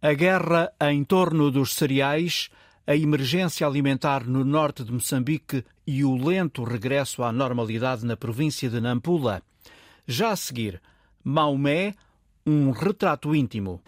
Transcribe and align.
A 0.00 0.12
guerra 0.12 0.72
em 0.80 1.02
torno 1.02 1.50
dos 1.50 1.74
cereais, 1.74 2.50
a 2.86 2.94
emergência 2.94 3.66
alimentar 3.66 4.24
no 4.24 4.44
norte 4.44 4.84
de 4.84 4.92
Moçambique 4.92 5.64
e 5.84 6.04
o 6.04 6.14
lento 6.14 6.62
regresso 6.62 7.24
à 7.24 7.32
normalidade 7.32 8.06
na 8.06 8.16
província 8.16 8.70
de 8.70 8.80
Nampula. 8.80 9.42
Já 10.06 10.30
a 10.30 10.36
seguir, 10.36 10.80
Maomé, 11.24 11.94
um 12.46 12.70
retrato 12.70 13.34
íntimo. 13.34 13.82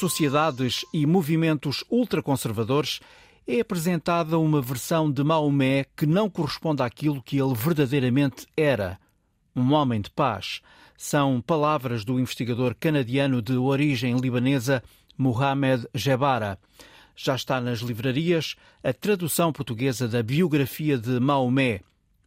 Sociedades 0.00 0.82
e 0.94 1.04
movimentos 1.04 1.84
ultraconservadores 1.90 3.00
é 3.46 3.60
apresentada 3.60 4.38
uma 4.38 4.62
versão 4.62 5.12
de 5.12 5.22
Maomé 5.22 5.84
que 5.94 6.06
não 6.06 6.30
corresponde 6.30 6.82
àquilo 6.82 7.22
que 7.22 7.38
ele 7.38 7.52
verdadeiramente 7.54 8.46
era. 8.56 8.98
Um 9.54 9.74
homem 9.74 10.00
de 10.00 10.08
paz. 10.08 10.62
São 10.96 11.38
palavras 11.42 12.02
do 12.02 12.18
investigador 12.18 12.74
canadiano 12.80 13.42
de 13.42 13.52
origem 13.58 14.16
libanesa 14.16 14.82
Mohamed 15.18 15.86
Jebara. 15.94 16.58
Já 17.14 17.34
está 17.34 17.60
nas 17.60 17.80
livrarias 17.80 18.56
a 18.82 18.94
tradução 18.94 19.52
portuguesa 19.52 20.08
da 20.08 20.22
biografia 20.22 20.96
de 20.96 21.20
Maomé, 21.20 21.82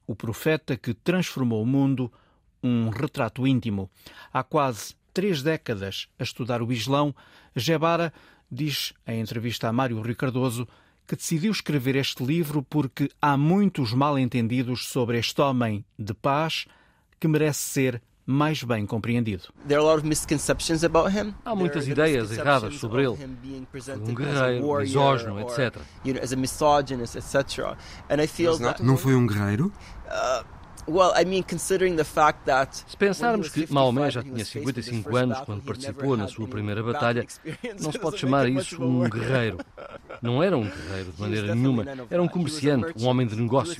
o 0.05 0.15
profeta 0.15 0.77
que 0.77 0.93
transformou 0.93 1.63
o 1.63 1.65
mundo, 1.65 2.13
um 2.61 2.89
retrato 2.89 3.47
íntimo. 3.47 3.89
Há 4.31 4.43
quase 4.43 4.93
três 5.13 5.43
décadas 5.43 6.07
a 6.17 6.23
estudar 6.23 6.61
o 6.61 6.71
Islão, 6.71 7.13
Gebara 7.55 8.11
diz, 8.51 8.93
em 9.07 9.19
entrevista 9.21 9.67
a 9.67 9.73
Mário 9.73 10.01
Rui 10.01 10.15
Cardoso, 10.15 10.67
que 11.07 11.15
decidiu 11.15 11.51
escrever 11.51 11.95
este 11.95 12.23
livro 12.23 12.63
porque 12.63 13.09
há 13.21 13.35
muitos 13.35 13.93
mal-entendidos 13.93 14.87
sobre 14.87 15.19
este 15.19 15.41
homem 15.41 15.85
de 15.97 16.13
paz 16.13 16.65
que 17.19 17.27
merece 17.27 17.59
ser 17.59 18.01
mais 18.25 18.63
bem 18.63 18.85
compreendido. 18.85 19.43
Há 21.43 21.53
muitas 21.53 21.87
ideias 21.87 22.31
erradas 22.31 22.75
sobre 22.75 23.03
ele. 23.03 23.17
Um 23.99 24.15
guerreiro, 24.15 24.79
misógino, 24.79 25.39
etc. 25.41 25.81
Não 28.81 28.95
foi 28.95 29.13
um 29.13 29.27
guerreiro? 29.27 29.73
Se 32.87 32.97
pensarmos 32.97 33.49
que 33.49 33.71
Maomé 33.71 34.11
já 34.11 34.21
tinha 34.21 34.43
55 34.43 35.15
anos 35.15 35.39
quando 35.41 35.61
participou 35.63 36.17
na 36.17 36.27
sua 36.27 36.47
primeira 36.47 36.83
batalha, 36.83 37.25
não 37.81 37.91
se 37.91 37.99
pode 37.99 38.17
chamar 38.19 38.49
isso 38.49 38.83
um 38.83 39.09
guerreiro. 39.09 39.57
Não 40.21 40.41
era 40.43 40.57
um 40.57 40.63
guerreiro 40.63 41.11
de 41.11 41.21
maneira 41.21 41.55
nenhuma, 41.55 41.85
era 42.09 42.21
um 42.21 42.27
comerciante, 42.27 42.93
um 43.01 43.07
homem 43.07 43.25
de 43.27 43.35
negócios. 43.35 43.77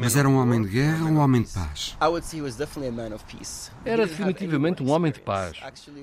Mas 0.00 0.16
era 0.16 0.28
um 0.28 0.36
homem 0.36 0.62
de 0.62 0.68
guerra 0.68 1.04
ou 1.04 1.10
um 1.10 1.18
homem 1.18 1.42
de 1.42 1.48
paz? 1.52 1.96
Era 3.84 4.06
definitivamente 4.06 4.82
um 4.82 4.90
homem 4.90 5.12
de 5.12 5.20
paz. 5.20 5.58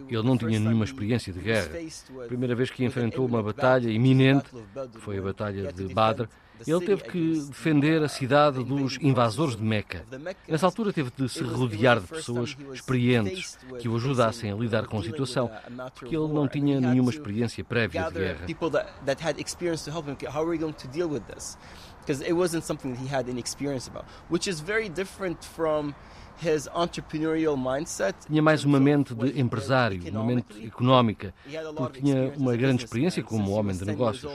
Ele 0.07 0.23
não 0.23 0.37
tinha 0.37 0.59
nenhuma 0.59 0.85
experiência 0.85 1.31
de 1.33 1.39
guerra. 1.39 1.69
A 2.23 2.27
primeira 2.27 2.55
vez 2.55 2.69
que 2.69 2.83
enfrentou 2.83 3.25
uma 3.25 3.41
batalha 3.41 3.89
iminente 3.89 4.49
foi 4.99 5.17
a 5.17 5.21
Batalha 5.21 5.71
de 5.71 5.93
Badr 5.93 6.27
ele 6.67 6.85
teve 6.85 7.03
que 7.03 7.41
defender 7.47 8.03
a 8.03 8.07
cidade 8.07 8.63
dos 8.63 8.97
invasores 9.01 9.55
de 9.55 9.63
Meca. 9.63 10.05
Nessa 10.47 10.65
altura 10.65 10.91
teve 10.91 11.11
de 11.15 11.29
se 11.29 11.43
rodear 11.43 11.99
de 11.99 12.07
pessoas 12.07 12.55
experientes 12.73 13.57
que 13.79 13.87
o 13.87 13.95
ajudassem 13.95 14.51
a 14.51 14.55
lidar 14.55 14.87
com 14.87 14.99
a 14.99 15.03
situação, 15.03 15.49
porque 15.95 16.15
ele 16.15 16.27
não 16.27 16.47
tinha 16.47 16.79
nenhuma 16.79 17.11
experiência 17.11 17.63
prévia 17.63 18.03
de 18.03 18.19
guerra. 18.19 18.45
Because 22.05 22.23
it 22.23 22.33
wasn't 22.33 22.63
something 22.63 22.93
that 22.93 23.03
he 23.03 23.07
had 23.07 23.29
any 23.29 23.39
experience 23.39 23.87
about, 23.87 24.05
which 24.29 24.49
is 24.49 24.59
very 24.61 24.89
different 24.89 25.45
from 25.45 25.93
his 26.41 26.67
entrepreneurial 26.75 27.55
mindset. 27.55 28.15
Tinha 28.25 28.41
mais 28.41 28.63
uma 28.63 28.79
mente 28.79 29.13
de 29.13 29.39
empresário, 29.39 30.01
uma 30.09 30.23
mente 30.23 30.65
económica, 30.65 31.33
porque 31.75 32.01
tinha 32.01 32.33
uma 32.37 32.55
grande 32.55 32.83
experiência 32.83 33.21
como 33.21 33.51
homem 33.51 33.75
de 33.75 33.85
negócios 33.85 34.31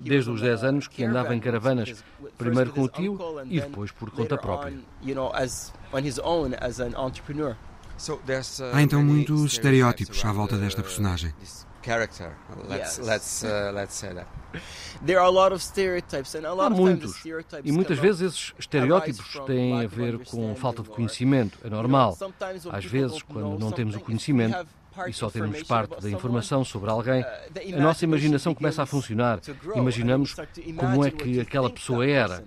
desde 0.00 0.30
os 0.30 0.40
10 0.40 0.64
anos 0.64 0.88
que 0.88 1.04
andava 1.04 1.34
em 1.34 1.40
caravanas, 1.40 2.02
primeiro 2.38 2.72
com 2.72 2.82
o 2.82 2.88
tio 2.88 3.18
e 3.44 3.60
depois 3.60 3.90
por 3.92 4.10
conta 4.10 4.36
própria. 4.36 4.76
Há 8.72 8.82
então 8.82 9.02
muitos 9.02 9.52
estereótipos 9.52 10.24
à 10.24 10.32
volta 10.32 10.56
desta 10.56 10.82
personagem. 10.82 11.34
Há 16.66 16.70
muitos. 16.70 17.22
E 17.64 17.72
muitas 17.72 17.98
vezes 17.98 18.20
esses 18.20 18.52
estereótipos 18.58 19.32
têm 19.46 19.84
a 19.84 19.86
ver 19.86 20.18
com 20.24 20.54
falta 20.56 20.82
de 20.82 20.88
conhecimento. 20.90 21.58
É 21.64 21.70
normal. 21.70 22.16
Às 22.70 22.84
vezes, 22.84 23.22
quando 23.22 23.58
não 23.58 23.70
temos 23.72 23.94
o 23.96 24.00
conhecimento, 24.00 24.66
e 25.08 25.12
só 25.12 25.30
temos 25.30 25.62
parte 25.62 26.00
da 26.00 26.10
informação 26.10 26.64
sobre 26.64 26.90
alguém, 26.90 27.22
a 27.22 27.80
nossa 27.80 28.04
imaginação 28.04 28.54
começa 28.54 28.82
a 28.82 28.86
funcionar. 28.86 29.40
Imaginamos 29.74 30.34
como 30.76 31.04
é 31.04 31.10
que 31.10 31.40
aquela 31.40 31.70
pessoa 31.70 32.06
era. 32.06 32.42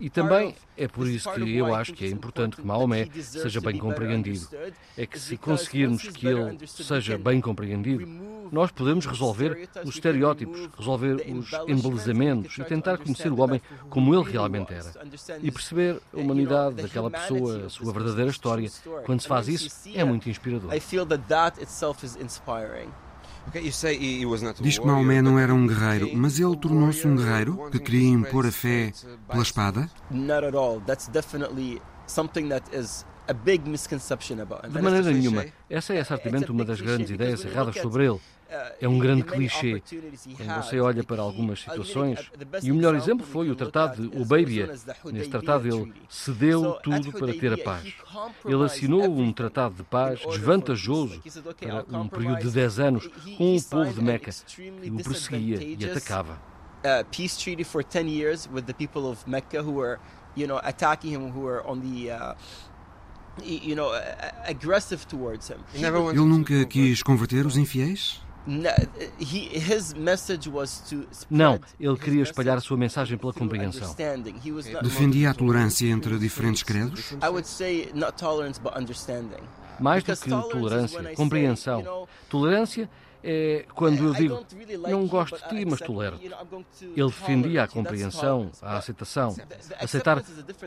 E 0.00 0.08
também 0.08 0.54
é 0.76 0.86
por 0.86 1.08
isso 1.08 1.30
que 1.32 1.56
eu 1.56 1.74
acho 1.74 1.92
que 1.92 2.04
é 2.04 2.08
importante 2.08 2.56
que 2.56 2.66
Maomé 2.66 3.08
seja 3.20 3.60
bem 3.60 3.78
compreendido. 3.78 4.48
É 4.96 5.06
que 5.06 5.18
se 5.18 5.36
conseguirmos 5.36 6.06
que 6.08 6.26
ele 6.26 6.66
seja 6.66 7.18
bem 7.18 7.40
compreendido, 7.40 8.06
nós 8.52 8.70
podemos 8.70 9.06
resolver 9.06 9.68
os 9.84 9.94
estereótipos, 9.94 10.68
resolver 10.78 11.14
os 11.14 11.52
embelezamentos 11.68 12.56
e 12.58 12.64
tentar 12.64 12.98
conhecer 12.98 13.32
o 13.32 13.40
homem 13.40 13.60
como 13.90 14.14
ele 14.14 14.30
realmente 14.30 14.72
era. 14.72 14.92
E 15.42 15.50
perceber 15.50 16.00
a 16.14 16.16
humanidade 16.18 16.76
daquela 16.76 17.10
pessoa, 17.10 17.66
a 17.66 17.70
sua 17.70 17.92
verdadeira 17.92 18.30
história. 18.30 18.70
Quando 19.04 19.20
se 19.20 19.28
faz 19.28 19.48
isso, 19.48 19.88
é 19.94 20.04
muito 20.04 20.28
inspirador. 20.30 20.70
Diz 24.60 24.78
que 24.78 24.86
Maomé 24.86 25.22
não 25.22 25.38
era 25.38 25.54
um 25.54 25.66
guerreiro, 25.66 26.10
mas 26.14 26.38
ele 26.38 26.56
tornou-se 26.56 27.06
um 27.06 27.16
guerreiro 27.16 27.70
que 27.70 27.78
queria 27.78 28.08
impor 28.08 28.46
a 28.46 28.52
fé 28.52 28.92
pela 29.28 29.42
espada? 29.42 29.88
De 34.68 34.80
maneira 34.82 35.10
nenhuma. 35.10 35.46
Essa 35.68 35.94
é 35.94 36.04
certamente 36.04 36.50
uma 36.50 36.64
das 36.64 36.80
grandes 36.80 37.10
ideias 37.10 37.44
erradas 37.44 37.76
sobre 37.78 38.06
ele. 38.06 38.20
É 38.80 38.88
um 38.88 38.98
grande 38.98 39.24
clichê. 39.24 39.82
Quando 40.36 40.62
você 40.62 40.80
olha 40.80 41.02
para 41.02 41.20
algumas 41.20 41.60
situações, 41.60 42.30
e 42.62 42.70
o 42.70 42.74
melhor 42.74 42.94
exemplo 42.94 43.26
foi 43.26 43.50
o 43.50 43.56
Tratado 43.56 44.08
de 44.08 44.20
Obeibia. 44.20 44.72
Nesse 45.06 45.30
tratado, 45.30 45.66
ele 45.66 45.92
cedeu 46.08 46.78
tudo 46.82 47.12
para 47.12 47.34
ter 47.34 47.52
a 47.52 47.58
paz. 47.58 47.92
Ele 48.44 48.64
assinou 48.64 49.04
um 49.04 49.32
tratado 49.32 49.74
de 49.74 49.82
paz 49.82 50.20
desvantajoso 50.20 51.20
para 51.88 51.98
um 51.98 52.08
período 52.08 52.40
de 52.40 52.50
10 52.50 52.78
anos 52.78 53.08
com 53.36 53.56
o 53.56 53.62
povo 53.62 53.92
de 53.92 54.02
Meca, 54.02 54.30
que 54.30 54.90
o 54.90 54.96
perseguia 54.96 55.62
e 55.62 55.84
atacava. 55.84 56.40
peace 57.10 57.36
treaty 57.36 57.64
for 57.64 57.82
10 57.82 58.08
years 58.08 58.48
with 58.52 58.66
the 58.66 58.72
people 58.72 59.10
of 59.10 59.18
Mecca 59.26 59.60
who 59.60 59.72
were, 59.72 59.98
you 60.36 60.46
know, 60.46 60.60
attacking 60.62 61.10
him, 61.10 61.30
who 61.30 61.40
were 61.40 61.60
on 61.66 61.80
the 61.80 62.12
uh, 62.12 62.36
ele 63.42 63.74
nunca 66.24 66.64
quis 66.64 67.02
converter 67.02 67.46
os 67.46 67.56
infiéis? 67.56 68.22
Não, 71.28 71.60
ele 71.80 71.96
queria 71.96 72.22
espalhar 72.22 72.58
a 72.58 72.60
sua 72.60 72.76
mensagem 72.76 73.18
pela 73.18 73.32
compreensão. 73.32 73.94
Defendia 74.82 75.30
a 75.30 75.34
tolerância 75.34 75.86
entre 75.88 76.18
diferentes 76.18 76.62
credos? 76.62 77.14
Mais 79.80 80.04
do 80.04 80.16
que 80.16 80.30
tolerância, 80.30 81.14
compreensão. 81.14 82.06
Tolerância 82.30 82.88
é 83.22 83.64
quando 83.74 84.04
eu 84.04 84.14
digo 84.14 84.46
não 84.88 85.06
gosto 85.08 85.36
de 85.36 85.48
ti, 85.48 85.64
mas 85.68 85.80
tolero. 85.80 86.16
Ele 86.22 87.04
defendia 87.04 87.64
a 87.64 87.68
compreensão, 87.68 88.52
a 88.62 88.76
aceitação, 88.76 89.34
aceitar 89.80 90.22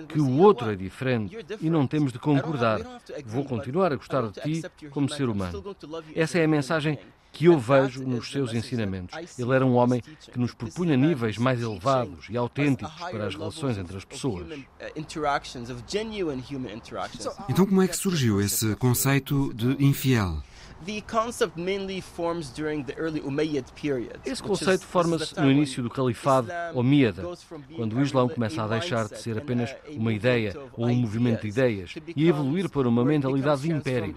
que 0.08 0.20
o 0.20 0.38
outro 0.38 0.70
é 0.70 0.76
diferente 0.76 1.38
e 1.62 1.70
não 1.70 1.88
temos 1.88 2.12
de 2.12 2.20
concordar. 2.20 2.82
Vou 3.26 3.46
continuar 3.46 3.94
a 3.94 3.96
gostar 3.96 4.30
de 4.30 4.42
ti 4.42 4.90
como 4.90 5.10
ser 5.10 5.30
humano. 5.30 5.76
Essa 6.14 6.40
é 6.40 6.44
a 6.44 6.48
mensagem 6.48 7.00
que 7.32 7.46
eu 7.46 7.58
vejo 7.58 8.04
nos 8.04 8.32
seus 8.32 8.54
ensinamentos. 8.54 9.16
Ele 9.38 9.54
era 9.54 9.66
um 9.66 9.76
homem 9.76 10.02
que 10.02 10.40
nos 10.40 10.54
propunha 10.54 10.98
níveis 10.98 11.38
mais 11.38 11.62
elevados 11.62 12.28
e 12.30 12.38
autênticos 12.38 12.94
para 12.96 13.28
as 13.28 13.36
relações 13.36 13.78
entre 13.78 13.98
as 13.98 14.06
pessoas. 14.06 14.48
Então, 17.50 17.66
como 17.66 17.82
é 17.82 17.88
que 17.88 17.96
surgiu 17.98 18.42
esse 18.42 18.76
conceito 18.76 19.54
de 19.54 19.84
infiel? 19.84 20.42
Esse 24.26 24.42
conceito 24.42 24.86
forma-se 24.86 25.40
no 25.40 25.52
início 25.52 25.84
do 25.84 25.90
califado 25.90 26.50
Omíada, 26.74 27.24
quando 27.76 27.98
o 27.98 28.02
Islão 28.02 28.30
começa 28.30 28.64
a 28.64 28.68
deixar 28.68 29.08
de 29.08 29.18
ser 29.20 29.38
apenas 29.38 29.76
uma 29.90 30.14
ideia 30.14 30.56
ou 30.74 30.88
um 30.88 30.96
movimento 30.96 31.42
de 31.42 31.48
ideias 31.50 31.94
e 32.16 32.26
a 32.26 32.30
evoluir 32.30 32.70
para 32.70 32.88
uma 32.88 33.04
mentalidade 33.04 33.62
de 33.62 33.72
império. 33.72 34.16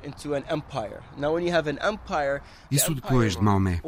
Isso 2.71 2.95
depois 2.95 3.37
de 3.37 3.43
Maomé? 3.43 3.81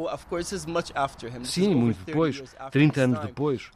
Sim, 1.45 1.75
muito 1.75 2.03
depois, 2.05 2.43
30 2.71 3.01
anos 3.01 3.19
depois. 3.19 3.69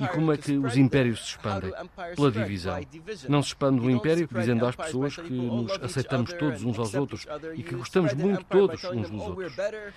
E 0.00 0.06
como 0.08 0.32
é 0.32 0.36
que 0.36 0.56
os 0.56 0.76
impérios 0.76 1.20
se 1.20 1.26
expandem? 1.30 1.72
Pela 2.16 2.30
divisão. 2.30 2.78
Não 3.28 3.42
se 3.42 3.48
expande 3.48 3.80
o 3.80 3.90
império 3.90 4.28
dizendo 4.32 4.66
às 4.66 4.76
pessoas 4.76 5.16
que 5.16 5.32
nos 5.32 5.72
aceitamos 5.82 6.32
todos 6.32 6.62
uns 6.64 6.78
aos 6.78 6.94
outros 6.94 7.26
e 7.54 7.62
que 7.62 7.74
gostamos 7.74 8.14
muito 8.14 8.45
todos 8.48 8.82
uns 8.84 9.10
dos 9.10 9.22
outros. 9.22 9.54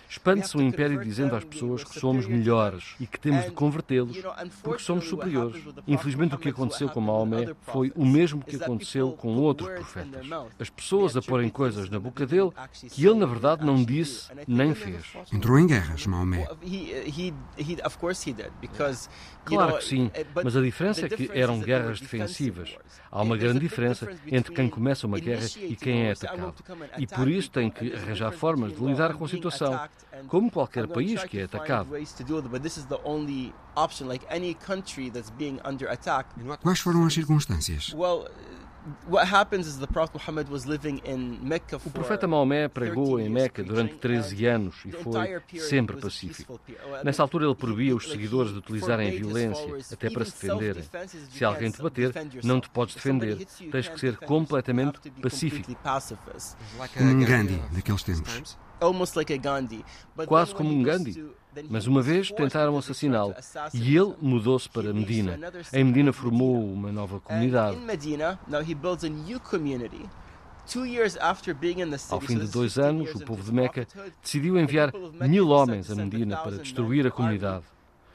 Expande-se 0.10 0.58
o 0.58 0.62
império 0.62 1.00
dizendo 1.00 1.36
às 1.36 1.44
pessoas 1.44 1.84
que 1.84 2.00
somos 2.00 2.26
melhores 2.28 2.96
e 3.00 3.08
que 3.08 3.20
temos 3.20 3.46
de 3.46 3.52
convertê-los 3.52 4.18
porque 4.64 4.84
somos 4.84 5.06
superiores. 5.06 5.64
Infelizmente, 5.88 6.36
o 6.36 6.38
que 6.38 6.50
aconteceu 6.50 6.90
com 6.90 7.02
Maomé 7.02 7.54
foi 7.62 7.92
o 7.96 8.06
mesmo 8.06 8.44
que 8.44 8.56
aconteceu 8.56 9.12
com 9.14 9.36
outros 9.36 9.70
profetas. 9.70 10.28
As 10.60 10.70
pessoas 10.70 11.16
a 11.16 11.22
porem 11.22 11.50
coisas 11.50 11.90
na 11.90 12.00
boca 12.00 12.26
dele 12.26 12.52
que 12.92 13.06
ele, 13.06 13.16
na 13.16 13.26
verdade, 13.26 13.66
não 13.66 13.84
disse 13.84 14.30
nem 14.48 14.74
fez. 14.74 15.06
Entrou 15.32 15.60
em 15.60 15.68
guerras, 15.68 16.06
Maomé. 16.06 16.48
Claro 19.46 19.78
que 19.78 19.84
sim, 19.84 20.12
mas 20.44 20.56
a 20.56 20.62
diferença 20.62 21.06
é 21.06 21.10
que 21.10 21.30
eram 21.34 21.60
guerras 21.60 22.00
defensivas. 22.00 22.76
Há 23.12 23.22
uma 23.22 23.36
grande 23.36 23.60
diferença 23.60 24.08
entre 24.28 24.54
quem 24.54 24.70
começa 24.70 25.08
uma 25.08 25.20
guerra 25.20 25.48
e 25.58 25.76
quem 25.76 26.08
é 26.08 26.12
atacado. 26.12 26.54
E 26.98 27.08
por 27.08 27.28
isso 27.28 27.50
tem 27.50 27.70
que 27.70 27.94
arranjar 27.94 28.32
formas 28.40 28.74
de 28.76 28.84
lidar 28.84 29.14
com 29.14 29.26
a 29.26 29.30
situação, 29.30 29.80
como 30.28 30.50
qualquer 30.50 30.88
país 30.88 31.24
que 31.26 31.40
é 31.40 31.44
atacado. 31.44 31.90
Quais 36.62 36.80
foram 36.80 37.06
as 37.06 37.14
circunstâncias? 37.14 37.94
O 41.86 41.90
profeta 41.92 42.28
Maomé 42.28 42.68
pregou 42.68 43.20
em 43.20 43.30
Meca 43.30 43.64
durante 43.64 43.96
13 43.96 44.46
anos 44.46 44.76
e 44.86 44.92
foi 44.92 45.42
sempre 45.60 45.98
pacífico. 45.98 46.60
Nessa 47.04 47.22
altura 47.22 47.46
ele 47.46 47.56
proibia 47.56 47.96
os 47.96 48.10
seguidores 48.10 48.52
de 48.52 48.60
utilizarem 48.60 49.10
a 49.10 49.12
violência, 49.12 49.66
até 49.94 50.10
para 50.10 50.26
se 50.26 50.32
defenderem. 50.32 50.84
Se 51.30 51.44
alguém 51.46 51.72
te 51.72 51.82
bater, 51.82 52.14
não 52.44 52.60
te 52.62 52.70
podes 52.70 52.96
defender. 52.96 53.46
Tens 53.72 53.88
que 53.90 54.00
ser 54.00 54.18
completamente 54.18 55.00
pacífico. 55.22 55.76
Como 56.98 57.10
um 57.12 57.26
Gandhi 57.26 57.62
daqueles 57.72 58.04
tempos. 58.04 58.58
Quase 60.26 60.56
como 60.56 60.70
um 60.70 60.82
Gandhi. 60.84 61.26
Mas 61.70 61.88
uma 61.88 62.02
vez 62.02 62.32
tentaram 62.32 62.78
assassiná-lo 62.78 63.34
e 63.74 63.96
ele 63.98 64.14
mudou-se 64.22 64.70
para 64.70 64.94
Medina. 64.94 65.40
Em 65.74 65.84
Medina 65.84 66.14
formou 66.14 66.64
uma 66.72 66.92
nova 66.92 67.20
comunidade. 67.20 67.78
Ao 72.12 72.22
fim 72.22 72.38
de 72.38 72.48
dois 72.48 72.78
anos, 72.78 73.16
o 73.16 73.26
povo 73.26 73.44
de 73.44 73.52
Meca 73.52 73.88
decidiu 74.22 74.58
enviar 74.58 74.92
mil 75.28 75.50
homens 75.50 75.90
a 75.90 75.96
Medina 75.96 76.38
para 76.38 76.58
destruir 76.58 77.08
a 77.08 77.12
comunidade. 77.12 77.64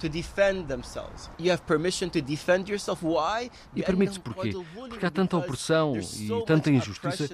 To 0.00 0.08
defend 0.08 0.66
themselves. 0.66 1.30
You 1.38 1.50
have 1.52 1.62
permission 1.64 2.10
to 2.10 2.20
defend 2.20 2.68
yourself. 2.68 3.02
Why? 3.02 3.50
E 3.74 3.82
permite-se 3.82 4.20
porquê? 4.20 4.52
Porque 4.88 5.06
há 5.06 5.10
tanta 5.10 5.36
opressão 5.36 5.96
e 5.96 6.44
tanta 6.46 6.70
injustiça 6.70 7.28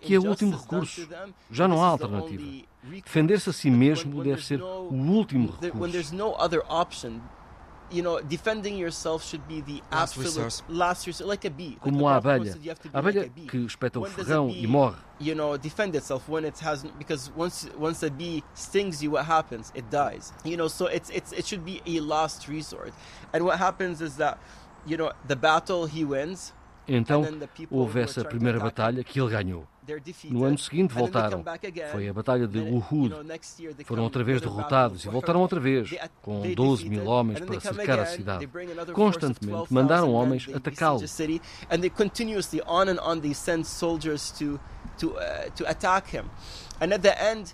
que 0.00 0.14
é 0.14 0.18
o 0.18 0.26
último 0.26 0.56
recurso. 0.56 1.08
Já 1.50 1.68
não 1.68 1.82
há 1.82 1.88
alternativa. 1.88 2.42
Defender-se 2.82 3.50
a 3.50 3.52
si 3.52 3.70
mesmo 3.70 4.22
deve 4.22 4.44
ser 4.44 4.62
o 4.62 4.92
último 4.92 5.52
recurso 5.60 6.14
you 7.90 8.02
know, 8.02 8.20
defending 8.20 8.76
yourself 8.76 9.24
should 9.24 9.46
be 9.46 9.60
the 9.60 9.82
absolute 9.92 10.62
last 10.68 11.06
resort, 11.06 11.28
like 11.28 11.44
a 11.44 11.50
bee. 11.50 11.78
Como 11.80 12.06
a 12.08 12.16
abelha. 12.16 12.56
A 12.92 12.98
abelha 12.98 13.28
que 13.48 13.64
espeta 13.64 14.00
o 14.00 14.04
ferrão 14.04 14.50
e 14.50 14.66
morre. 14.66 14.96
You 15.18 15.34
know, 15.34 15.56
defend 15.56 15.94
itself 15.94 16.28
when 16.28 16.44
it 16.44 16.58
has 16.60 16.84
because 16.98 17.30
once 17.36 17.68
once 17.78 18.02
a 18.02 18.10
bee 18.10 18.42
stings 18.54 19.02
you, 19.02 19.12
what 19.12 19.24
happens? 19.24 19.72
It 19.74 19.88
dies. 19.90 20.32
You 20.44 20.56
know, 20.56 20.68
so 20.68 20.86
it's 20.86 21.10
it's 21.10 21.32
it 21.32 21.46
should 21.46 21.64
be 21.64 21.80
a 21.86 22.00
last 22.00 22.48
resort. 22.48 22.92
And 23.32 23.44
what 23.44 23.58
happens 23.58 24.00
is 24.00 24.16
that, 24.16 24.38
you 24.84 24.96
know, 24.96 25.12
the 25.26 25.36
battle 25.36 25.86
he 25.86 26.04
wins. 26.04 26.52
Então 26.88 27.24
houve 27.70 28.00
essa 28.00 28.24
primeira 28.24 28.60
batalha 28.60 29.02
que 29.02 29.20
ele 29.20 29.30
ganhou. 29.30 29.66
No 30.30 30.44
ano 30.44 30.58
seguinte 30.58 30.92
voltaram. 30.92 31.44
Foi 31.92 32.08
a 32.08 32.12
Batalha 32.12 32.46
de 32.46 32.58
Uhud. 32.58 33.14
Foram 33.84 34.02
outra 34.04 34.24
vez 34.24 34.40
derrotados 34.40 35.04
e 35.04 35.08
voltaram 35.08 35.40
outra 35.40 35.60
vez, 35.60 35.90
com 36.22 36.42
12 36.54 36.88
mil 36.88 37.06
homens 37.06 37.40
para 37.40 37.60
cercar 37.60 38.00
a 38.00 38.06
cidade. 38.06 38.48
Constantemente 38.92 39.72
mandaram 39.72 40.12
homens 40.12 40.48
atacá-lo. 40.52 41.00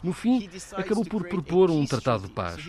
No 0.02 0.12
fim, 0.12 0.48
acabou 0.72 1.04
por 1.04 1.28
propor 1.28 1.70
um 1.70 1.86
tratado 1.86 2.26
de 2.26 2.32
paz. 2.32 2.60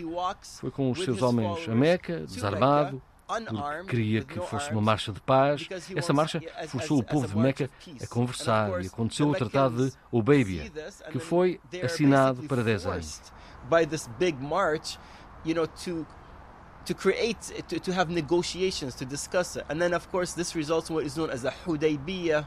Foi 0.60 0.70
com 0.70 0.90
os 0.90 1.02
seus 1.02 1.22
homens 1.22 1.68
a 1.68 1.74
Meca, 1.74 2.20
desarmado, 2.20 3.02
porque 3.26 3.86
queria 3.88 4.24
que 4.24 4.40
fosse 4.40 4.70
uma 4.70 4.80
marcha 4.80 5.12
de 5.12 5.20
paz. 5.20 5.66
Essa 5.94 6.12
marcha 6.12 6.40
forçou 6.68 6.98
o 6.98 7.02
povo 7.02 7.26
de 7.26 7.36
Meca 7.36 7.70
a 8.02 8.06
conversar 8.06 8.82
e 8.82 8.86
aconteceu 8.86 9.28
o 9.28 9.34
Tratado 9.34 9.90
de 9.90 9.96
Obeibia, 10.10 10.70
que 11.10 11.18
foi 11.18 11.60
assinado 11.82 12.42
para 12.44 12.62
10 12.62 12.86
anos. 12.86 13.22
to 16.84 16.94
create 16.94 17.38
to, 17.66 17.80
to 17.80 17.92
have 17.92 18.10
negotiations 18.10 18.94
to 18.94 19.06
discuss 19.06 19.56
it 19.56 19.64
and 19.70 19.80
then 19.80 19.94
of 19.94 20.06
course 20.10 20.34
this 20.34 20.54
results 20.54 20.90
in 20.90 20.94
what 20.94 21.06
is 21.06 21.16
known 21.16 21.30
as 21.30 21.40
the 21.40 21.50
Hudaybiyah 21.64 22.44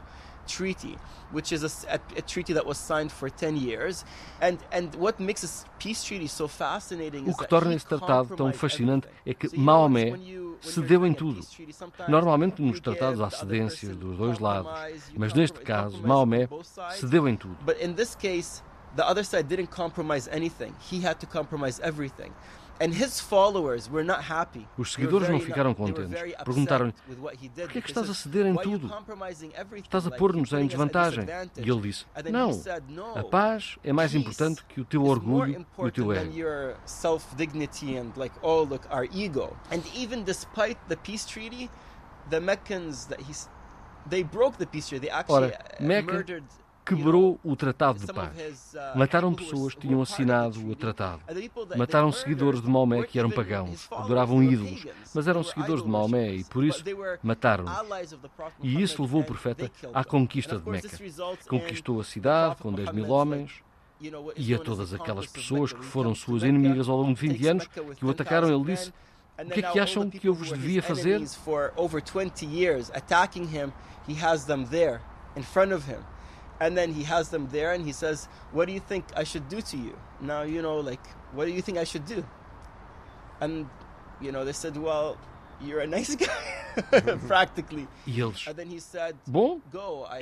treaty, 0.48 0.96
which 1.30 1.52
is 1.52 1.62
a, 1.62 1.94
a, 1.94 2.00
a, 2.16 2.22
treaty 2.22 2.52
that 2.54 2.66
was 2.66 2.78
signed 2.78 3.12
for 3.12 3.28
10 3.28 3.56
years. 3.56 4.04
And, 4.40 4.58
and 4.72 4.94
what 4.96 5.20
makes 5.20 5.42
this 5.42 5.64
peace 5.78 6.02
treaty 6.02 6.26
so 6.26 6.48
fascinating 6.48 7.28
o 7.28 7.36
que 7.36 7.46
torna 7.46 7.74
esse 7.74 7.86
tratado 7.86 8.34
tão 8.34 8.52
fascinante 8.52 9.08
é 9.24 9.34
que 9.34 9.56
Maomé 9.56 10.14
cedeu 10.60 11.06
em 11.06 11.12
tudo. 11.12 11.40
Normalmente 12.08 12.62
nos 12.62 12.80
tratados 12.80 13.20
há 13.20 13.30
cedências 13.30 13.96
dos 13.96 14.16
dois 14.16 14.38
lados, 14.38 14.72
mas 15.16 15.32
neste 15.34 15.60
caso 15.60 16.00
Maomé 16.02 16.48
cedeu 16.92 17.28
em 17.28 17.36
tudo. 17.36 17.56
But 17.64 17.80
in 17.80 17.92
this 17.92 18.14
case, 18.14 18.62
the 18.96 19.04
other 19.04 19.24
side 19.24 19.48
didn't 19.48 19.70
compromise 19.70 20.28
anything. 20.32 20.72
He 20.90 21.06
had 21.06 21.20
to 21.20 21.26
compromise 21.26 21.80
everything. 21.82 22.32
Os 24.76 24.92
seguidores 24.92 25.28
não 25.28 25.40
ficaram 25.40 25.74
contentes. 25.74 26.20
Perguntaram-lhe: 26.44 26.92
Por 26.92 27.70
que 27.70 27.78
é 27.78 27.80
que 27.80 27.88
estás 27.88 28.08
a 28.08 28.14
ceder 28.14 28.46
em 28.46 28.54
tudo? 28.56 28.90
Estás 29.76 30.06
a 30.06 30.10
pôr-nos 30.10 30.52
em 30.52 30.66
desvantagem. 30.66 31.26
E 31.56 31.68
ele 31.68 31.80
disse: 31.80 32.06
Não, 32.30 32.50
a 33.16 33.24
paz 33.24 33.78
é 33.82 33.92
mais 33.92 34.14
importante 34.14 34.64
que 34.64 34.80
o 34.80 34.84
teu 34.84 35.04
orgulho 35.04 35.66
e 35.78 35.82
o 35.82 35.90
teu 35.90 36.12
ego. 36.12 36.28
And 39.70 39.82
even 39.94 40.22
despite 40.22 40.78
the 40.88 40.96
peace 40.96 41.26
treaty, 41.26 41.70
the 42.30 42.40
Meccans 42.40 43.06
that 43.06 43.20
he 43.20 43.34
they 44.08 44.22
broke 44.22 44.58
the 44.58 44.66
peace 44.66 44.88
treaty. 44.88 45.06
They 45.06 45.10
actually 45.10 45.52
Ora, 45.52 45.58
Meca 45.80 46.24
quebrou 46.88 47.38
o 47.44 47.54
Tratado 47.54 47.98
de 47.98 48.06
Paz. 48.12 48.74
Mataram 48.96 49.34
pessoas 49.34 49.74
que 49.74 49.82
tinham 49.82 50.00
assinado 50.00 50.66
o 50.66 50.74
tratado. 50.74 51.20
Mataram 51.76 52.10
seguidores 52.10 52.62
de 52.62 52.68
Maomé 52.68 53.02
que 53.02 53.18
eram 53.18 53.30
pagãos, 53.30 53.86
adoravam 53.92 54.42
ídolos, 54.42 54.86
mas 55.14 55.28
eram 55.28 55.44
seguidores 55.44 55.82
de 55.82 55.88
Maomé 55.88 56.32
e 56.34 56.44
por 56.44 56.64
isso 56.64 56.82
mataram-nos. 57.22 57.72
E 58.62 58.82
isso 58.82 59.02
levou 59.02 59.20
o 59.20 59.24
profeta 59.24 59.70
à 59.92 60.02
conquista 60.02 60.58
de 60.58 60.68
Meca. 60.68 60.88
Conquistou 61.46 62.00
a 62.00 62.04
cidade 62.04 62.56
com 62.56 62.72
10 62.72 62.92
mil 62.92 63.10
homens, 63.10 63.62
e 64.36 64.54
a 64.54 64.58
todas 64.58 64.94
aquelas 64.94 65.26
pessoas 65.26 65.72
que 65.72 65.84
foram 65.84 66.14
suas 66.14 66.42
inimigas 66.42 66.88
ao 66.88 66.96
longo 66.96 67.14
de 67.14 67.20
20 67.20 67.46
anos 67.48 67.66
que 67.66 68.04
o 68.04 68.10
atacaram, 68.10 68.48
ele 68.48 68.64
disse: 68.64 68.92
O 69.38 69.50
que 69.50 69.60
é 69.60 69.72
que 69.72 69.80
acham 69.80 70.08
que 70.08 70.28
eu 70.28 70.34
vos 70.34 70.48
devia 70.48 70.82
fazer? 70.82 71.20
And 76.60 76.76
then 76.76 76.92
he 76.92 77.04
has 77.04 77.28
them 77.30 77.48
there 77.50 77.72
and 77.72 77.84
he 77.84 77.92
says, 77.92 78.28
"What 78.52 78.66
do 78.66 78.72
you 78.72 78.80
think 78.80 79.04
I 79.16 79.24
should 79.24 79.48
do 79.48 79.60
to 79.62 79.76
you?" 79.76 79.94
Now, 80.20 80.42
you 80.42 80.60
know, 80.62 80.80
like, 80.80 81.02
what 81.32 81.46
do 81.46 81.52
you 81.52 81.62
think 81.62 81.78
I 81.78 81.84
should 81.84 82.04
do? 82.06 82.24
And 83.40 83.66
you 84.20 84.32
know, 84.32 84.44
they 84.44 84.52
said, 84.52 84.76
"Well, 84.76 85.16
you're 85.60 85.80
a 85.80 85.86
nice 85.86 86.16
guy, 86.18 86.26
practically." 87.28 87.86
E 88.06 88.20
eles, 88.20 88.44
bom, 89.26 89.60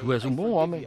tu 0.00 0.12
és 0.12 0.25
um 0.25 0.35
bom 0.35 0.50
homem. 0.52 0.87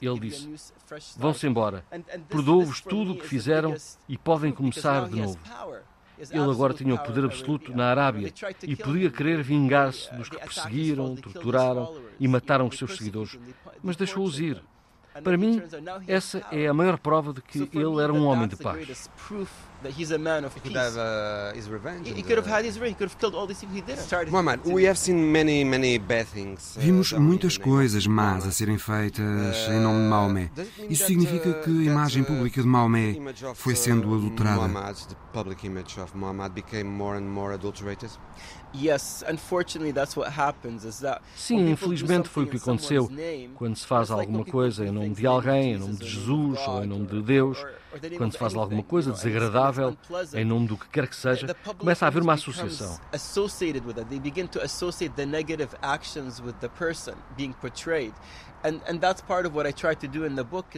Ele 0.00 0.20
disse, 0.20 0.72
vão-se 1.18 1.46
embora. 1.46 1.84
Perdoou-vos 2.28 2.80
tudo 2.82 3.12
o 3.12 3.16
que 3.18 3.26
fizeram 3.26 3.74
e 4.08 4.18
podem 4.18 4.52
começar 4.52 5.08
de 5.08 5.16
novo. 5.20 5.38
Ele 6.18 6.50
agora 6.50 6.74
tinha 6.74 6.94
o 6.94 6.98
poder 6.98 7.24
absoluto 7.24 7.74
na 7.74 7.86
Arábia 7.86 8.32
e 8.62 8.76
podia 8.76 9.10
querer 9.10 9.42
vingar-se 9.42 10.14
dos 10.14 10.28
que 10.28 10.38
perseguiram, 10.38 11.16
torturaram 11.16 11.96
e 12.20 12.28
mataram 12.28 12.66
os 12.68 12.78
seus 12.78 12.96
seguidores, 12.96 13.38
mas 13.82 13.96
deixou-os 13.96 14.38
ir. 14.38 14.62
Para 15.22 15.36
mim, 15.36 15.62
essa 16.06 16.42
é 16.50 16.66
a 16.66 16.74
maior 16.74 16.98
prova 16.98 17.32
de 17.32 17.42
que 17.42 17.68
ele 17.72 18.00
era 18.00 18.12
um 18.12 18.24
homem 18.24 18.48
de 18.48 18.56
paz. 18.56 19.10
That 19.82 19.92
he's 19.92 20.10
a 20.10 20.18
man 20.18 20.44
of 20.44 20.54
he 20.54 20.60
peace. 20.60 20.72
Could 20.72 20.82
have, 20.82 20.96
uh, 20.96 21.52
his 21.54 21.68
revenge. 21.68 22.08
He, 22.08 22.14
he 22.14 22.22
could 22.22 22.36
have 22.36 22.46
had 22.46 22.64
his 22.64 22.76
revenge. 22.78 22.94
He 22.94 22.98
could 22.98 23.08
have 23.10 23.18
killed 23.18 23.34
all 23.34 23.46
these 23.46 23.60
people. 23.60 23.74
He 23.76 23.82
didn't. 23.82 24.30
Muhammad, 24.30 24.60
we 24.64 24.84
have 24.84 24.98
seen 24.98 25.32
many, 25.32 25.64
many 25.64 25.98
bad 25.98 26.26
things. 26.26 26.76
Uh, 26.76 26.80
Vimos 26.80 27.12
muitas 27.12 27.56
coisas 27.58 28.06
más 28.06 28.46
a 28.46 28.50
serem 28.50 28.78
feitas 28.78 29.68
em 29.68 29.80
nome 29.80 30.02
de 30.02 30.08
Maomé. 30.08 30.50
Isso 30.88 31.06
significa 31.06 31.50
uh, 31.50 31.62
que 31.62 31.70
a 31.70 31.84
imagem 31.84 32.24
pública 32.24 32.60
de 32.60 32.68
Maomé 32.68 33.16
foi 33.54 33.74
sendo 33.74 34.10
uh, 34.10 34.14
adulterada. 34.14 34.68
Muhammad, 34.68 34.96
the 35.08 35.16
public 35.32 35.66
image 35.66 36.00
of 36.00 36.16
Muhammad 36.16 36.52
became 36.52 36.84
more 36.84 37.16
and 37.16 37.28
more 37.28 37.54
adulterated. 37.54 38.10
Sim, 41.36 41.70
infelizmente 41.70 42.28
foi 42.28 42.44
o 42.44 42.46
que 42.46 42.56
aconteceu 42.56 43.08
quando 43.54 43.76
se 43.76 43.86
faz 43.86 44.10
alguma 44.10 44.44
coisa 44.44 44.86
em 44.86 44.90
nome 44.90 45.10
de 45.10 45.26
alguém, 45.26 45.74
em 45.74 45.78
nome 45.78 45.96
de 45.96 46.08
Jesus 46.08 46.58
ou 46.66 46.82
em 46.82 46.86
nome 46.86 47.06
de 47.06 47.22
Deus. 47.22 47.58
Quando 48.16 48.32
se 48.32 48.38
faz 48.38 48.54
alguma 48.54 48.82
coisa 48.82 49.12
desagradável, 49.12 49.96
em 50.34 50.44
nome 50.44 50.66
do 50.66 50.76
que 50.76 50.88
quer 50.88 51.06
que 51.06 51.16
seja, 51.16 51.54
começa 51.78 52.06
a 52.06 52.08
haver 52.08 52.22
uma 52.22 52.34
associação. 52.34 52.98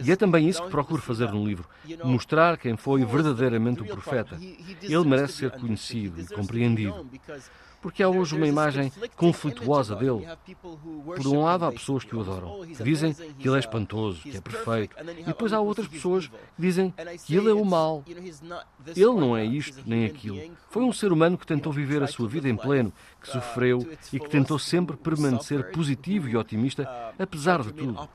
E 0.03 0.11
é 0.11 0.15
também 0.15 0.49
isso 0.49 0.63
que 0.63 0.69
procuro 0.69 1.01
fazer 1.01 1.31
no 1.31 1.45
livro: 1.45 1.67
mostrar 2.03 2.57
quem 2.57 2.75
foi 2.75 3.05
verdadeiramente 3.05 3.81
o 3.81 3.85
profeta. 3.85 4.37
Ele 4.81 5.03
merece 5.05 5.33
ser 5.33 5.51
conhecido 5.51 6.19
e 6.19 6.27
compreendido 6.27 7.07
porque 7.85 8.01
há 8.01 8.09
hoje 8.09 8.35
uma 8.35 8.47
imagem 8.47 8.91
conflituosa 9.15 9.95
dele. 9.95 10.27
Por 11.05 11.27
um 11.27 11.43
lado, 11.43 11.65
há 11.65 11.71
pessoas 11.71 12.03
que 12.03 12.15
o 12.15 12.21
adoram, 12.21 12.65
que 12.65 12.83
dizem 12.83 13.13
que 13.13 13.47
ele 13.47 13.57
é 13.57 13.59
espantoso, 13.59 14.23
que 14.23 14.35
é 14.35 14.41
perfeito, 14.41 14.95
e 15.19 15.23
depois 15.23 15.53
há 15.53 15.59
outras 15.59 15.87
pessoas 15.87 16.25
que 16.25 16.33
dizem 16.57 16.91
que 17.23 17.35
ele 17.35 17.47
é 17.47 17.53
o 17.53 17.63
mal. 17.63 18.03
Ele 18.87 19.13
não 19.13 19.37
é 19.37 19.45
isto 19.45 19.83
nem 19.85 20.03
aquilo. 20.03 20.41
Foi 20.71 20.81
um 20.81 20.91
ser 20.91 21.11
humano 21.11 21.37
que 21.37 21.45
tentou 21.45 21.71
viver 21.71 22.01
a 22.01 22.07
sua 22.07 22.27
vida 22.27 22.49
em 22.49 22.55
pleno, 22.55 22.91
que 23.21 23.29
sofreu 23.29 23.87
e 24.11 24.19
que 24.19 24.29
tentou 24.31 24.57
sempre 24.57 24.97
permanecer 24.97 25.69
positivo 25.69 26.27
e 26.27 26.35
otimista, 26.35 26.89
apesar 27.19 27.61
de 27.61 27.71
tudo. 27.71 28.09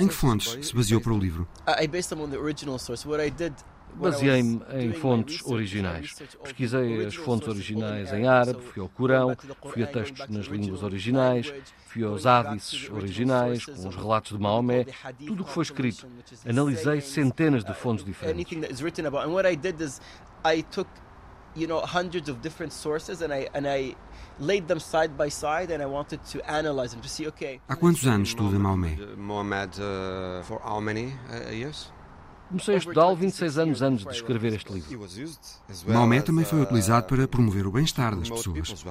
Em 0.00 0.08
que 0.08 0.14
fontes 0.14 0.66
se 0.66 0.74
baseou 0.74 1.00
para 1.00 1.12
o 1.12 1.18
livro? 1.18 1.46
Baseei-me 3.94 4.60
em 4.74 4.92
fontes 4.92 5.44
originais. 5.44 6.14
Pesquisei 6.42 7.06
as 7.06 7.14
fontes 7.14 7.48
originais 7.48 8.12
em 8.12 8.26
árabe, 8.26 8.60
fui 8.62 8.82
ao 8.82 8.88
Corão, 8.88 9.36
fui 9.70 9.82
a 9.82 9.86
textos 9.86 10.28
nas 10.28 10.46
línguas 10.46 10.82
originais, 10.82 11.52
fui 11.86 12.04
aos 12.04 12.26
hádices 12.26 12.90
originais, 12.90 13.64
com 13.64 13.88
os 13.88 13.96
relatos 13.96 14.36
de 14.36 14.42
Maomé, 14.42 14.86
tudo 15.26 15.42
o 15.42 15.46
que 15.46 15.52
foi 15.52 15.62
escrito. 15.62 16.06
Analisei 16.48 17.00
centenas 17.00 17.64
de 17.64 17.74
fontes 17.74 18.04
diferentes. 18.04 18.60
you 21.54 21.66
know 21.66 21.80
hundreds 21.80 22.28
of 22.28 22.40
different 22.40 22.72
sources 22.72 23.22
and 23.22 23.32
I 23.32 23.48
and 23.54 23.66
I 23.66 23.94
laid 24.38 24.68
them 24.68 24.80
side 24.80 25.16
by 25.16 25.28
side 25.28 25.70
and 25.70 25.82
I 25.82 25.86
wanted 25.86 26.24
to 26.32 26.50
analyze 26.50 26.92
them 26.92 27.02
to 27.02 27.08
see 27.08 27.26
okay 27.28 27.60
Há 27.68 27.76
quantos 27.76 28.06
anos 28.06 28.28
estuda 28.28 28.58
Maomé? 28.58 28.96
Mohamed 29.16 29.78
uh, 29.78 30.42
for 30.44 30.60
how 30.64 30.80
many 30.80 31.12
uh, 31.30 31.50
years? 31.50 31.92
Comecei 32.52 32.74
a 32.74 32.78
estudá-lo 32.78 33.16
26 33.16 33.58
anos 33.58 33.80
antes 33.80 34.04
de 34.04 34.12
escrever 34.12 34.52
este 34.52 34.70
livro. 34.70 35.08
Maomé 35.86 36.20
também 36.20 36.44
foi 36.44 36.60
utilizado 36.60 37.06
para 37.06 37.26
promover 37.26 37.66
o 37.66 37.72
bem-estar 37.72 38.14
das 38.14 38.28
pessoas. 38.28 38.84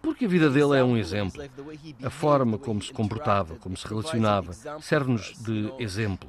Porque 0.00 0.24
a 0.24 0.28
vida 0.28 0.48
dele 0.48 0.78
é 0.78 0.84
um 0.84 0.96
exemplo. 0.96 1.42
A 2.00 2.10
forma 2.10 2.56
como 2.58 2.80
se 2.80 2.92
comportava, 2.92 3.56
como 3.56 3.76
se 3.76 3.86
relacionava, 3.88 4.52
serve-nos 4.80 5.34
de 5.36 5.72
exemplo. 5.80 6.28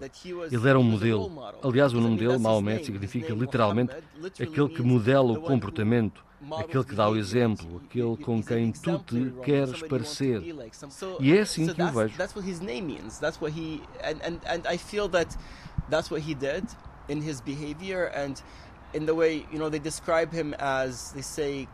Ele 0.51 0.67
era 0.67 0.79
um 0.79 0.83
modelo. 0.83 1.31
Aliás, 1.63 1.93
o 1.93 2.01
nome 2.01 2.17
dele, 2.17 2.39
Maomé, 2.39 2.83
significa 2.83 3.33
literalmente 3.35 3.93
aquele 4.41 4.69
que 4.69 4.81
modela 4.81 5.31
o 5.31 5.41
comportamento 5.41 6.25
aquele 6.53 6.83
que 6.83 6.95
dá 6.95 7.09
o 7.09 7.15
exemplo, 7.15 7.81
aquele 7.85 8.17
com 8.17 8.41
quem 8.41 8.71
tu 8.71 8.99
te 8.99 9.33
queres 9.43 9.81
parecer. 9.83 10.41
E 11.19 11.33
é 11.35 11.41
assim 11.41 11.67
que 11.67 11.81
eu 11.81 11.91
vejo. 11.91 12.17
That's 12.17 12.35
what 12.35 12.49
his 12.49 12.59
name 12.59 12.81
means. 12.81 13.19
That's 13.19 13.41
what 13.41 13.53
he 13.57 13.81
and 14.03 14.19
and 14.23 14.39
and 14.45 14.67
I 14.67 14.77
feel 14.77 15.09
that 15.09 15.35
that's 15.89 16.09
what 16.09 16.21
he 16.21 16.35
did 16.35 16.65
in 17.07 17.21
his 17.21 17.41
behavior 17.41 18.11
and 18.15 18.41
in 18.93 19.05
the 19.05 19.13
way 19.13 19.45
you 19.51 19.59
know 19.59 19.69
they 19.69 19.79
describe 19.79 20.31
him 20.31 20.53
as 20.57 21.11
they 21.11 21.21
say 21.21 21.67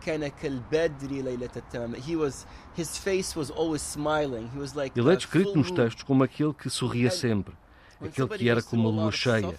he 2.03 2.15
was 2.15 2.45
his 2.75 2.97
face 2.97 3.35
was 3.35 3.51
always 3.51 3.81
smiling 3.81 4.49
he 4.53 4.59
was 4.59 4.75
like 4.75 4.97
ele 4.99 5.13
é 5.13 5.15
descrito 5.15 5.55
nos 5.55 5.71
textos 5.71 6.03
como 6.03 6.23
aquele 6.23 6.53
que 6.53 6.69
sorria 6.69 7.11
sempre 7.11 7.53
aquele 8.03 8.27
que 8.37 8.49
era 8.49 8.61
como 8.61 8.89
uma 8.89 9.01
lua 9.03 9.11
cheia. 9.11 9.55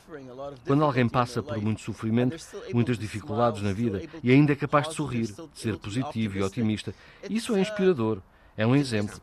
Quando 0.66 0.84
alguém 0.84 1.08
passa 1.08 1.42
por 1.42 1.60
muito 1.60 1.80
sofrimento, 1.80 2.36
muitas 2.72 2.98
dificuldades 2.98 3.62
na 3.62 3.72
vida 3.72 4.02
e 4.22 4.30
ainda 4.30 4.52
é 4.52 4.56
capaz 4.56 4.88
de 4.88 4.94
sorrir, 4.94 5.26
de 5.26 5.48
ser 5.54 5.76
positivo 5.78 6.38
e 6.38 6.42
otimista, 6.42 6.94
isso 7.28 7.54
é 7.54 7.60
inspirador. 7.60 8.20
É 8.56 8.66
um 8.66 8.76
exemplo. 8.76 9.18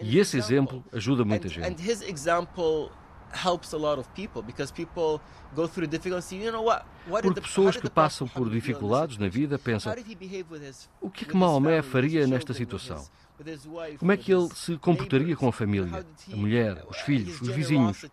E 0.00 0.18
esse 0.18 0.36
exemplo 0.36 0.84
ajuda 0.92 1.24
muita 1.24 1.48
gente. 1.48 1.64
Porque 7.22 7.40
pessoas 7.40 7.76
que 7.76 7.90
passam 7.90 8.26
por 8.26 8.48
dificuldades 8.48 9.18
na 9.18 9.28
vida 9.28 9.58
pensam: 9.58 9.92
o 11.00 11.10
que 11.10 11.24
é 11.24 11.28
que 11.28 11.36
Maomé 11.36 11.82
faria 11.82 12.26
nesta 12.26 12.54
situação? 12.54 13.04
Como 13.98 14.12
é 14.12 14.16
que 14.16 14.32
ele 14.32 14.48
se 14.54 14.76
comportaria 14.76 15.34
com 15.34 15.48
a 15.48 15.52
família, 15.52 16.06
a 16.32 16.36
mulher, 16.36 16.84
os 16.88 16.98
filhos, 16.98 17.40
os 17.40 17.48
vizinhos? 17.48 18.04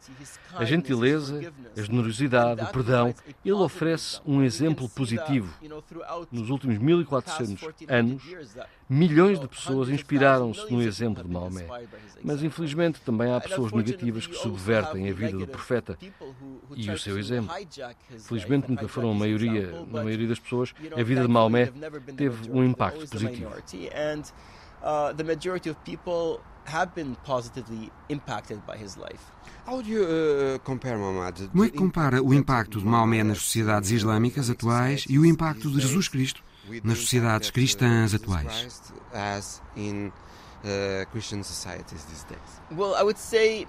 A 0.54 0.66
gentileza, 0.66 1.54
a 1.78 1.82
generosidade, 1.82 2.64
o 2.64 2.68
perdão. 2.68 3.14
Ele 3.46 3.54
oferece 3.54 4.20
um 4.26 4.42
exemplo 4.42 4.90
positivo. 4.90 5.54
Nos 6.32 6.50
últimos 6.50 6.80
1400 6.80 7.62
anos, 7.88 8.24
milhões 8.90 9.40
de 9.40 9.48
pessoas 9.48 9.90
inspiraram-se 9.90 10.72
no 10.72 10.82
exemplo 10.82 11.24
de 11.24 11.30
Maomé. 11.30 11.68
Mas, 12.24 12.42
infelizmente, 12.44 13.00
também 13.02 13.32
há 13.32 13.40
pessoas 13.40 13.72
negativas 13.72 14.26
que 14.26 14.36
subvertem 14.36 15.08
a 15.08 15.14
vida 15.14 15.38
do 15.38 15.48
profeta 15.48 15.98
e 16.76 16.90
o 16.90 16.98
seu 16.98 17.20
exemplo. 17.20 17.54
Felizmente, 18.20 18.70
nunca 18.70 18.88
foram 18.88 19.12
a 19.12 19.16
maioria, 19.16 19.72
na 19.88 20.04
maioria 20.04 20.28
das 20.28 20.40
pessoas, 20.40 20.74
a 20.98 21.04
vida 21.04 21.22
de 21.22 21.28
Maomé 21.28 21.72
teve 22.18 22.52
um 22.52 22.64
impacto 22.64 23.08
positivo 23.08 23.52
uh, 24.84 25.14
the 25.14 25.24
majority 25.24 25.70
of 25.70 25.78
people 25.84 26.40
have 26.66 26.94
been 26.94 27.16
positively 27.24 27.92
impacted 28.10 28.60
by 28.66 28.78
his 28.78 28.98
life. 28.98 29.22
Uh, 29.68 30.60
Como 31.52 31.66
é 31.66 31.70
que 31.70 31.78
compara 31.78 32.22
o 32.22 32.34
impacto 32.34 32.80
de 32.80 32.86
Maomé 32.86 33.24
nas 33.24 33.40
sociedades 33.40 33.92
islâmicas 33.92 34.50
atuais 34.50 35.06
e 35.08 35.20
o 35.20 35.26
impacto 35.26 35.70
de 35.70 35.80
Jesus 35.80 36.08
Cristo 36.08 36.44
nas 36.84 37.00
sociedades 37.00 37.52
cristãs 37.52 38.14
atuais? 38.14 38.92
Well, 42.72 42.96
I 42.96 43.04
would 43.04 43.18
say 43.20 43.66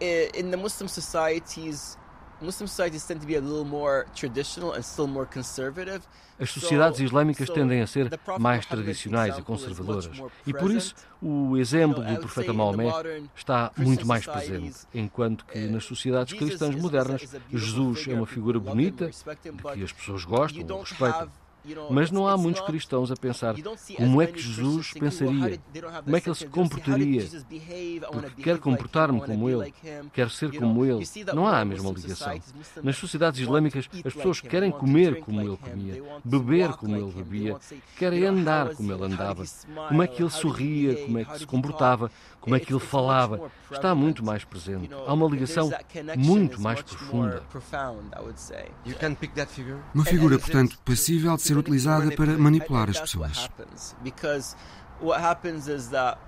uh, 0.00 0.38
in 0.38 0.50
the 0.50 0.56
Muslim 0.56 0.88
societies 0.88 1.96
Muslim 2.40 2.66
societies 2.66 3.06
tend 3.06 3.20
to 3.20 3.26
be 3.26 3.36
a 3.36 3.40
little 3.40 3.64
more 3.64 4.06
traditional 4.14 4.74
and 4.74 4.82
still 4.82 5.06
more 5.06 5.26
conservative. 5.26 6.02
As 6.38 6.50
sociedades 6.50 7.00
islâmicas 7.00 7.48
tendem 7.48 7.80
a 7.80 7.86
ser 7.86 8.10
mais 8.38 8.66
tradicionais 8.66 9.38
e 9.38 9.42
conservadoras. 9.42 10.10
E 10.46 10.52
por 10.52 10.70
isso, 10.70 10.94
o 11.22 11.56
exemplo 11.56 12.04
do 12.04 12.18
profeta 12.18 12.52
Maomé 12.52 12.92
está 13.34 13.72
muito 13.76 14.06
mais 14.06 14.26
presente, 14.26 14.86
enquanto 14.94 15.46
que 15.46 15.58
nas 15.66 15.84
sociedades 15.84 16.38
cristãs 16.38 16.74
modernas, 16.74 17.22
Jesus 17.50 18.06
é 18.08 18.12
uma 18.12 18.26
figura 18.26 18.60
bonita, 18.60 19.08
de 19.08 19.74
que 19.74 19.84
as 19.84 19.92
pessoas 19.92 20.24
gostam 20.24 20.62
ou 20.68 20.80
respeitam. 20.82 21.30
Mas 21.90 22.10
não 22.10 22.26
há 22.28 22.36
muitos 22.36 22.62
cristãos 22.62 23.10
a 23.10 23.16
pensar 23.16 23.54
como 23.96 24.22
é 24.22 24.26
que 24.26 24.40
Jesus 24.40 24.92
pensaria, 24.92 25.60
como 26.04 26.16
é 26.16 26.20
que 26.20 26.28
ele 26.28 26.36
se 26.36 26.46
comportaria, 26.46 27.24
porque 28.12 28.42
quer 28.42 28.58
comportar-me 28.58 29.20
como 29.20 29.48
ele, 29.48 29.74
quer 30.12 30.30
ser 30.30 30.56
como 30.56 30.84
ele. 30.84 31.04
Não 31.34 31.46
há 31.46 31.60
a 31.60 31.64
mesma 31.64 31.90
ligação. 31.90 32.40
Nas 32.82 32.96
sociedades 32.96 33.40
islâmicas, 33.40 33.88
as 34.04 34.14
pessoas 34.14 34.40
querem 34.40 34.70
comer 34.70 35.20
como 35.20 35.40
ele 35.40 35.56
comia, 35.56 36.02
beber 36.24 36.72
como 36.74 36.96
ele 36.96 37.12
bebia, 37.12 37.56
querem 37.96 38.24
andar 38.24 38.74
como 38.74 38.92
ele 38.92 39.04
andava, 39.04 39.44
como 39.88 40.02
é 40.02 40.06
que 40.06 40.22
ele 40.22 40.30
sorria, 40.30 40.96
como 41.04 41.18
é 41.18 41.24
que 41.24 41.38
se 41.38 41.46
comportava, 41.46 42.10
como 42.46 42.56
é 42.56 42.60
que 42.60 42.72
ele 42.72 42.80
falava. 42.80 43.50
Está 43.70 43.94
muito 43.94 44.24
mais 44.24 44.44
presente. 44.44 44.88
Há 44.94 45.12
uma 45.12 45.26
ligação 45.28 45.68
muito 46.16 46.60
mais 46.60 46.80
profunda. 46.80 47.42
Uma 49.92 50.04
figura, 50.04 50.38
portanto, 50.38 50.78
passível 50.84 51.34
de 51.36 51.42
ser 51.42 51.58
utilizada 51.58 52.10
para 52.12 52.38
manipular 52.38 52.88
as 52.88 53.00
pessoas. 53.00 53.50
What 54.98 55.20
happens 55.20 55.68
is 55.68 55.88
that 55.88 56.18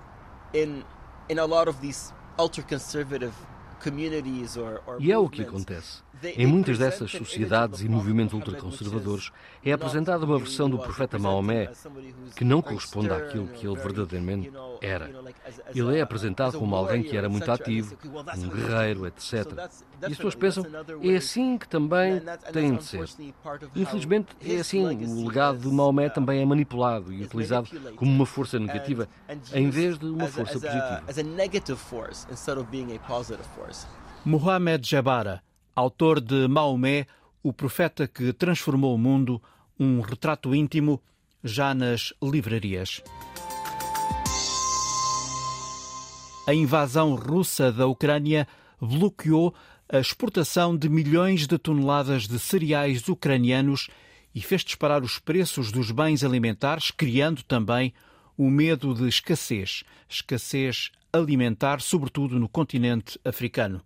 in 0.53 0.83
in 1.27 1.39
a 1.39 1.45
lot 1.45 1.67
of 1.67 1.79
these 1.81 2.13
ultra 2.37 2.61
conservative 2.61 3.33
e 4.99 5.11
é 5.11 5.17
o 5.17 5.29
que 5.29 5.41
acontece. 5.41 6.03
Em 6.23 6.45
muitas 6.45 6.77
dessas 6.77 7.11
sociedades 7.11 7.81
e 7.81 7.89
movimentos 7.89 8.33
ultraconservadores 8.33 9.31
é 9.63 9.71
apresentada 9.71 10.25
uma 10.25 10.37
versão 10.37 10.69
do 10.69 10.77
profeta 10.77 11.17
Maomé 11.17 11.71
que 12.35 12.43
não 12.43 12.61
corresponde 12.61 13.11
àquilo 13.11 13.47
que 13.47 13.65
ele 13.67 13.75
verdadeiramente 13.75 14.51
era. 14.81 15.09
Ele 15.73 15.97
é 15.97 16.01
apresentado 16.01 16.57
como 16.57 16.75
alguém 16.75 17.03
que 17.03 17.15
era 17.15 17.29
muito 17.29 17.49
ativo, 17.51 17.97
um 18.37 18.49
guerreiro, 18.49 19.07
etc. 19.07 19.45
E 20.01 20.05
as 20.05 20.17
pessoas 20.17 20.35
pensam, 20.35 20.65
é 21.01 21.15
assim 21.15 21.57
que 21.57 21.67
também 21.67 22.21
tem 22.51 22.75
de 22.75 22.83
ser. 22.83 23.05
Infelizmente, 23.75 24.27
é 24.45 24.57
assim. 24.57 24.85
O 24.85 25.27
legado 25.27 25.59
de 25.59 25.67
Maomé 25.67 26.09
também 26.09 26.41
é 26.41 26.45
manipulado 26.45 27.13
e 27.13 27.23
utilizado 27.23 27.69
como 27.95 28.11
uma 28.11 28.25
força 28.25 28.59
negativa 28.59 29.07
em 29.53 29.69
vez 29.69 29.97
de 29.97 30.05
uma 30.05 30.27
força 30.27 30.53
positiva. 30.53 31.03
Mohamed 34.25 34.87
Jabara, 34.87 35.41
autor 35.79 36.19
de 36.19 36.47
Maomé, 36.47 37.07
o 37.41 37.53
profeta 37.53 38.07
que 38.07 38.33
transformou 38.33 38.93
o 38.93 38.97
mundo, 38.97 39.41
um 39.79 40.01
retrato 40.01 40.53
íntimo, 40.53 41.01
já 41.43 41.73
nas 41.73 42.13
livrarias. 42.21 43.01
A 46.45 46.53
invasão 46.53 47.15
russa 47.15 47.71
da 47.71 47.87
Ucrânia 47.87 48.47
bloqueou 48.81 49.53
a 49.87 49.99
exportação 49.99 50.75
de 50.75 50.89
milhões 50.89 51.47
de 51.47 51.57
toneladas 51.57 52.27
de 52.27 52.37
cereais 52.39 53.07
ucranianos 53.07 53.87
e 54.33 54.41
fez 54.41 54.63
disparar 54.63 55.03
os 55.03 55.17
preços 55.17 55.71
dos 55.71 55.91
bens 55.91 56.23
alimentares, 56.23 56.91
criando 56.91 57.43
também 57.43 57.93
o 58.37 58.49
medo 58.49 58.93
de 58.93 59.07
escassez, 59.07 59.83
escassez 60.07 60.91
alimentar, 61.11 61.81
sobretudo 61.81 62.39
no 62.39 62.47
continente 62.47 63.19
africano. 63.23 63.81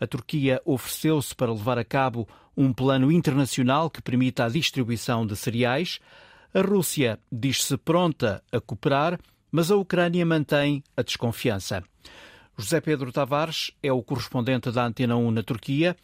A 0.00 0.06
Turquia 0.06 0.62
ofereceu-se 0.64 1.34
para 1.34 1.52
levar 1.52 1.78
a 1.78 1.84
cabo 1.84 2.26
um 2.56 2.72
plano 2.72 3.12
internacional 3.12 3.90
que 3.90 4.00
permita 4.00 4.44
a 4.44 4.48
distribuição 4.48 5.26
de 5.26 5.36
cereais. 5.36 6.00
A 6.54 6.62
Rússia 6.62 7.18
diz-se 7.30 7.76
pronta 7.76 8.42
a 8.50 8.60
cooperar, 8.60 9.20
mas 9.52 9.70
a 9.70 9.76
Ucrânia 9.76 10.24
mantém 10.24 10.82
a 10.96 11.02
desconfiança. 11.02 11.84
José 12.56 12.80
Pedro 12.80 13.12
Tavares 13.12 13.70
é 13.82 13.92
o 13.92 14.02
correspondente 14.02 14.70
da 14.70 14.86
Antena 14.86 15.16
1 15.16 15.30
na 15.30 15.42
Turquia. 15.42 15.96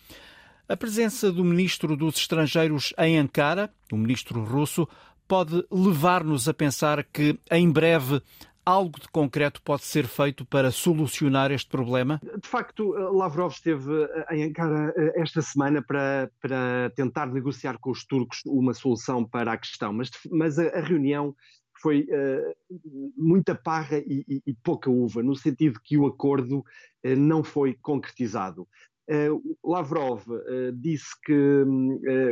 A 0.68 0.76
presença 0.76 1.32
do 1.32 1.44
ministro 1.44 1.96
dos 1.96 2.16
Estrangeiros 2.16 2.92
em 2.98 3.18
Ankara, 3.18 3.70
o 3.92 3.96
ministro 3.96 4.44
russo, 4.44 4.88
pode 5.28 5.64
levar-nos 5.70 6.48
a 6.48 6.54
pensar 6.54 7.04
que, 7.04 7.38
em 7.50 7.70
breve, 7.70 8.22
algo 8.66 8.98
de 8.98 9.08
concreto 9.08 9.62
pode 9.62 9.84
ser 9.84 10.08
feito 10.08 10.44
para 10.44 10.72
solucionar 10.72 11.52
este 11.52 11.70
problema? 11.70 12.20
De 12.42 12.48
facto, 12.48 12.90
Lavrov 12.90 13.52
esteve 13.52 14.02
eh, 14.02 14.26
em 14.32 14.42
Ankara 14.42 14.92
eh, 14.96 15.22
esta 15.22 15.40
semana 15.40 15.80
para, 15.80 16.28
para 16.42 16.90
tentar 16.96 17.26
negociar 17.26 17.78
com 17.78 17.92
os 17.92 18.04
turcos 18.04 18.40
uma 18.44 18.74
solução 18.74 19.24
para 19.24 19.52
a 19.52 19.56
questão, 19.56 19.92
mas, 19.92 20.10
mas 20.32 20.58
a, 20.58 20.64
a 20.64 20.80
reunião 20.80 21.34
foi 21.80 22.00
uh, 22.04 22.56
muita 23.16 23.54
parra 23.54 23.98
e, 23.98 24.24
e, 24.26 24.42
e, 24.46 24.54
pouca 24.54 24.90
uva, 24.90 25.22
no 25.22 25.36
sentido 25.36 25.78
que 25.84 25.96
o 25.98 26.06
acordo 26.06 26.60
uh, 26.60 27.16
não 27.16 27.44
foi 27.44 27.74
concretizado. 27.74 28.66
Uh, 29.08 29.56
Lavrov 29.64 30.24
disse 30.74 31.10
que 31.24 31.64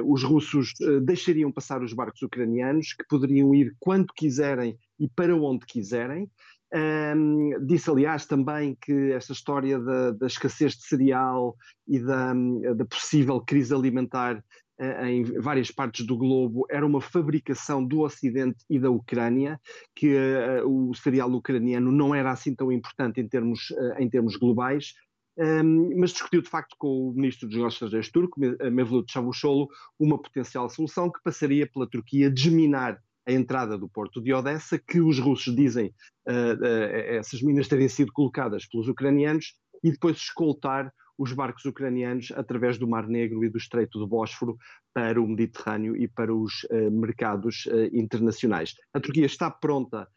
os 0.05 0.25
russos 0.25 0.73
deixariam 1.03 1.53
passar 1.53 1.83
os 1.83 1.93
barcos 1.93 2.23
ucranianos, 2.23 2.93
que 2.95 3.05
poderiam 3.09 3.55
ir 3.55 3.75
quando 3.79 4.13
quiserem 4.13 4.77
e 4.99 5.09
para 5.09 5.37
onde 5.37 5.65
quiserem. 5.67 6.29
Um, 6.75 7.65
disse, 7.65 7.89
aliás, 7.89 8.27
também 8.27 8.77
que 8.81 9.13
esta 9.13 9.33
história 9.33 9.79
da, 9.79 10.11
da 10.11 10.27
escassez 10.27 10.73
de 10.73 10.85
cereal 10.85 11.57
e 11.87 12.01
da, 12.01 12.35
da 12.75 12.85
possível 12.85 13.41
crise 13.41 13.73
alimentar 13.73 14.43
uh, 14.81 15.05
em 15.07 15.23
várias 15.41 15.71
partes 15.71 16.05
do 16.05 16.17
globo 16.17 16.67
era 16.69 16.85
uma 16.85 17.01
fabricação 17.01 17.85
do 17.85 18.01
Ocidente 18.01 18.65
e 18.69 18.81
da 18.81 18.91
Ucrânia, 18.91 19.61
que 19.95 20.17
uh, 20.17 20.69
o 20.69 20.93
cereal 20.95 21.31
ucraniano 21.31 21.93
não 21.93 22.13
era 22.13 22.33
assim 22.33 22.53
tão 22.53 22.73
importante 22.73 23.21
em 23.21 23.29
termos, 23.29 23.71
uh, 23.71 23.95
em 24.01 24.11
termos 24.11 24.37
globais. 24.37 24.95
Um, 25.37 25.99
mas 25.99 26.13
discutiu 26.13 26.43
de 26.43 26.49
facto 26.49 26.77
com 26.79 27.09
o 27.09 27.13
ministro 27.13 27.49
dos 27.49 27.57
negócios 27.57 27.77
estrangeiros 27.77 28.11
turco, 28.11 28.41
Mevlut 28.71 29.13
Çavuşoğlu, 29.13 29.69
uma 29.99 30.21
potencial 30.21 30.69
solução 30.71 31.11
que 31.11 31.21
passaria 31.25 31.67
pela 31.67 31.89
Turquia 31.89 32.31
desminar 32.31 33.01
a 33.27 33.33
entrada 33.33 33.77
do 33.77 33.89
porto 33.89 34.21
de 34.23 34.33
Odessa, 34.33 34.79
que 34.79 35.01
os 35.01 35.19
russos 35.19 35.55
dizem 35.57 35.93
uh, 36.29 36.55
uh, 36.61 37.17
essas 37.19 37.43
minas 37.43 37.69
terem 37.69 37.89
sido 37.89 38.13
colocadas 38.13 38.67
pelos 38.67 38.87
ucranianos, 38.87 39.55
e 39.83 39.91
depois 39.91 40.17
escoltar 40.17 40.93
os 41.19 41.33
barcos 41.33 41.65
ucranianos 41.65 42.33
através 42.33 42.79
do 42.79 42.89
Mar 42.89 43.07
Negro 43.07 43.45
e 43.45 43.49
do 43.49 43.59
Estreito 43.59 43.99
do 43.99 44.07
Bósforo 44.07 44.57
para 44.93 45.21
o 45.21 45.29
Mediterrâneo 45.29 45.97
e 45.97 46.07
para 46.09 46.35
os 46.35 46.65
uh, 46.65 46.91
mercados 46.91 47.69
internacionais. 47.93 48.75
A 48.93 49.01
Turquia 49.01 49.27
está 49.27 49.51
pronta 49.51 50.09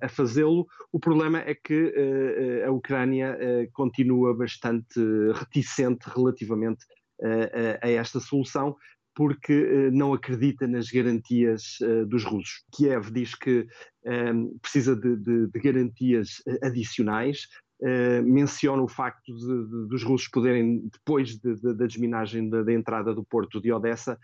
a 0.00 0.08
fazê-lo. 0.08 0.66
O 0.92 1.00
problema 1.00 1.38
é 1.38 1.54
que 1.54 1.92
a 2.64 2.70
Ucrânia 2.70 3.36
continua 3.72 4.36
bastante 4.36 5.00
reticente 5.34 6.08
relativamente 6.14 6.84
a 7.82 7.88
esta 7.88 8.20
solução, 8.20 8.76
porque 9.14 9.90
não 9.92 10.12
acredita 10.12 10.66
nas 10.66 10.90
garantias 10.90 11.78
dos 12.08 12.24
russos. 12.24 12.64
Kiev 12.72 13.10
diz 13.10 13.34
que 13.34 13.66
precisa 14.60 14.94
de, 14.94 15.48
garantias 15.54 16.42
eh, 16.46 16.66
adicionais, 16.66 17.48
uh, 17.80 18.22
menciona 18.22 18.82
o 18.82 18.88
facto 18.88 19.34
de, 19.34 19.88
dos 19.88 20.02
russos 20.02 20.28
poderem, 20.28 20.88
depois 20.92 21.38
da 21.38 21.72
desminagem 21.72 22.48
da, 22.48 22.72
entrada 22.72 23.14
do 23.14 23.24
porto 23.24 23.60
de 23.60 23.72
Odessa, 23.72 24.18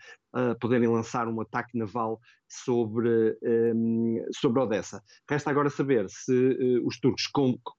poderem 0.59 0.87
lançar 0.87 1.27
um 1.27 1.39
ataque 1.41 1.77
naval 1.77 2.19
sobre, 2.47 3.37
um, 3.43 4.17
ehm, 4.17 4.25
sobre 4.31 4.61
Odessa. 4.61 5.01
Resta 5.29 5.51
agora 5.51 5.69
saber 5.69 6.09
se 6.09 6.81
os 6.83 6.99
turcos 6.99 7.29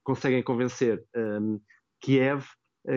conseguem 0.05 0.43
convencer 0.43 1.03
um, 1.17 1.21
ehm, 1.21 1.61
Kiev 2.01 2.45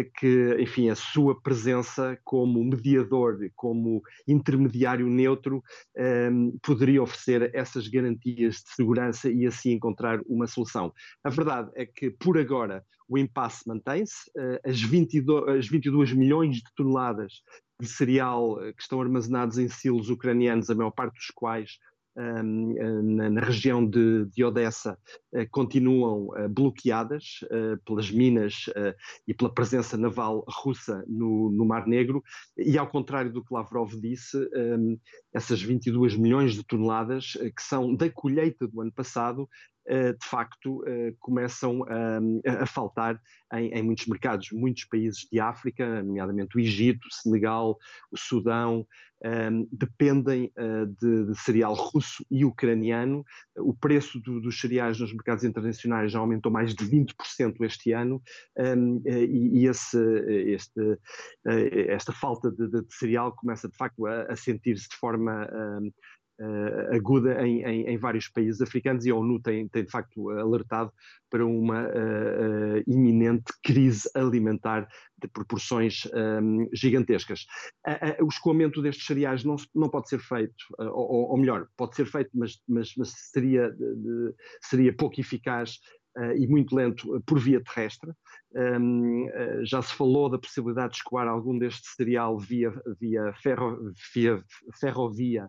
que, 0.04 0.56
enfim, 0.60 0.90
a 0.90 0.96
sua 0.96 1.40
presença 1.42 2.20
como 2.24 2.64
mediador, 2.64 3.38
como 3.56 4.02
intermediário 4.28 5.08
neutro, 5.08 5.64
um, 5.98 6.02
ehm, 6.02 6.52
poderia 6.62 7.02
oferecer 7.02 7.52
essas 7.56 7.88
garantias 7.88 8.56
de 8.56 8.74
segurança 8.76 9.30
e 9.30 9.46
assim 9.46 9.72
encontrar 9.72 10.20
uma 10.28 10.48
solução. 10.48 10.92
A 11.24 11.30
verdade 11.30 11.72
é 11.76 11.86
que, 11.86 12.10
por 12.10 12.38
agora, 12.38 12.84
o 13.08 13.18
impasse 13.18 13.68
mantém-se, 13.68 14.30
uh, 14.38 14.60
as, 14.70 14.82
22, 14.82 15.58
as 15.58 15.68
22 15.68 16.12
milhões 16.12 16.58
de 16.58 16.74
toneladas 16.76 17.42
de 17.80 17.88
cereal 17.88 18.62
eh, 18.64 18.74
que 18.74 18.82
estão 18.82 19.00
armazenados 19.00 19.58
em 19.58 19.70
silos 19.70 20.10
ucranianos, 20.10 20.70
a 20.70 20.76
maior 20.76 20.92
parte 20.92 21.14
dos 21.14 21.28
quais 21.28 21.78
na, 22.18 23.30
na, 23.30 23.42
região 23.42 23.86
de, 23.86 24.26
de 24.26 24.44
Odessa 24.44 24.98
eh, 25.32 25.46
continuam 25.46 26.36
eh, 26.36 26.48
bloqueadas 26.48 27.42
eh, 27.52 27.76
pelas 27.86 28.10
minas 28.10 28.66
e 29.28 29.34
pela 29.34 29.54
presença 29.54 29.96
naval 29.96 30.44
russa 30.48 31.04
no, 31.08 31.52
no, 31.52 31.66
Mar 31.66 31.86
Negro, 31.86 32.24
e 32.58 32.78
ao 32.78 32.88
contrário 32.88 33.32
do 33.32 33.44
que 33.44 33.54
Lavrov 33.54 33.94
disse, 33.96 34.38
essas 35.34 35.62
22 35.62 36.16
milhões 36.16 36.54
de 36.54 36.64
toneladas 36.64 37.34
que 37.34 37.62
são 37.62 37.94
da 37.94 38.10
colheita 38.10 38.68
do 38.68 38.82
ano 38.82 38.92
passado 38.92 39.48
de 39.88 40.28
facto 40.28 40.84
começam 41.20 41.84
a, 42.44 42.66
faltar 42.66 43.20
em, 43.54 43.70
em, 43.70 43.84
muitos 43.84 44.06
mercados, 44.08 44.50
muitos 44.52 44.84
países 44.86 45.28
de 45.32 45.40
África, 45.40 46.04
nomeadamente 46.04 46.58
o 46.58 46.60
Egito, 46.60 47.08
o 47.08 47.14
Senegal, 47.14 47.78
o 48.12 48.18
Sudão, 48.18 48.86
um, 49.24 49.68
dependem 49.72 50.52
uh, 50.58 50.86
de, 50.86 51.26
de, 51.26 51.40
cereal 51.40 51.74
russo 51.74 52.26
e 52.30 52.46
ucraniano. 52.46 53.26
O 53.58 53.74
preço 53.74 54.20
do, 54.20 54.40
dos 54.40 54.60
cereais 54.60 55.00
nos 55.00 55.12
mercados 55.12 55.44
internacionais 55.44 56.12
já 56.12 56.20
aumentou 56.20 56.52
mais 56.52 56.76
de 56.76 56.86
20% 56.86 57.56
este 57.62 57.94
ano 57.94 58.22
um, 58.58 59.02
e, 59.06 59.62
e 59.62 59.68
esse, 59.68 59.98
este, 60.52 61.00
esta 61.46 62.14
falta 62.14 62.52
de, 62.52 62.68
de, 62.70 62.86
cereal 62.90 63.36
começa 63.36 63.68
de 63.68 63.76
facto 63.76 64.06
a, 64.06 64.24
a 64.24 64.36
sentir-se 64.36 64.88
de 64.90 64.96
forma 64.96 65.48
uh, 66.40 66.96
aguda 66.96 67.46
em, 67.46 67.64
em, 67.64 67.88
em, 67.88 67.98
vários 67.98 68.28
países 68.28 68.62
africanos 68.62 69.06
e 69.06 69.12
a 69.12 69.16
ONU 69.16 69.42
tem, 69.42 69.68
tem 69.68 69.84
de 69.84 69.92
facto 69.92 70.30
alertado 70.30 70.92
para 71.30 71.46
uma 71.46 71.84
uh, 71.84 72.84
iminente 72.88 73.52
crise 73.64 74.10
alimentar 74.16 74.88
de 75.20 75.28
proporções 75.28 76.06
um, 76.14 76.62
ehm, 76.62 76.70
gigantescas. 76.72 77.46
o 78.22 78.28
escoamento 78.28 78.84
destes 78.84 79.08
cereais 79.08 79.44
não, 79.44 79.56
não 79.74 79.90
pode 79.90 80.10
ser 80.10 80.20
feito, 80.20 80.54
ou, 80.78 81.32
ou, 81.32 81.38
melhor, 81.38 81.68
pode 81.76 81.96
ser 81.96 82.06
feito, 82.06 82.30
mas, 82.36 82.62
mas, 82.68 82.94
mas 82.96 83.10
seria, 83.32 83.72
de, 83.72 84.36
seria 84.62 84.96
pouco 84.96 85.20
eficaz 85.20 85.80
Uh, 86.18 86.34
e 86.36 86.48
muito 86.48 86.76
lento 86.76 87.22
por 87.28 87.38
via 87.38 87.62
terrestre. 87.64 88.12
Um, 88.56 89.28
uh, 89.28 89.64
já 89.64 89.84
se 89.84 89.94
falou 89.94 90.28
da 90.28 90.40
possibilidade 90.40 90.94
de 90.94 90.98
escoar 90.98 91.28
algum 91.28 91.60
deste 91.60 91.88
cereal 91.90 92.40
via, 92.40 92.74
via, 93.00 93.32
ferro, 93.34 93.94
via 94.16 94.44
ferrovia 94.80 95.48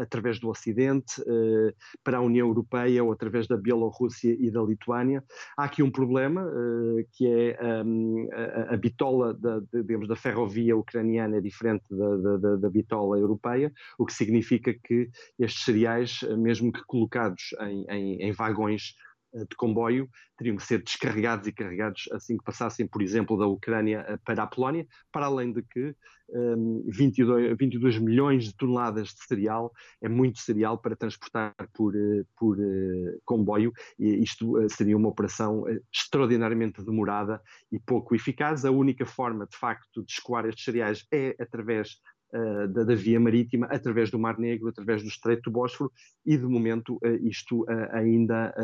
através 0.00 0.38
do 0.38 0.48
Ocidente, 0.48 1.20
uh, 1.22 1.72
para 2.02 2.18
a 2.18 2.20
União 2.20 2.48
Europeia 2.48 3.02
ou 3.04 3.12
através 3.12 3.46
da 3.46 3.56
Bielorrússia 3.56 4.36
e 4.38 4.50
da 4.50 4.62
Lituânia. 4.62 5.22
Há 5.56 5.64
aqui 5.64 5.82
um 5.82 5.90
problema, 5.90 6.42
uh, 6.44 7.04
que 7.12 7.26
é 7.26 7.82
um, 7.84 8.28
a, 8.32 8.74
a, 8.74 8.76
bitola 8.76 9.34
da, 9.34 9.60
digamos, 9.72 10.08
da 10.08 10.16
ferrovia 10.16 10.76
ucraniana 10.76 11.36
é 11.36 11.40
diferente 11.40 11.84
da, 11.90 12.36
da, 12.38 12.56
da, 12.56 12.70
bitola 12.70 13.18
europeia, 13.18 13.72
o 13.98 14.06
que 14.06 14.12
significa 14.12 14.72
que 14.72 15.10
estes 15.38 15.64
cereais, 15.64 16.20
mesmo 16.38 16.72
que 16.72 16.82
colocados 16.84 17.54
em, 17.60 17.84
em, 17.88 18.22
em 18.22 18.32
vagões 18.32 18.94
eh, 19.00 19.09
de 19.32 19.56
comboio 19.56 20.08
teriam 20.36 20.56
que 20.56 20.62
ser 20.62 20.82
descarregados 20.82 21.46
e 21.46 21.52
carregados 21.52 22.08
assim 22.12 22.36
que 22.36 22.44
passassem, 22.44 22.86
por 22.86 23.02
exemplo, 23.02 23.38
da 23.38 23.46
Ucrânia 23.46 24.04
eh, 24.08 24.18
para 24.24 24.42
a 24.42 24.46
Polónia, 24.46 24.86
para 25.12 25.26
além 25.26 25.52
de 25.52 25.62
que 25.62 25.94
um, 26.32 26.84
22, 26.88 27.56
22 27.58 27.98
milhões 27.98 28.44
de 28.44 28.54
toneladas 28.54 29.08
de 29.08 29.24
cereal 29.26 29.72
é 30.00 30.08
muito 30.08 30.38
cereal 30.38 30.78
para 30.78 30.96
transportar 30.96 31.54
por, 31.74 31.94
eh, 31.96 32.24
por 32.38 32.58
uh, 32.58 33.20
comboio, 33.24 33.72
e 33.98 34.22
isto 34.22 34.58
uh, 34.58 34.70
seria 34.70 34.96
uma 34.96 35.08
operação 35.08 35.62
uh, 35.62 35.80
extraordinariamente 35.92 36.84
demorada 36.84 37.42
e 37.72 37.78
pouco 37.80 38.14
eficaz. 38.14 38.64
A 38.64 38.70
única 38.70 39.04
forma, 39.04 39.46
de 39.46 39.56
facto, 39.56 40.04
de 40.04 40.12
escoar 40.12 40.46
estes 40.46 40.64
cereais 40.64 41.04
é 41.12 41.34
através 41.40 41.96
uh, 42.32 42.68
da, 42.68 42.84
da, 42.84 42.94
via 42.94 43.18
marítima 43.18 43.66
através 43.66 44.10
do 44.10 44.18
Mar 44.18 44.38
Negro, 44.38 44.68
através 44.68 45.02
do 45.02 45.08
Estreito 45.08 45.42
do 45.44 45.50
Bósforo 45.50 45.92
e, 46.24 46.36
de 46.36 46.46
momento, 46.46 46.96
uh, 46.96 47.26
isto 47.26 47.62
uh, 47.62 47.66
ainda 47.92 48.54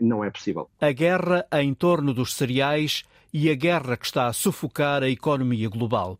não 0.00 0.24
é 0.24 0.30
possível. 0.30 0.68
A 0.80 0.92
guerra 0.92 1.46
em 1.52 1.74
torno 1.74 2.12
dos 2.12 2.34
cereais 2.34 3.04
e 3.32 3.50
a 3.50 3.54
guerra 3.54 3.96
que 3.96 4.06
está 4.06 4.26
a 4.26 4.32
sufocar 4.32 5.02
a 5.02 5.08
economia 5.08 5.68
global. 5.68 6.18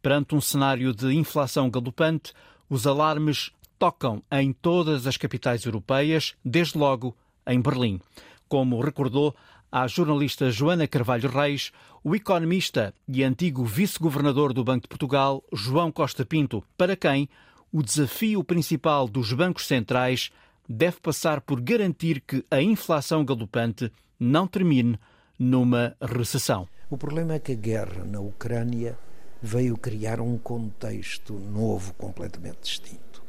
Perante 0.00 0.34
um 0.34 0.40
cenário 0.40 0.94
de 0.94 1.12
inflação 1.14 1.70
galopante, 1.70 2.32
os 2.68 2.86
alarmes 2.86 3.50
tocam 3.78 4.22
em 4.30 4.52
todas 4.52 5.06
as 5.06 5.16
capitais 5.16 5.64
europeias, 5.64 6.34
desde 6.44 6.78
logo 6.78 7.14
em 7.46 7.60
Berlim. 7.60 8.00
Como 8.48 8.80
recordou 8.80 9.34
à 9.74 9.88
jornalista 9.88 10.52
Joana 10.52 10.86
Carvalho 10.86 11.28
Reis, 11.28 11.72
o 12.04 12.14
economista 12.14 12.94
e 13.08 13.24
antigo 13.24 13.64
vice-governador 13.64 14.52
do 14.52 14.62
Banco 14.62 14.82
de 14.82 14.88
Portugal, 14.88 15.42
João 15.52 15.90
Costa 15.90 16.24
Pinto, 16.24 16.62
para 16.78 16.94
quem 16.94 17.28
o 17.72 17.82
desafio 17.82 18.44
principal 18.44 19.08
dos 19.08 19.32
bancos 19.32 19.66
centrais 19.66 20.30
deve 20.68 21.00
passar 21.00 21.40
por 21.40 21.60
garantir 21.60 22.20
que 22.20 22.44
a 22.52 22.62
inflação 22.62 23.24
galopante 23.24 23.90
não 24.18 24.46
termine 24.46 24.96
numa 25.36 25.96
recessão. 26.00 26.68
O 26.88 26.96
problema 26.96 27.34
é 27.34 27.40
que 27.40 27.50
a 27.50 27.56
guerra 27.56 28.04
na 28.04 28.20
Ucrânia 28.20 28.96
veio 29.42 29.76
criar 29.76 30.20
um 30.20 30.38
contexto 30.38 31.32
novo, 31.32 31.94
completamente 31.94 32.60
distinto. 32.62 33.24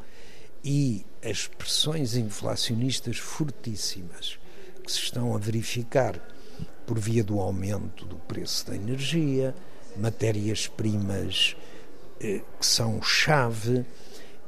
E 0.63 1.07
as 1.23 1.47
pressões 1.47 2.15
inflacionistas 2.15 3.17
fortíssimas 3.17 4.37
que 4.83 4.91
se 4.91 4.99
estão 4.99 5.35
a 5.35 5.39
verificar 5.39 6.34
por 6.85 6.99
via 6.99 7.23
do 7.23 7.39
aumento 7.39 8.05
do 8.05 8.15
preço 8.15 8.67
da 8.67 8.75
energia, 8.75 9.55
matérias-primas 9.97 11.55
eh, 12.19 12.41
que 12.59 12.65
são 12.65 13.01
chave 13.01 13.85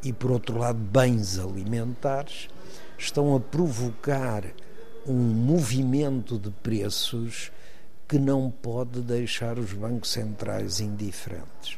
e, 0.03 0.13
por 0.13 0.31
outro 0.31 0.57
lado, 0.57 0.77
bens 0.77 1.39
alimentares, 1.39 2.47
estão 2.97 3.35
a 3.35 3.39
provocar 3.39 4.43
um 5.05 5.13
movimento 5.13 6.37
de 6.37 6.51
preços 6.51 7.51
que 8.07 8.17
não 8.17 8.49
pode 8.49 9.01
deixar 9.01 9.57
os 9.59 9.73
bancos 9.73 10.11
centrais 10.11 10.79
indiferentes. 10.79 11.77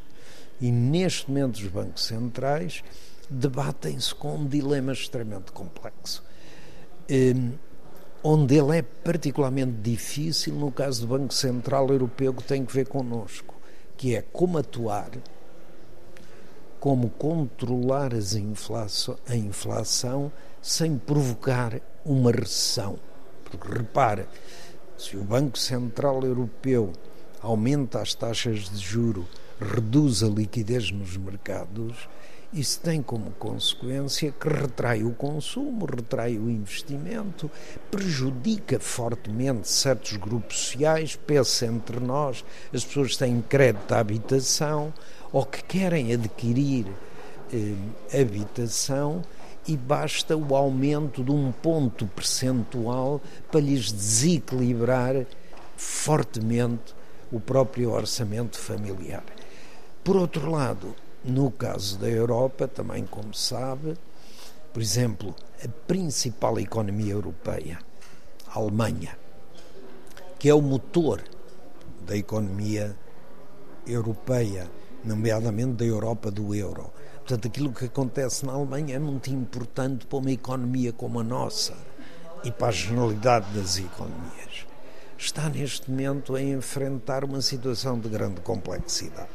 E 0.61 0.71
neste 0.71 1.29
momento 1.29 1.55
os 1.55 1.67
bancos 1.67 2.03
centrais 2.03 2.83
debatem-se 3.29 4.13
com 4.13 4.35
um 4.35 4.47
dilema 4.47 4.91
extremamente 4.91 5.51
complexo. 5.51 6.23
Eh, 7.07 7.33
onde 8.23 8.55
ele 8.55 8.77
é 8.77 8.82
particularmente 8.82 9.71
difícil 9.82 10.53
no 10.53 10.71
caso 10.71 11.01
do 11.01 11.08
Banco 11.08 11.34
Central 11.34 11.89
Europeu 11.89 12.34
que 12.34 12.43
tem 12.43 12.65
que 12.65 12.73
ver 12.73 12.88
connosco, 12.88 13.55
que 13.97 14.15
é 14.15 14.21
como 14.21 14.58
atuar, 14.58 15.12
como 16.79 17.10
controlar 17.10 18.13
as 18.13 18.34
inflação, 18.34 19.17
a 19.27 19.36
inflação 19.36 20.32
sem 20.62 20.97
provocar 20.97 21.79
uma 22.05 22.32
recessão. 22.32 22.97
Porque 23.45 23.71
repara, 23.71 24.27
se 24.97 25.15
o 25.17 25.23
Banco 25.23 25.58
Central 25.58 26.23
Europeu 26.23 26.91
aumenta 27.41 28.01
as 28.01 28.13
taxas 28.13 28.69
de 28.69 28.77
juro, 28.77 29.27
reduz 29.60 30.23
a 30.23 30.27
liquidez 30.27 30.91
nos 30.91 31.17
mercados, 31.17 32.08
isso 32.51 32.79
tem 32.79 33.01
como 33.01 33.29
consequência 33.31 34.31
que 34.31 34.49
retrai 34.49 35.03
o 35.03 35.12
consumo, 35.12 35.85
retrai 35.85 36.35
o 36.38 36.49
investimento, 36.49 37.49
prejudica 37.91 38.79
fortemente 38.79 39.67
certos 39.67 40.17
grupos 40.17 40.57
sociais, 40.57 41.15
peça 41.15 41.67
entre 41.67 41.99
nós, 41.99 42.43
as 42.73 42.83
pessoas 42.83 43.15
têm 43.15 43.39
crédito 43.47 43.91
à 43.93 43.99
habitação 43.99 44.91
ou 45.31 45.45
que 45.45 45.63
querem 45.63 46.12
adquirir 46.12 46.88
eh, 47.53 48.19
habitação 48.19 49.21
e 49.67 49.77
basta 49.77 50.35
o 50.35 50.55
aumento 50.55 51.23
de 51.23 51.31
um 51.31 51.51
ponto 51.51 52.07
percentual 52.07 53.21
para 53.51 53.59
lhes 53.59 53.91
desequilibrar 53.91 55.27
fortemente 55.77 56.95
o 57.31 57.39
próprio 57.39 57.91
orçamento 57.91 58.57
familiar. 58.57 59.23
Por 60.03 60.15
outro 60.15 60.49
lado, 60.49 60.95
no 61.23 61.51
caso 61.51 61.97
da 61.97 62.10
Europa, 62.10 62.67
também 62.67 63.05
como 63.05 63.34
sabe, 63.34 63.95
por 64.73 64.82
exemplo, 64.82 65.36
a 65.63 65.67
principal 65.88 66.60
economia 66.60 67.13
europeia, 67.13 67.79
a 68.47 68.60
Alemanha, 68.60 69.17
que 70.38 70.47
é 70.47 70.53
o 70.53 70.62
motor 70.62 71.21
da 72.05 72.15
economia 72.15 72.95
europeia, 73.86 74.69
nomeadamente 75.03 75.73
da 75.73 75.86
Europa 75.86 76.29
do 76.32 76.53
euro. 76.53 76.91
Portanto, 77.17 77.47
aquilo 77.47 77.73
que 77.73 77.86
acontece 77.86 78.45
na 78.45 78.53
Alemanha 78.53 78.95
é 78.95 78.99
muito 78.99 79.29
importante 79.29 80.05
para 80.05 80.17
uma 80.17 80.32
economia 80.32 80.93
como 80.93 81.19
a 81.19 81.23
nossa 81.23 81.75
e 82.43 82.51
para 82.51 82.67
a 82.67 82.71
generalidade 82.71 83.51
das 83.53 83.77
economias. 83.77 84.65
Está 85.17 85.49
neste 85.49 85.91
momento 85.91 86.36
a 86.36 86.41
enfrentar 86.41 87.25
uma 87.25 87.41
situação 87.41 87.99
de 87.99 88.08
grande 88.08 88.39
complexidade. 88.41 89.29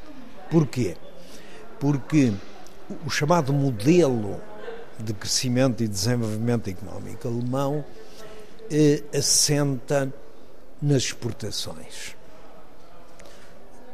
Porquê? 0.50 0.96
Porque 1.84 2.32
o 3.04 3.10
chamado 3.10 3.52
modelo 3.52 4.40
de 4.98 5.12
crescimento 5.12 5.84
e 5.84 5.86
desenvolvimento 5.86 6.70
económico 6.70 7.28
alemão 7.28 7.84
eh, 8.70 9.02
assenta 9.14 10.10
nas 10.80 11.02
exportações. 11.02 12.16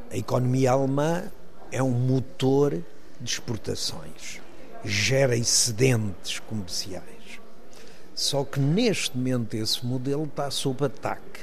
A 0.09 0.17
economia 0.17 0.71
alemã 0.71 1.33
é 1.73 1.83
um 1.83 1.91
motor 1.91 2.81
de 3.21 3.33
exportações, 3.33 4.41
gera 4.85 5.37
excedentes 5.37 6.39
comerciais. 6.39 7.41
Só 8.15 8.45
que 8.45 8.61
neste 8.61 9.19
momento 9.19 9.55
esse 9.55 9.85
modelo 9.85 10.27
está 10.27 10.49
sob 10.49 10.85
ataque 10.85 11.41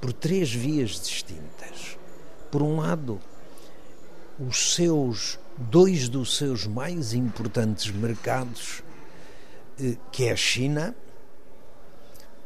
por 0.00 0.12
três 0.12 0.54
vias 0.54 0.90
distintas. 0.90 1.98
Por 2.48 2.62
um 2.62 2.76
lado, 2.76 3.20
os 4.38 4.74
seus 4.76 5.36
dois 5.58 6.08
dos 6.08 6.36
seus 6.36 6.66
mais 6.66 7.12
importantes 7.12 7.90
mercados, 7.90 8.82
eh, 9.80 9.96
que 10.12 10.26
é 10.26 10.32
a 10.32 10.36
China, 10.36 10.94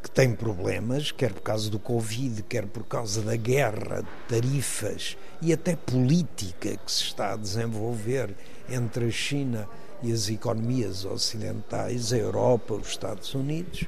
que 0.03 0.11
tem 0.11 0.35
problemas, 0.35 1.13
quer 1.13 1.33
por 1.33 1.43
causa 1.43 1.71
do 1.71 1.79
Covid, 1.79 2.43
quer 2.43 2.67
por 2.67 2.85
causa 2.85 3.23
da 3.23 3.37
guerra, 3.37 4.03
tarifas 4.29 5.17
e 5.41 5.53
até 5.53 5.77
política 5.77 6.77
que 6.77 6.91
se 6.91 7.05
está 7.05 7.35
a 7.35 7.37
desenvolver 7.37 8.35
entre 8.69 9.07
a 9.07 9.11
China 9.11 9.69
e 10.03 10.11
as 10.11 10.29
economias 10.29 11.05
ocidentais, 11.05 12.13
a 12.13 12.17
Europa, 12.17 12.75
os 12.75 12.89
Estados 12.89 13.33
Unidos, 13.35 13.87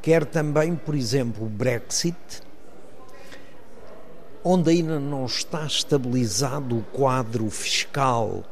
quer 0.00 0.24
também, 0.24 0.74
por 0.74 0.94
exemplo, 0.94 1.44
o 1.44 1.50
Brexit, 1.50 2.16
onde 4.50 4.70
ainda 4.70 4.98
não 4.98 5.26
está 5.26 5.66
estabilizado 5.66 6.78
o 6.78 6.82
quadro 6.84 7.50
fiscal 7.50 8.42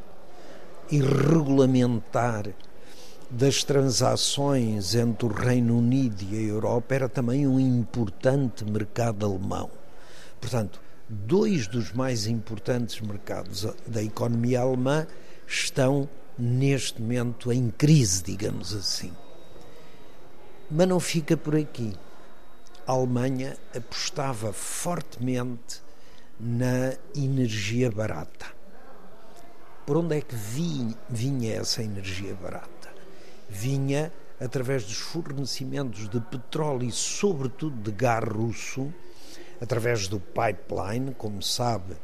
e 0.91 1.01
regulamentar 1.01 2.53
das 3.31 3.63
transações 3.63 4.93
entre 4.93 5.25
o 5.25 5.33
Reino 5.33 5.75
Unido 5.75 6.23
e 6.29 6.37
a 6.37 6.39
Europa 6.39 6.93
era 6.93 7.09
também 7.09 7.47
um 7.47 7.59
importante 7.59 8.63
mercado 8.63 9.25
alemão. 9.25 9.71
Portanto, 10.39 10.79
dois 11.09 11.65
dos 11.65 11.91
mais 11.91 12.27
importantes 12.27 13.01
mercados 13.01 13.65
da 13.87 14.03
economia 14.03 14.61
alemã 14.61 15.07
estão 15.47 16.07
neste 16.37 17.01
momento 17.01 17.51
em 17.51 17.71
crise, 17.71 18.21
digamos 18.21 18.71
assim. 18.71 19.11
Mas 20.69 20.87
não 20.87 20.99
fica 20.99 21.35
por 21.35 21.55
aqui. 21.55 21.95
A 22.85 22.91
Alemanha 22.91 23.57
apostava 23.75 24.53
fortemente 24.53 25.86
na 26.39 26.93
energia 27.15 27.91
barata. 27.91 28.47
Por 29.85 29.97
onde 29.97 30.17
é 30.17 30.21
que 30.21 30.35
vinha 31.09 31.55
essa 31.55 31.81
energia 31.81 32.33
barata? 32.35 32.77
vinha 33.49 34.11
através 34.39 34.83
dos 34.83 34.97
fornecimentos 34.97 36.09
de 36.09 36.19
petróleo 36.19 36.83
e, 36.83 36.91
sobretudo, 36.91 37.75
de 37.81 37.91
gás 37.91 38.23
russo, 38.23 38.93
através 39.61 40.07
do 40.07 40.19
pipeline. 40.19 41.13
Como 41.17 41.41
sabe, 41.41 41.95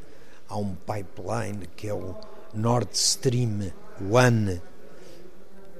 há 0.47 0.57
um 0.57 0.75
pipeline 0.75 1.67
que 1.75 1.87
é 1.87 1.93
o 1.93 2.15
Nord 2.53 2.89
Stream 2.93 3.71
1 4.01 4.59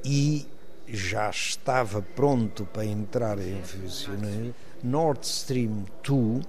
e 0.06 0.48
já 0.88 1.30
estava 1.30 2.02
pronto 2.02 2.66
para 2.66 2.86
entrar 2.86 3.40
em 3.40 3.64
funcionamento. 3.64 4.56
Nord 4.84 5.26
Stream 5.26 5.86
2, 6.04 6.46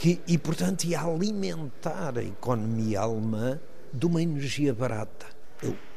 que, 0.00 0.18
e 0.26 0.38
portanto 0.38 0.84
ia 0.84 1.02
alimentar 1.02 2.16
a 2.16 2.24
economia 2.24 3.00
alemã 3.00 3.60
de 3.92 4.06
uma 4.06 4.22
energia 4.22 4.72
barata. 4.72 5.26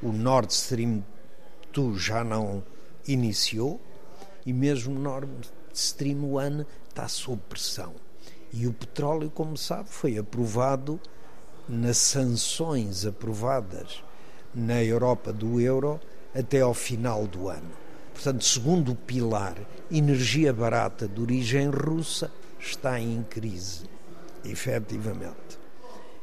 O 0.02 0.12
Nord 0.12 0.52
Stream 0.52 1.06
tu 1.72 1.98
já 1.98 2.22
não 2.22 2.62
iniciou 3.08 3.80
e 4.46 4.52
mesmo 4.52 5.00
Nord 5.00 5.32
Stream 5.74 6.18
1 6.36 6.66
está 6.90 7.08
sob 7.08 7.42
pressão. 7.48 7.94
E 8.52 8.68
o 8.68 8.74
petróleo, 8.74 9.30
como 9.30 9.56
sabe, 9.56 9.88
foi 9.88 10.18
aprovado 10.18 11.00
nas 11.70 11.96
sanções 11.96 13.06
aprovadas 13.06 14.04
na 14.54 14.84
Europa 14.84 15.32
do 15.32 15.62
euro 15.62 15.98
até 16.36 16.60
ao 16.60 16.74
final 16.74 17.26
do 17.26 17.48
ano. 17.48 17.72
Portanto, 18.14 18.44
segundo 18.44 18.92
o 18.92 18.96
pilar, 18.96 19.56
energia 19.90 20.52
barata 20.52 21.08
de 21.08 21.22
origem 21.22 21.70
russa 21.70 22.30
está 22.60 23.00
em 23.00 23.24
crise, 23.24 23.93
efetivamente. 24.44 25.60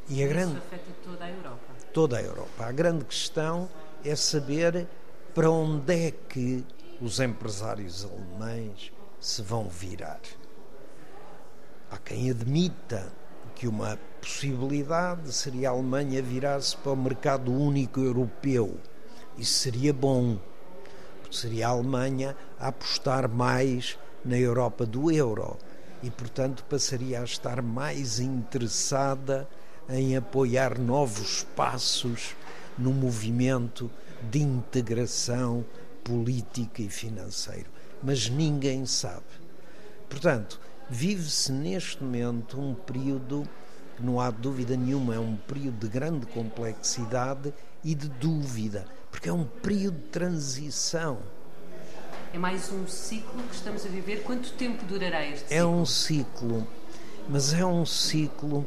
E 0.08 0.24
a 0.24 0.26
grande 0.26 0.58
afeta 0.58 0.92
toda 1.04 1.24
a 1.24 1.30
Europa. 1.30 1.60
Toda 1.92 2.18
a 2.18 2.22
Europa. 2.22 2.64
A 2.66 2.72
grande 2.72 3.04
questão 3.04 3.68
é 4.04 4.16
saber 4.16 4.88
para 5.34 5.50
onde 5.50 6.08
é 6.08 6.10
que 6.10 6.64
os 7.00 7.20
empresários 7.20 8.04
alemães 8.04 8.92
se 9.20 9.42
vão 9.42 9.68
virar? 9.68 10.20
Há 11.90 11.98
quem 11.98 12.30
admita 12.30 13.12
que 13.54 13.68
uma 13.68 13.98
possibilidade 14.20 15.32
seria 15.32 15.68
a 15.68 15.72
Alemanha 15.72 16.22
virar-se 16.22 16.76
para 16.76 16.92
o 16.92 16.96
mercado 16.96 17.52
único 17.52 18.00
europeu. 18.00 18.78
Isso 19.36 19.54
seria 19.54 19.92
bom, 19.92 20.38
porque 21.20 21.36
seria 21.36 21.68
a 21.68 21.70
Alemanha 21.70 22.36
a 22.58 22.68
apostar 22.68 23.28
mais 23.28 23.98
na 24.24 24.38
Europa 24.38 24.86
do 24.86 25.10
euro 25.10 25.56
e, 26.02 26.10
portanto, 26.10 26.64
passaria 26.64 27.20
a 27.20 27.24
estar 27.24 27.62
mais 27.62 28.18
interessada 28.20 29.48
em 29.88 30.16
apoiar 30.16 30.78
novos 30.78 31.44
passos 31.56 32.34
no 32.78 32.92
movimento 32.92 33.90
de 34.30 34.40
integração 34.40 35.64
política 36.04 36.82
e 36.82 36.88
financeira. 36.88 37.66
Mas 38.02 38.28
ninguém 38.28 38.86
sabe. 38.86 39.24
Portanto, 40.08 40.60
vive-se 40.88 41.52
neste 41.52 42.02
momento 42.02 42.60
um 42.60 42.74
período 42.74 43.46
que 43.96 44.02
não 44.02 44.20
há 44.20 44.30
dúvida 44.30 44.76
nenhuma, 44.76 45.14
é 45.14 45.18
um 45.18 45.36
período 45.36 45.78
de 45.78 45.88
grande 45.88 46.26
complexidade 46.26 47.52
e 47.84 47.94
de 47.94 48.08
dúvida, 48.08 48.86
porque 49.10 49.28
é 49.28 49.32
um 49.32 49.44
período 49.44 49.98
de 49.98 50.08
transição. 50.08 51.18
É 52.32 52.38
mais 52.38 52.70
um 52.70 52.86
ciclo 52.86 53.42
que 53.42 53.54
estamos 53.56 53.84
a 53.84 53.88
viver. 53.88 54.22
Quanto 54.22 54.52
tempo 54.52 54.84
durará 54.84 55.26
este 55.26 55.48
ciclo? 55.48 55.56
É 55.56 55.64
um 55.64 55.84
ciclo, 55.84 56.66
mas 57.28 57.52
é 57.52 57.66
um 57.66 57.84
ciclo 57.84 58.64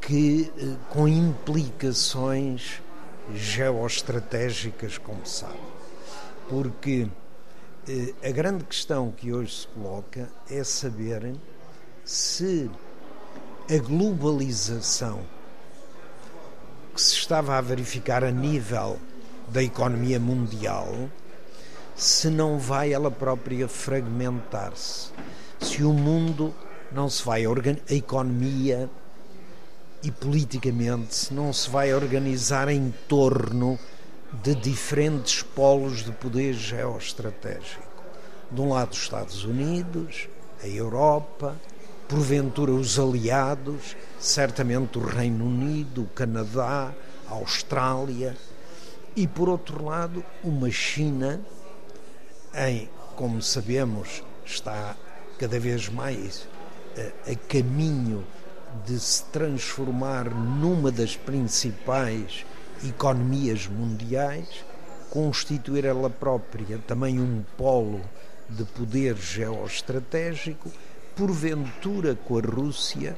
que 0.00 0.50
eh, 0.56 0.76
com 0.88 1.06
implicações 1.06 2.80
geoestratégicas, 3.34 4.96
como 4.96 5.26
sabe. 5.26 5.58
Porque 6.48 7.08
eh, 7.86 8.14
a 8.26 8.30
grande 8.30 8.64
questão 8.64 9.10
que 9.10 9.34
hoje 9.34 9.54
se 9.54 9.68
coloca 9.68 10.30
é 10.50 10.64
saber 10.64 11.34
se 12.06 12.70
a 13.70 13.76
globalização 13.76 15.20
que 16.94 17.02
se 17.02 17.16
estava 17.16 17.58
a 17.58 17.60
verificar 17.60 18.24
a 18.24 18.30
nível 18.30 18.98
da 19.48 19.62
economia 19.62 20.18
mundial, 20.18 21.10
se 21.94 22.28
não 22.30 22.58
vai 22.58 22.92
ela 22.92 23.10
própria 23.10 23.68
fragmentar-se, 23.68 25.10
se 25.60 25.84
o 25.84 25.92
mundo 25.92 26.54
não 26.90 27.08
se 27.08 27.24
vai 27.24 27.44
a 27.44 27.94
economia 27.94 28.90
e 30.02 30.10
politicamente 30.10 31.32
não 31.32 31.52
se 31.52 31.70
vai 31.70 31.94
organizar 31.94 32.68
em 32.68 32.92
torno 33.08 33.78
de 34.42 34.54
diferentes 34.54 35.42
polos 35.42 36.04
de 36.04 36.10
poder 36.12 36.54
geoestratégico. 36.54 37.92
De 38.50 38.60
um 38.60 38.70
lado, 38.70 38.92
os 38.92 38.98
Estados 38.98 39.44
Unidos, 39.44 40.28
a 40.62 40.66
Europa, 40.66 41.56
porventura 42.08 42.72
os 42.72 42.98
aliados, 42.98 43.96
certamente 44.18 44.98
o 44.98 45.02
Reino 45.02 45.46
Unido, 45.46 46.02
o 46.02 46.06
Canadá, 46.08 46.92
a 47.28 47.32
Austrália, 47.32 48.36
e 49.14 49.26
por 49.26 49.48
outro 49.48 49.84
lado, 49.84 50.24
uma 50.42 50.70
China 50.70 51.40
em, 52.54 52.88
como 53.16 53.40
sabemos, 53.42 54.22
está 54.44 54.96
cada 55.38 55.58
vez 55.58 55.88
mais 55.88 56.46
a, 56.96 57.00
eh, 57.00 57.12
a 57.32 57.34
caminho 57.48 58.24
de 58.86 58.98
se 58.98 59.24
transformar 59.24 60.30
numa 60.30 60.90
das 60.90 61.16
principais 61.16 62.44
economias 62.84 63.66
mundiais, 63.66 64.64
constituir 65.10 65.84
ela 65.84 66.08
própria 66.08 66.78
também 66.78 67.20
um 67.20 67.44
polo 67.56 68.00
de 68.48 68.64
poder 68.64 69.16
geoestratégico, 69.16 70.70
porventura 71.14 72.14
com 72.14 72.38
a 72.38 72.40
Rússia, 72.40 73.16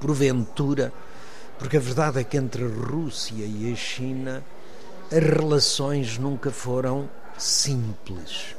porventura, 0.00 0.92
porque 1.58 1.76
a 1.76 1.80
verdade 1.80 2.20
é 2.20 2.24
que 2.24 2.36
entre 2.36 2.64
a 2.64 2.68
Rússia 2.68 3.44
e 3.44 3.72
a 3.72 3.76
China 3.76 4.44
as 5.10 5.22
relações 5.22 6.18
nunca 6.18 6.50
foram 6.50 7.08
simples. 7.38 8.56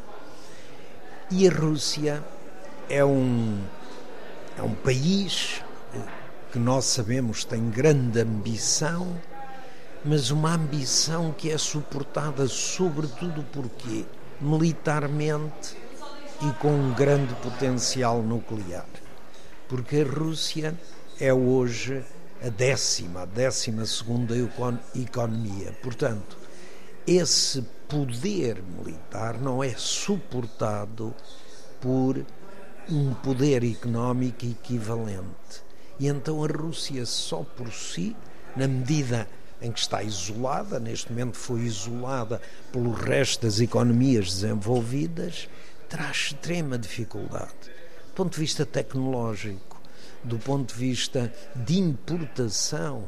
E 1.31 1.47
a 1.47 1.51
Rússia 1.51 2.23
é 2.89 3.03
um 3.03 3.61
é 4.57 4.61
um 4.61 4.73
país 4.73 5.61
eh, 5.93 5.99
que 6.51 6.59
nós 6.59 6.85
sabemos 6.85 7.43
tem 7.43 7.69
grande 7.69 8.21
ambição, 8.21 9.19
mas 10.03 10.31
uma 10.31 10.53
ambição 10.53 11.33
que 11.33 11.51
é 11.51 11.57
suportada 11.57 12.47
sobretudo 12.47 13.43
porque 13.51 14.05
militarmente 14.39 15.75
e 16.41 16.51
com 16.59 16.69
um 16.69 16.93
grande 16.93 17.33
potencial 17.35 18.21
nuclear. 18.21 18.85
Porque 19.67 20.01
a 20.01 20.19
Rússia 20.19 20.77
é 21.19 21.33
hoje 21.33 22.03
a 22.45 22.49
décima, 22.49 23.21
a 23.21 23.25
décima 23.25 23.85
segunda 23.85 24.35
economia. 24.93 25.71
Portanto, 25.81 26.37
esse 27.07 27.65
poder 27.87 28.61
militar 28.61 29.39
não 29.39 29.63
é 29.63 29.73
suportado 29.75 31.13
por 31.81 32.25
um 32.89 33.13
poder 33.15 33.63
económico 33.63 34.45
equivalente. 34.45 35.63
E 35.99 36.07
então 36.07 36.43
a 36.43 36.47
Rússia, 36.47 37.05
só 37.05 37.43
por 37.43 37.71
si, 37.71 38.15
na 38.55 38.67
medida 38.67 39.27
em 39.61 39.71
que 39.71 39.79
está 39.79 40.03
isolada, 40.03 40.79
neste 40.79 41.11
momento 41.11 41.37
foi 41.37 41.61
isolada 41.61 42.41
pelo 42.71 42.91
resto 42.91 43.43
das 43.43 43.59
economias 43.59 44.25
desenvolvidas, 44.33 45.49
terá 45.89 46.11
extrema 46.11 46.77
dificuldade. 46.77 47.53
Do 48.07 48.13
ponto 48.15 48.33
de 48.33 48.39
vista 48.39 48.65
tecnológico, 48.65 49.81
do 50.23 50.37
ponto 50.37 50.73
de 50.73 50.79
vista 50.79 51.33
de 51.55 51.79
importação, 51.79 53.07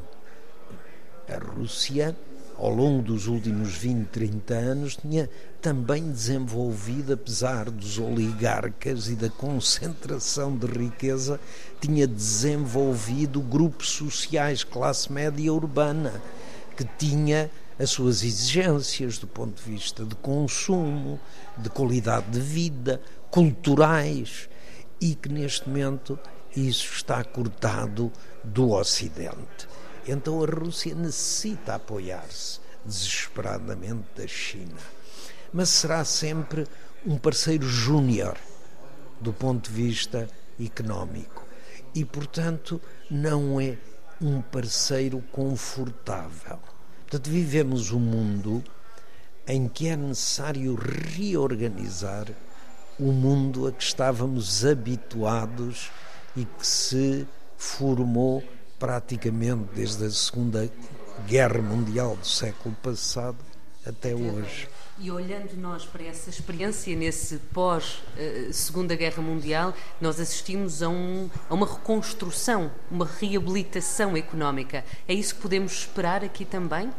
a 1.28 1.38
Rússia 1.38 2.16
ao 2.58 2.74
longo 2.74 3.02
dos 3.02 3.28
últimos 3.28 3.74
20, 3.76 4.08
30 4.08 4.54
anos, 4.54 4.96
tinha 4.96 5.30
também 5.62 6.10
desenvolvido, 6.10 7.12
apesar 7.12 7.70
dos 7.70 7.98
oligarcas 7.98 9.08
e 9.08 9.14
da 9.14 9.30
concentração 9.30 10.56
de 10.56 10.66
riqueza, 10.66 11.38
tinha 11.80 12.06
desenvolvido 12.06 13.40
grupos 13.40 13.90
sociais, 13.90 14.64
classe 14.64 15.10
média 15.12 15.52
urbana, 15.52 16.20
que 16.76 16.84
tinha 16.98 17.48
as 17.78 17.90
suas 17.90 18.24
exigências 18.24 19.18
do 19.18 19.28
ponto 19.28 19.62
de 19.62 19.70
vista 19.70 20.04
de 20.04 20.16
consumo, 20.16 21.20
de 21.56 21.70
qualidade 21.70 22.28
de 22.30 22.40
vida, 22.40 23.00
culturais, 23.30 24.48
e 25.00 25.14
que 25.14 25.28
neste 25.28 25.68
momento 25.68 26.18
isso 26.56 26.92
está 26.92 27.22
cortado 27.22 28.10
do 28.42 28.72
Ocidente. 28.72 29.68
Então 30.08 30.42
a 30.42 30.46
Rússia 30.46 30.94
necessita 30.94 31.74
apoiar-se 31.74 32.60
desesperadamente 32.82 34.06
da 34.16 34.26
China, 34.26 34.78
mas 35.52 35.68
será 35.68 36.02
sempre 36.04 36.66
um 37.06 37.18
parceiro 37.18 37.68
júnior 37.68 38.36
do 39.20 39.32
ponto 39.34 39.70
de 39.70 39.76
vista 39.76 40.28
económico 40.58 41.46
e, 41.94 42.04
portanto, 42.04 42.80
não 43.10 43.60
é 43.60 43.76
um 44.20 44.40
parceiro 44.40 45.22
confortável. 45.30 46.58
Portanto, 47.02 47.30
vivemos 47.30 47.90
um 47.92 48.00
mundo 48.00 48.64
em 49.46 49.68
que 49.68 49.88
é 49.88 49.96
necessário 49.96 50.74
reorganizar 50.74 52.26
o 52.98 53.12
mundo 53.12 53.66
a 53.66 53.72
que 53.72 53.82
estávamos 53.82 54.64
habituados 54.64 55.90
e 56.34 56.44
que 56.44 56.66
se 56.66 57.26
formou 57.56 58.42
praticamente 58.78 59.68
desde 59.74 60.04
a 60.04 60.10
Segunda 60.10 60.70
Guerra 61.26 61.60
Mundial 61.60 62.16
do 62.16 62.26
século 62.26 62.74
passado 62.82 63.38
até 63.84 64.14
hoje. 64.14 64.68
E 65.00 65.10
olhando 65.10 65.56
nós 65.56 65.84
para 65.84 66.02
essa 66.02 66.28
experiência 66.28 66.94
nesse 66.96 67.36
pós 67.52 68.02
uh, 68.16 68.52
Segunda 68.52 68.96
Guerra 68.96 69.22
Mundial, 69.22 69.72
nós 70.00 70.18
assistimos 70.18 70.82
a, 70.82 70.88
um, 70.88 71.30
a, 71.48 71.54
uma 71.54 71.66
reconstrução, 71.66 72.70
uma 72.90 73.06
reabilitação 73.06 74.16
económica. 74.16 74.84
É 75.06 75.14
isso 75.14 75.36
que 75.36 75.42
podemos 75.42 75.72
esperar 75.72 76.24
aqui 76.24 76.44
também? 76.44 76.92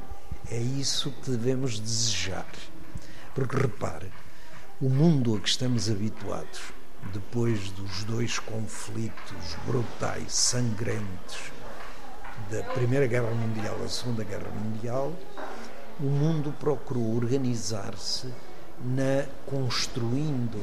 É 0.50 0.58
isso 0.58 1.12
que 1.12 1.32
devemos 1.32 1.80
desejar. 1.80 2.48
Porque 3.36 3.56
repare, 3.58 4.12
o 4.82 4.90
mundo 4.90 5.36
a 5.36 5.40
que 5.40 5.50
estamos 5.50 5.90
habituados, 5.90 6.62
depois 7.14 7.70
dos 7.72 8.04
dois 8.06 8.40
conflitos 8.40 9.56
brutais, 9.66 10.34
sangrentos, 10.34 11.52
da 12.50 12.64
Primeira 12.74 13.08
Guerra 13.08 13.32
Mundial 13.32 13.78
da 13.80 13.88
Segunda 13.88 14.24
Guerra 14.24 14.50
Mundial, 14.50 15.14
o 16.00 16.06
mundo 16.06 16.54
procurou 16.60 17.16
organizar-se 17.16 18.28
na 18.84 19.26
construindo 19.46 20.60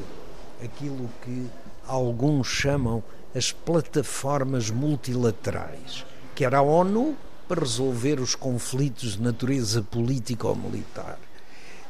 aquilo 0.63 1.09
que 1.21 1.47
alguns 1.87 2.47
chamam 2.47 3.03
as 3.35 3.51
plataformas 3.51 4.69
multilaterais, 4.69 6.05
que 6.33 6.43
era 6.43 6.57
a 6.57 6.61
ONU 6.61 7.15
para 7.47 7.61
resolver 7.61 8.19
os 8.19 8.35
conflitos 8.35 9.13
de 9.13 9.21
natureza 9.21 9.81
política 9.81 10.47
ou 10.47 10.55
militar, 10.55 11.19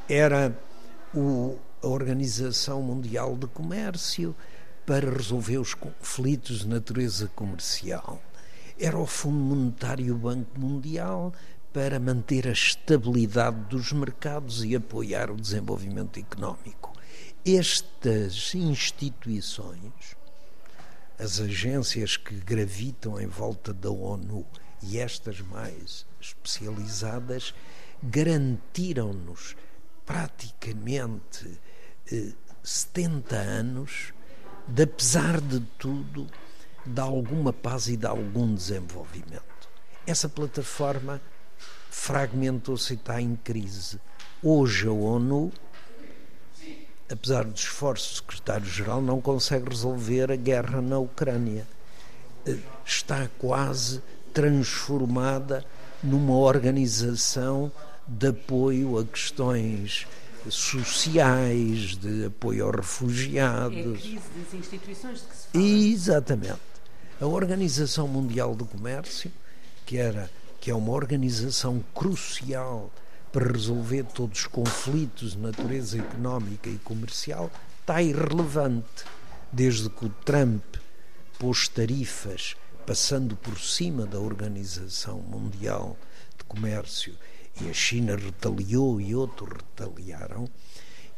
era 0.07 0.55
o, 1.13 1.57
a 1.81 1.87
Organização 1.87 2.81
Mundial 2.81 3.35
de 3.35 3.47
Comércio 3.47 4.35
para 4.85 5.09
resolver 5.09 5.57
os 5.57 5.73
conflitos 5.73 6.59
de 6.59 6.67
natureza 6.67 7.29
comercial, 7.35 8.21
era 8.79 8.97
o 8.97 9.05
Fundo 9.05 9.37
Monetário 9.37 10.05
e 10.05 10.11
o 10.11 10.17
Banco 10.17 10.59
Mundial 10.59 11.33
para 11.73 11.99
manter 11.99 12.47
a 12.47 12.51
estabilidade 12.51 13.57
dos 13.69 13.91
mercados 13.91 14.63
e 14.63 14.75
apoiar 14.75 15.29
o 15.31 15.35
desenvolvimento 15.35 16.19
económico. 16.19 16.93
Estas 17.45 18.53
instituições, 18.53 20.15
as 21.17 21.39
agências 21.39 22.17
que 22.17 22.35
gravitam 22.35 23.19
em 23.19 23.27
volta 23.27 23.73
da 23.73 23.89
ONU 23.89 24.45
e 24.83 24.97
estas 24.97 25.41
mais 25.41 26.05
especializadas, 26.19 27.53
garantiram-nos 28.03 29.55
praticamente 30.05 31.59
eh, 32.11 32.31
70 32.63 33.35
anos 33.35 34.13
de, 34.67 34.83
apesar 34.83 35.39
de 35.39 35.59
tudo, 35.77 36.27
de 36.87 37.01
alguma 37.01 37.51
paz 37.51 37.87
e 37.87 37.97
de 37.97 38.05
algum 38.07 38.53
desenvolvimento. 38.53 39.43
Essa 40.05 40.29
plataforma 40.29 41.21
fragmentou-se 41.89 42.93
e 42.93 42.95
está 42.95 43.21
em 43.21 43.35
crise. 43.35 43.99
Hoje 44.41 44.87
a 44.87 44.91
ONU, 44.91 45.51
apesar 47.11 47.43
dos 47.43 47.61
esforços 47.61 48.11
do 48.11 48.15
secretário-geral, 48.17 49.01
não 49.01 49.19
consegue 49.19 49.69
resolver 49.69 50.31
a 50.31 50.35
guerra 50.35 50.81
na 50.81 50.97
Ucrânia. 50.97 51.67
Eh, 52.45 52.57
está 52.85 53.29
quase 53.37 54.01
transformada 54.33 55.65
numa 56.01 56.37
organização 56.37 57.71
de 58.07 58.27
apoio 58.27 58.97
a 58.97 59.03
questões 59.03 60.07
sociais, 60.49 61.97
de 61.97 62.25
apoio 62.25 62.65
aos 62.65 62.75
refugiados. 62.75 63.75
É 63.75 63.79
a 63.79 63.99
crise 63.99 64.29
das 64.35 64.53
instituições 64.53 65.19
de 65.19 65.25
que 65.25 65.35
se 65.35 65.47
fala. 65.47 65.63
Exatamente. 65.65 66.76
A 67.19 67.25
Organização 67.25 68.07
Mundial 68.07 68.53
do 68.53 68.63
Comércio, 68.63 69.31
que 69.87 69.97
era 69.97 70.29
que 70.61 70.69
é 70.69 70.75
uma 70.75 70.91
organização 70.91 71.83
crucial 71.95 72.91
para 73.31 73.51
resolver 73.51 74.03
todos 74.03 74.41
os 74.41 74.45
conflitos 74.45 75.31
de 75.31 75.39
natureza 75.39 75.97
económica 75.97 76.69
e 76.69 76.77
comercial, 76.77 77.49
está 77.81 78.03
irrelevante. 78.03 79.03
Desde 79.51 79.89
que 79.89 80.05
o 80.05 80.09
Trump 80.09 80.63
pôs 81.39 81.67
tarifas 81.67 82.55
passando 82.85 83.35
por 83.35 83.59
cima 83.59 84.05
da 84.05 84.19
Organização 84.19 85.17
Mundial 85.17 85.97
de 86.37 86.43
Comércio 86.43 87.15
e 87.59 87.67
a 87.67 87.73
China 87.73 88.15
retaliou 88.15 89.01
e 89.01 89.15
outros 89.15 89.49
retaliaram, 89.49 90.47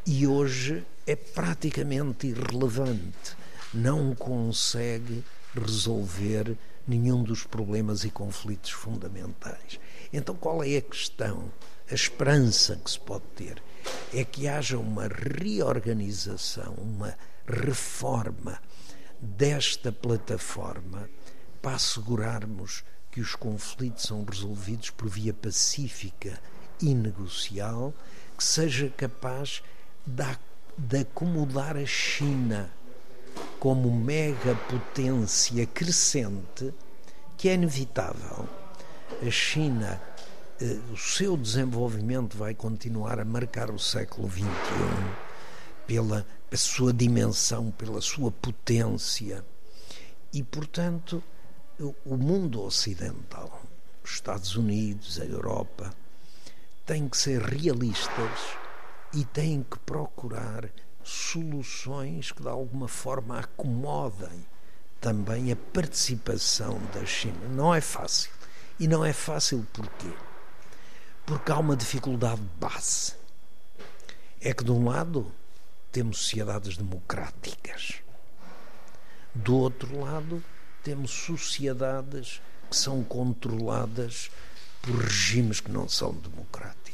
e 0.05 0.25
hoje 0.25 0.81
é 1.05 1.17
praticamente 1.17 2.27
irrelevante, 2.27 3.35
não 3.73 4.15
consegue 4.15 5.25
resolver 5.53 6.57
nenhum 6.87 7.23
dos 7.23 7.43
problemas 7.43 8.03
e 8.03 8.09
conflitos 8.09 8.71
fundamentais. 8.71 9.79
Então, 10.11 10.35
qual 10.35 10.63
é 10.63 10.77
a 10.77 10.81
questão? 10.81 11.51
A 11.89 11.93
esperança 11.93 12.75
que 12.75 12.91
se 12.91 12.99
pode 12.99 13.25
ter 13.35 13.61
é 14.13 14.23
que 14.23 14.47
haja 14.47 14.77
uma 14.77 15.07
reorganização, 15.07 16.73
uma 16.73 17.15
reforma 17.47 18.61
desta 19.19 19.91
plataforma 19.91 21.09
para 21.61 21.75
assegurarmos 21.75 22.83
que 23.11 23.19
os 23.19 23.35
conflitos 23.35 24.03
são 24.03 24.23
resolvidos 24.23 24.91
por 24.91 25.09
via 25.09 25.33
pacífica 25.33 26.39
e 26.81 26.93
negocial, 26.93 27.93
que 28.37 28.43
seja 28.43 28.89
capaz 28.89 29.61
de, 30.05 30.99
acomodar 30.99 31.75
a 31.75 31.85
China 31.85 32.71
como 33.59 33.91
mega 33.91 34.55
potência 34.69 35.65
crescente, 35.65 36.73
que 37.37 37.49
é 37.49 37.55
inevitável. 37.55 38.47
A 39.21 39.29
China, 39.29 40.01
eh, 40.61 40.79
o 40.91 40.97
seu 40.97 41.35
desenvolvimento 41.35 42.37
vai 42.37 42.55
continuar 42.55 43.19
a 43.19 43.25
marcar 43.25 43.69
o 43.69 43.77
século 43.77 44.29
XXI 44.29 44.45
pela, 45.85 46.25
sua 46.53 46.93
dimensão, 46.93 47.69
pela 47.71 47.99
sua 47.99 48.31
potência. 48.31 49.43
E, 50.31 50.41
portanto, 50.41 51.21
o 52.05 52.15
mundo 52.15 52.61
ocidental, 52.63 53.61
os 54.03 54.11
Estados 54.11 54.55
Unidos, 54.55 55.19
a 55.19 55.25
Europa, 55.25 55.93
têm 56.85 57.09
que 57.09 57.17
ser 57.17 57.41
realistas 57.41 58.39
e 59.13 59.25
têm 59.25 59.63
que 59.63 59.77
procurar 59.79 60.69
soluções 61.09 62.31
que 62.31 62.41
de 62.41 62.47
alguma 62.47 62.87
forma 62.87 63.39
acomodem 63.39 64.45
também 65.01 65.51
a 65.51 65.55
participação 65.55 66.79
da 66.93 67.05
China. 67.05 67.47
Não 67.49 67.73
é 67.73 67.81
fácil. 67.81 68.31
E 68.79 68.87
não 68.87 69.03
é 69.03 69.11
fácil 69.11 69.65
porquê? 69.73 70.11
Porque 71.25 71.51
há 71.51 71.57
uma 71.57 71.75
dificuldade 71.75 72.41
base. 72.59 73.13
É 74.41 74.53
que 74.53 74.63
de 74.63 74.71
um 74.71 74.87
lado 74.87 75.31
temos 75.91 76.19
sociedades 76.19 76.77
democráticas. 76.77 77.95
Do 79.33 79.55
outro 79.55 79.99
lado, 79.99 80.43
temos 80.83 81.11
sociedades 81.11 82.41
que 82.69 82.75
são 82.75 83.03
controladas 83.03 84.31
por 84.81 84.95
regimes 84.95 85.59
que 85.59 85.71
não 85.71 85.89
são 85.89 86.13
democráticos 86.13 86.88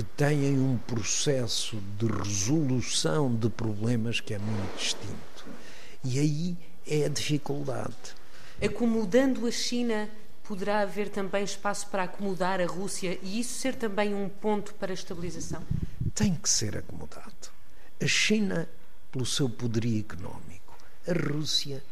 que 0.00 0.04
têm 0.16 0.58
um 0.58 0.78
processo 0.78 1.76
de 1.98 2.06
resolução 2.06 3.34
de 3.36 3.50
problemas 3.50 4.18
que 4.18 4.32
é 4.32 4.38
muito 4.38 4.78
distinto. 4.78 5.44
E 6.02 6.18
aí 6.18 6.56
é 6.86 7.04
a 7.04 7.08
dificuldade. 7.08 8.14
Acomodando 8.64 9.46
a 9.46 9.50
China, 9.50 10.08
poderá 10.42 10.80
haver 10.80 11.10
também 11.10 11.44
espaço 11.44 11.86
para 11.88 12.04
acomodar 12.04 12.62
a 12.62 12.66
Rússia 12.66 13.18
e 13.22 13.40
isso 13.40 13.60
ser 13.60 13.74
também 13.74 14.14
um 14.14 14.26
ponto 14.26 14.72
para 14.76 14.90
a 14.90 14.94
estabilização? 14.94 15.62
Tem 16.14 16.34
que 16.34 16.48
ser 16.48 16.78
acomodado. 16.78 17.50
A 18.02 18.06
China, 18.06 18.66
pelo 19.12 19.26
seu 19.26 19.50
poderio 19.50 20.00
económico, 20.00 20.78
a 21.06 21.12
Rússia 21.12 21.84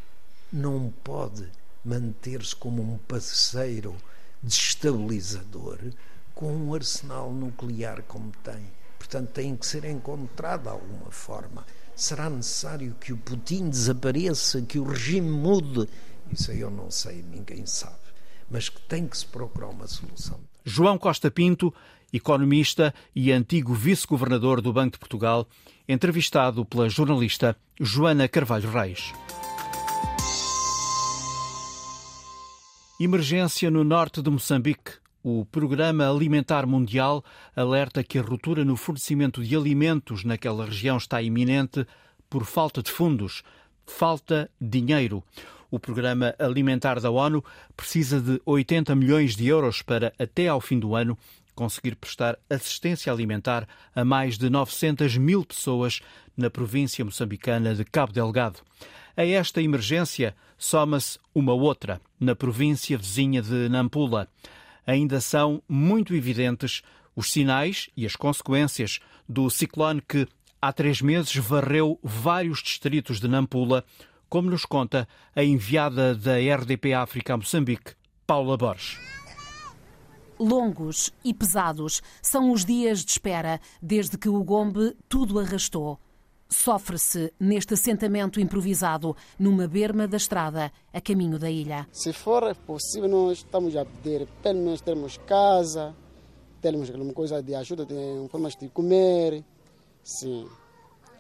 não 0.51 0.91
pode 1.05 1.47
manter-se 1.85 2.57
como 2.57 2.81
um 2.81 2.97
parceiro 2.97 3.95
destabilizador 4.43 5.79
com 6.39 6.55
um 6.55 6.73
arsenal 6.73 7.33
nuclear 7.33 8.01
como 8.07 8.31
tem. 8.45 8.71
Portanto, 8.97 9.31
tem 9.31 9.57
que 9.57 9.67
ser 9.67 9.85
encontrada 9.85 10.71
alguma 10.71 11.11
forma. 11.11 11.67
Será 11.97 12.31
necessário 12.31 12.95
que 13.01 13.13
o 13.13 13.17
Putin 13.17 13.69
desapareça, 13.69 14.63
que 14.63 14.79
o 14.79 14.85
regime 14.85 15.29
mude? 15.29 15.89
Isso 16.31 16.53
aí 16.53 16.61
eu 16.61 16.71
não 16.71 16.93
sei, 16.93 17.25
ninguém 17.29 17.67
sabe. 17.67 17.99
Mas 18.49 18.69
que 18.69 18.81
tem 18.83 19.09
que 19.09 19.19
se 19.19 19.27
procurar 19.27 19.67
uma 19.67 19.89
solução. 19.89 20.39
João 20.65 20.97
Costa 20.97 21.29
Pinto, 21.29 21.75
economista 22.13 22.95
e 23.17 23.33
antigo 23.33 23.75
vice-governador 23.75 24.61
do 24.61 24.73
Banco 24.73 24.93
de 24.93 25.01
Portugal, 25.01 25.45
entrevistado 25.89 26.65
pela 26.65 26.89
jornalista 26.89 27.57
Joana 27.81 28.29
Carvalho 28.29 28.71
Reis. 28.71 29.13
Emergência 33.01 33.73
no 33.73 33.83
norte 33.83 34.23
de 34.23 34.31
Moçambique. 34.31 35.08
O 35.23 35.45
Programa 35.45 36.09
Alimentar 36.09 36.65
Mundial 36.65 37.25
alerta 37.57 38.05
que 38.05 38.19
a 38.19 38.23
ruptura 38.23 38.65
no 38.65 38.77
fornecimento 38.77 39.43
de 39.43 39.57
alimentos 39.57 40.23
naquela 40.23 40.65
região 40.65 40.97
está 40.97 41.21
iminente 41.21 41.85
por 42.31 42.45
falta 42.45 42.83
de 42.83 42.91
fundos, 42.93 43.43
falta 43.85 44.49
dinheiro. 44.61 45.25
O 45.71 45.79
Programa 45.81 46.35
Alimentar 46.39 47.01
da 47.01 47.11
ONU 47.11 47.45
precisa 47.77 48.21
de 48.21 48.41
80 48.47 48.95
milhões 48.95 49.35
de 49.35 49.47
euros 49.49 49.83
para, 49.83 50.13
até 50.19 50.47
ao 50.47 50.61
fim 50.61 50.79
do 50.79 50.95
ano, 50.95 51.19
conseguir 51.53 51.97
prestar 51.97 52.39
assistência 52.49 53.13
alimentar 53.13 53.67
a 53.95 54.05
mais 54.05 54.39
de 54.39 54.49
900 54.49 55.17
mil 55.17 55.45
pessoas 55.45 56.01
na 56.37 56.49
província 56.49 57.05
moçambicana 57.05 57.75
de 57.75 57.85
Cabo 57.85 58.13
Delgado. 58.13 58.61
A 59.17 59.27
esta 59.27 59.61
emergência 59.61 60.37
soma-se 60.57 61.19
uma 61.35 61.53
outra, 61.53 62.01
na 62.21 62.37
província 62.37 62.97
vizinha 62.97 63.43
de 63.43 63.69
Nampula. 63.69 64.29
Ainda 64.89 65.21
são 65.21 65.63
muito 65.69 66.15
evidentes 66.15 66.81
os 67.15 67.31
sinais 67.31 67.91
e 67.95 68.07
as 68.07 68.17
consequências 68.17 69.01
do 69.29 69.51
ciclone 69.51 70.01
que 70.01 70.27
há 70.63 70.73
três 70.73 71.03
meses 71.03 71.37
varreu 71.37 72.01
vários 72.03 72.63
distritos 72.63 73.21
de 73.21 73.29
Nampula, 73.29 73.85
como 74.31 74.49
nos 74.49 74.65
conta 74.65 75.07
a 75.37 75.45
enviada 75.45 76.15
da 76.15 76.39
RDP 76.39 76.95
África 76.95 77.35
a 77.35 77.37
Moçambique, 77.37 77.93
Paula 78.27 78.57
Borges. 78.57 78.99
Longos 80.39 81.13
e 81.23 81.35
pesados 81.35 82.01
são 82.23 82.51
os 82.51 82.65
dias 82.65 83.05
de 83.05 83.11
espera 83.11 83.61
desde 83.83 84.17
que 84.17 84.31
o 84.31 84.43
Gombe 84.43 84.97
tudo 85.07 85.39
arrastou 85.39 86.01
sofre-se 86.49 87.33
neste 87.39 87.75
assentamento 87.75 88.41
improvisado 88.41 89.17
numa 89.39 89.69
berma 89.69 90.09
da 90.09 90.17
estrada 90.17 90.73
a 90.93 91.01
caminho 91.01 91.39
da 91.39 91.51
ilha. 91.51 91.87
Se 91.93 92.13
for 92.13 92.55
possível, 92.67 93.09
nós 93.09 93.39
estamos 93.39 93.77
a 93.77 93.85
pedir 93.85 94.27
pelo 94.43 94.59
menos 94.59 94.81
termos 94.81 95.19
casa, 95.27 95.95
termos 96.61 96.91
alguma 96.91 97.13
coisa 97.13 97.43
de 97.43 97.55
ajuda, 97.55 97.85
de 97.85 98.29
formas 98.31 98.57
de 98.57 98.69
comer. 98.69 99.45
Sim, 100.03 100.49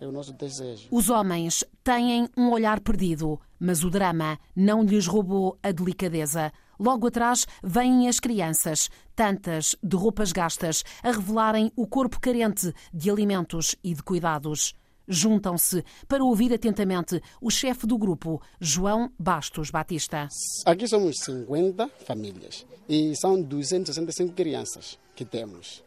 é 0.00 0.06
o 0.06 0.12
nosso 0.12 0.32
desejo. 0.32 0.88
Os 0.90 1.10
homens 1.10 1.64
têm 1.84 2.28
um 2.36 2.50
olhar 2.50 2.80
perdido, 2.80 3.40
mas 3.58 3.84
o 3.84 3.90
drama 3.90 4.38
não 4.56 4.82
lhes 4.82 5.06
roubou 5.06 5.58
a 5.62 5.70
delicadeza. 5.70 6.52
Logo 6.78 7.08
atrás 7.08 7.44
vêm 7.62 8.08
as 8.08 8.20
crianças, 8.20 8.88
tantas 9.14 9.74
de 9.82 9.96
roupas 9.96 10.30
gastas, 10.30 10.84
a 11.02 11.10
revelarem 11.10 11.72
o 11.74 11.86
corpo 11.86 12.20
carente 12.20 12.72
de 12.94 13.10
alimentos 13.10 13.74
e 13.82 13.94
de 13.94 14.02
cuidados 14.02 14.74
juntam-se 15.08 15.84
para 16.06 16.22
ouvir 16.22 16.52
atentamente 16.52 17.20
o 17.40 17.50
chefe 17.50 17.86
do 17.86 17.96
grupo, 17.96 18.40
João 18.60 19.10
Bastos 19.18 19.70
Batista. 19.70 20.28
Aqui 20.66 20.86
somos 20.86 21.18
50 21.24 21.88
famílias 22.06 22.66
e 22.88 23.16
são 23.16 23.40
265 23.40 24.34
crianças 24.34 24.98
que 25.16 25.24
temos. 25.24 25.82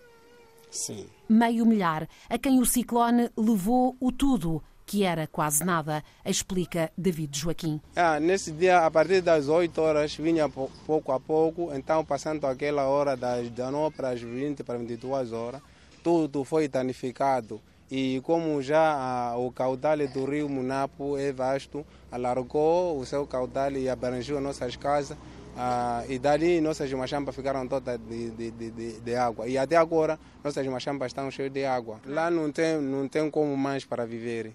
Sim. 0.69 1.05
Meio 1.30 1.65
milhar 1.65 2.07
a 2.30 2.38
quem 2.38 2.59
o 2.59 2.65
ciclone 2.65 3.30
levou 3.38 3.95
o 3.99 4.11
tudo 4.11 4.63
que 4.91 5.05
era 5.05 5.26
quase 5.26 5.63
nada, 5.63 6.03
explica 6.26 6.91
David 6.97 7.39
Joaquim. 7.39 7.80
Ah, 7.95 8.19
nesse 8.19 8.51
dia, 8.51 8.86
a 8.86 8.91
partir 8.91 9.22
das 9.22 9.47
8 9.47 9.80
horas, 9.80 10.15
vinha 10.15 10.49
pouco 10.49 11.13
a 11.13 11.19
pouco, 11.19 11.72
então 11.74 12.03
passando 12.03 12.45
aquela 12.45 12.88
hora 12.89 13.15
das 13.15 13.49
19 13.49 13.95
para 13.95 14.09
as 14.09 14.19
20 14.19 14.65
para 14.65 14.78
22 14.78 15.32
horas, 15.32 15.61
tudo 16.03 16.43
foi 16.43 16.67
danificado 16.67 17.61
e 17.92 18.22
como 18.22 18.62
já 18.62 19.36
o 19.36 19.52
caudal 19.52 19.98
do 20.08 20.24
rio 20.24 20.48
Munapo 20.48 21.18
é 21.18 21.34
vasto, 21.34 21.86
alargou 22.10 22.98
o 22.98 23.06
seu 23.06 23.28
caudal 23.28 23.74
e 23.74 23.89
abrangeu 23.89 24.39
nossas 24.39 24.78
casas. 24.78 25.18
Ah, 25.58 26.06
e 26.08 26.18
dali 26.18 26.62
nossas 26.62 26.89
machambas 26.94 27.36
ficaram 27.36 27.68
todas 27.68 28.00
de, 28.00 28.32
de, 28.32 28.52
de, 28.52 29.02
de, 29.02 29.16
água. 29.16 29.46
E 29.46 29.58
até 29.58 29.76
agora 29.76 30.18
nossas 30.42 30.66
machambas 30.68 31.08
estão 31.08 31.30
cheias 31.30 31.52
de 31.52 31.66
água. 31.66 32.00
Lá 32.06 32.32
não 32.32 32.50
tem, 32.50 32.80
não 32.80 33.10
tem 33.10 33.30
como 33.30 33.58
mais 33.58 33.84
para 33.84 34.06
viver. 34.06 34.54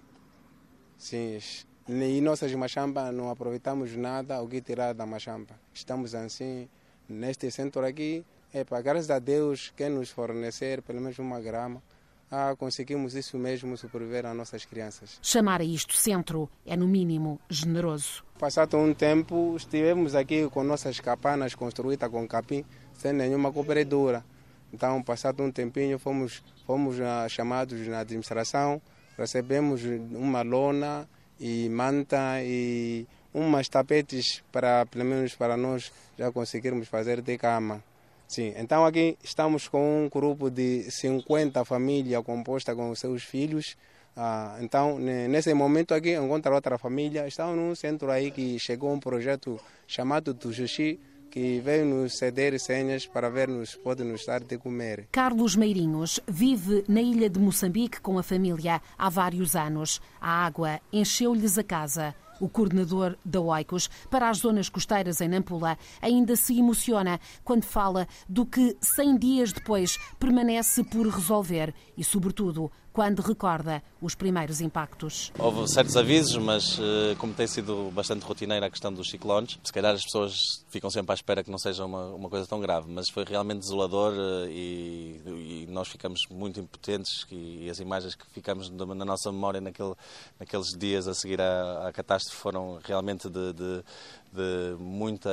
Sim. 0.97 1.39
E 1.87 2.21
nossas 2.23 2.55
machambas 2.55 3.15
não 3.15 3.29
aproveitamos 3.29 3.95
nada 3.95 4.41
o 4.41 4.49
que 4.49 4.63
tirar 4.63 4.95
da 4.95 5.05
machamba. 5.05 5.55
Estamos 5.75 6.15
assim, 6.15 6.71
neste 7.07 7.51
centro 7.51 7.85
aqui, 7.85 8.25
é 8.55 8.65
para 8.65 8.81
graças 8.81 9.11
a 9.11 9.19
Deus 9.19 9.75
quem 9.77 9.91
nos 9.91 10.09
fornecer 10.09 10.81
pelo 10.81 11.03
menos 11.03 11.19
uma 11.19 11.39
grama 11.39 11.83
ah, 12.31 12.55
conseguimos 12.59 13.15
isso 13.15 13.39
mesmo 13.39 13.77
sobreviver 13.77 14.27
às 14.27 14.37
nossas 14.37 14.65
crianças. 14.65 15.19
Chamar 15.23 15.61
a 15.61 15.65
isto 15.65 15.95
centro 15.95 16.49
é, 16.65 16.77
no 16.77 16.87
mínimo, 16.87 17.41
generoso. 17.49 18.25
Passado 18.39 18.77
um 18.77 18.93
tempo, 18.93 19.55
estivemos 19.57 20.15
aqui 20.15 20.49
com 20.51 20.63
nossas 20.63 21.01
capanas 21.01 21.55
construídas 21.55 22.11
com 22.11 22.27
capim, 22.27 22.65
sem 22.93 23.13
nenhuma 23.13 23.53
cobertura. 23.53 24.25
Então, 24.73 25.03
passado 25.03 25.43
um 25.43 25.51
tempinho, 25.51 25.99
fomos, 25.99 26.43
fomos 26.67 27.01
ah, 27.01 27.29
chamados 27.29 27.87
na 27.87 28.01
administração, 28.01 28.81
recebemos 29.17 29.83
uma 30.13 30.43
lona 30.43 31.09
e 31.39 31.69
manta 31.69 32.43
e 32.43 33.07
umas 33.33 33.69
tapetes 33.69 34.43
para, 34.51 34.87
pelo 34.87 35.05
menos 35.05 35.35
para 35.35 35.57
nós, 35.57 35.93
já 36.19 36.33
conseguirmos 36.33 36.89
fazer 36.89 37.21
de 37.21 37.39
cama. 37.39 37.83
Sim, 38.29 38.53
então 38.57 38.85
aqui 38.85 39.17
estamos 39.23 39.69
com 39.69 40.05
um 40.05 40.09
grupo 40.09 40.51
de 40.51 40.91
50 40.91 41.65
famílias 41.65 42.23
composta 42.25 42.75
com 42.75 42.95
seus 42.95 43.23
filhos. 43.23 43.77
Ah, 44.17 44.57
então, 44.61 44.99
nesse 44.99 45.53
momento 45.53 45.93
aqui, 45.95 46.15
encontra 46.15 46.55
outra 46.55 46.79
família. 46.79 47.29
Estamos 47.29 47.57
num 47.57 47.75
centro 47.75 48.11
aí 48.11 48.31
que 48.31 48.59
chegou 48.59 48.93
um 48.93 48.99
projeto 48.99 49.61
chamado 49.87 50.33
Tujuxi, 50.33 50.99
que 51.31 51.61
veio 51.61 51.85
nos 51.85 52.17
ceder 52.17 52.59
senhas 52.59 53.07
para 53.07 53.29
ver 53.29 53.47
nos 53.47 53.75
pode 53.77 54.03
nos 54.03 54.25
dar 54.25 54.43
de 54.43 54.57
comer. 54.57 55.07
Carlos 55.13 55.55
Meirinhos 55.55 56.19
vive 56.27 56.83
na 56.89 57.03
ilha 57.03 57.29
de 57.29 57.39
Moçambique 57.39 58.01
com 58.01 58.19
a 58.19 58.23
família 58.23 58.81
há 58.97 59.11
vários 59.11 59.55
anos. 59.55 60.01
A 60.19 60.47
água 60.47 60.81
encheu-lhes 60.91 61.59
a 61.59 61.63
casa. 61.63 62.15
O 62.41 62.49
coordenador 62.49 63.17
da 63.25 63.41
Oicos 63.41 63.89
para 64.11 64.29
as 64.29 64.39
zonas 64.39 64.69
costeiras 64.69 65.21
em 65.21 65.29
Nampula 65.29 65.79
ainda 66.03 66.37
se 66.37 66.59
emociona 66.59 67.19
quando 67.43 67.65
fala 67.65 68.07
do 68.29 68.45
que 68.45 68.77
100 68.81 69.19
dias 69.19 69.53
depois 69.53 69.99
permanece 70.19 70.85
por 70.85 71.07
resolver 71.07 71.75
e, 71.97 72.05
sobretudo, 72.05 72.71
quando 72.97 73.21
recorda 73.21 73.83
os 74.01 74.15
primeiros 74.15 74.63
impactos. 74.63 75.31
Houve 75.39 75.69
certos 75.69 75.99
avisos, 75.99 76.39
mas 76.39 76.79
eh, 76.81 77.15
como 77.19 77.35
tem 77.35 77.47
sido 77.47 77.91
bastante 77.93 78.25
rotineira 78.25 78.65
a 78.65 78.71
questão 78.71 78.91
dos 78.91 79.11
ciclones, 79.11 79.59
se 79.63 79.71
calhar 79.71 79.95
as 79.95 80.03
pessoas 80.03 80.65
ficam 80.71 80.89
sempre 80.89 81.13
à 81.13 81.15
espera 81.15 81.45
que 81.45 81.51
não 81.51 81.59
seja 81.59 81.85
uma, 81.85 82.07
uma 82.15 82.31
coisa 82.31 82.47
tão 82.47 82.59
grave, 82.59 82.91
mas 82.91 83.11
foi 83.11 83.23
realmente 83.25 83.59
desolador 83.59 84.15
eh, 84.17 84.49
e, 84.49 85.21
e 85.27 85.67
nós 85.69 85.89
ficamos 85.89 86.21
muito 86.31 86.59
impotentes 86.59 87.27
e, 87.31 87.67
e, 87.67 87.71
as 87.71 87.81
imagens 87.81 88.15
que 88.15 88.25
ficamos 88.31 88.71
na 88.71 89.05
nossa 89.05 89.31
memória 89.31 89.61
naquele, 89.61 89.93
naqueles 90.41 90.69
dias 90.69 91.07
a 91.07 91.13
seguir 91.13 91.39
à, 91.39 91.91
catástrofe 91.93 92.41
foram 92.41 92.79
realmente 92.83 93.29
de, 93.29 93.53
de, 93.53 93.85
de 94.33 94.77
muita, 94.79 95.31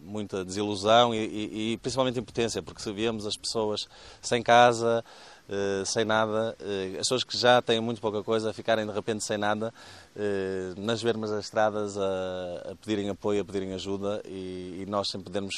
muita 0.00 0.44
desilusão 0.44 1.14
e, 1.14 1.18
e, 1.18 1.72
e 1.74 1.76
principalmente 1.76 2.18
impotência, 2.18 2.60
porque 2.60 2.82
se 2.82 2.92
víamos 2.92 3.24
as 3.24 3.36
pessoas 3.36 3.86
sem 4.20 4.42
casa, 4.42 5.04
sem 5.84 6.04
nada, 6.04 6.56
uh, 6.60 6.92
as 6.92 6.98
pessoas 6.98 7.24
que 7.24 7.36
já 7.36 7.60
têm 7.60 7.80
muito 7.80 8.00
pouca 8.00 8.22
coisa 8.22 8.52
ficarem 8.52 8.86
de 8.86 8.92
repente 8.92 9.24
sem 9.24 9.36
nada, 9.36 9.72
uh, 10.16 10.80
nas 10.80 11.02
vermas 11.02 11.30
das 11.30 11.44
estradas 11.44 11.98
a, 11.98 12.70
a, 12.72 12.76
pedirem 12.76 13.10
apoio, 13.10 13.42
a 13.42 13.44
pedirem 13.44 13.72
ajuda 13.74 14.22
e, 14.24 14.82
e 14.82 14.86
nós 14.88 15.08
sempre 15.08 15.24
podemos 15.24 15.54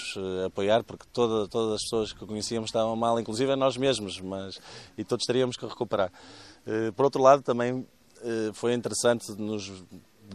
apoiar 0.47 0.83
porque 0.83 1.05
toda, 1.13 1.49
todas 1.49 1.75
as 1.75 1.83
pessoas 1.83 2.13
que 2.13 2.27
conhecíamos 2.27 2.69
estavam 2.69 2.97
mal, 2.97 3.19
inclusive 3.21 3.55
nós 3.57 3.77
mesmos, 3.77 4.21
mas 4.21 4.59
e 4.97 5.05
todos 5.05 5.25
teríamos 5.27 5.57
que 5.57 5.67
recuperar. 5.67 6.11
por 6.97 7.05
outro 7.05 7.23
lado, 7.23 7.43
também 7.43 7.87
foi 8.55 8.73
interessante 8.73 9.33
nos 9.33 9.71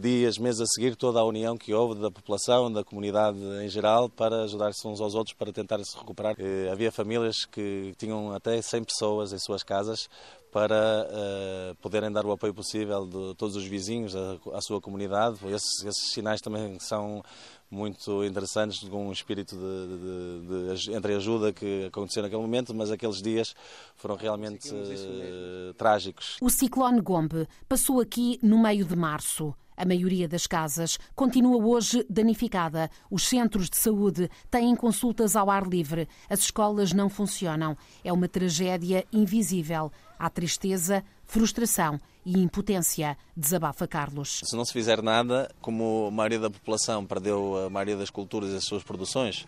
dias, 0.00 0.38
meses 0.38 0.60
a 0.60 0.66
seguir, 0.66 0.96
toda 0.96 1.20
a 1.20 1.24
união 1.24 1.56
que 1.56 1.72
houve 1.72 2.00
da 2.00 2.10
população, 2.10 2.72
da 2.72 2.82
comunidade 2.82 3.38
em 3.62 3.68
geral, 3.68 4.08
para 4.08 4.44
ajudar-se 4.44 4.86
uns 4.88 5.00
aos 5.00 5.14
outros 5.14 5.36
para 5.36 5.52
tentar 5.52 5.82
se 5.84 5.96
recuperar. 5.96 6.34
Eh, 6.38 6.68
havia 6.72 6.90
famílias 6.90 7.44
que 7.44 7.94
tinham 7.98 8.32
até 8.32 8.60
100 8.60 8.84
pessoas 8.84 9.32
em 9.32 9.38
suas 9.38 9.62
casas 9.62 10.08
para 10.50 11.06
uh, 11.08 11.74
poderem 11.76 12.10
dar 12.10 12.26
o 12.26 12.32
apoio 12.32 12.52
possível 12.52 13.06
de 13.06 13.34
todos 13.36 13.56
os 13.56 13.64
vizinhos 13.64 14.14
à, 14.16 14.60
sua 14.60 14.80
comunidade. 14.80 15.38
Esses, 15.46 15.84
esses, 15.84 16.12
sinais 16.12 16.40
também 16.40 16.78
são 16.80 17.22
muito 17.70 18.24
interessantes, 18.24 18.80
com 18.80 19.08
um 19.08 19.12
espírito 19.12 19.54
de, 19.54 20.74
de, 20.74 20.84
de, 20.84 20.92
entre 20.92 21.14
ajuda 21.14 21.52
que 21.52 21.86
aconteceu 21.86 22.22
naquele 22.22 22.42
momento, 22.42 22.74
mas 22.74 22.90
aqueles 22.90 23.22
dias 23.22 23.54
foram 23.96 24.16
realmente 24.16 24.68
uh, 24.74 25.72
trágicos. 25.74 26.36
O 26.40 26.50
ciclone 26.50 27.00
Gombe 27.00 27.46
passou 27.68 28.00
aqui 28.00 28.38
no 28.42 28.60
meio 28.60 28.84
de 28.84 28.96
março. 28.96 29.54
A 29.80 29.84
maioria 29.86 30.28
das 30.28 30.46
casas 30.46 30.98
continua 31.16 31.56
hoje 31.56 32.04
danificada. 32.06 32.90
Os 33.10 33.26
centros 33.26 33.70
de 33.70 33.78
saúde 33.78 34.28
têm 34.50 34.76
consultas 34.76 35.34
ao 35.34 35.48
ar 35.48 35.66
livre. 35.66 36.06
As 36.28 36.40
escolas 36.40 36.92
não 36.92 37.08
funcionam. 37.08 37.74
É 38.04 38.12
uma 38.12 38.28
tragédia 38.28 39.06
invisível. 39.10 39.90
Há 40.18 40.28
tristeza, 40.28 41.02
frustração 41.24 41.98
e 42.26 42.38
impotência, 42.42 43.16
desabafa 43.34 43.88
Carlos. 43.88 44.42
Se 44.44 44.54
não 44.54 44.66
se 44.66 44.72
fizer 44.74 45.00
nada, 45.00 45.50
como 45.62 46.08
a 46.08 46.10
maioria 46.10 46.40
da 46.40 46.50
população 46.50 47.06
perdeu 47.06 47.64
a 47.64 47.70
maioria 47.70 47.96
das 47.96 48.10
culturas 48.10 48.52
e 48.52 48.56
as 48.56 48.64
suas 48.64 48.82
produções, 48.82 49.46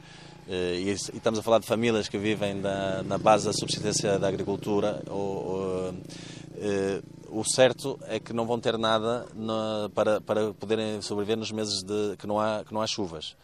eh, 0.49 0.81
e 0.81 0.91
estamos 0.93 1.41
a 1.41 1.43
falar 1.43 1.59
de 1.59 1.67
famílias 1.67 2.09
que 2.09 2.17
vivem 2.17 2.55
na, 2.55 3.19
base 3.19 3.45
da 3.45 3.53
subsistência 3.53 4.19
da 4.19 4.29
agricultura, 4.29 5.03
ou, 5.11 5.19
ou, 5.19 5.95
eh, 6.57 7.03
o 7.33 7.45
certo 7.45 7.99
é 8.07 8.21
que 8.21 8.33
não 8.33 8.47
vão 8.47 8.61
ter 8.61 8.77
nada 8.79 9.27
na, 9.35 9.91
para, 9.95 10.21
para 10.21 10.53
poderem 10.55 11.01
sobreviver 11.01 11.37
nos 11.37 11.51
meses 11.51 11.83
de, 11.83 12.17
que, 12.17 12.27
não 12.27 12.39
há, 12.39 12.63
que 12.65 12.73
não 12.73 12.81
há 12.81 12.87
chuvas. 12.87 13.35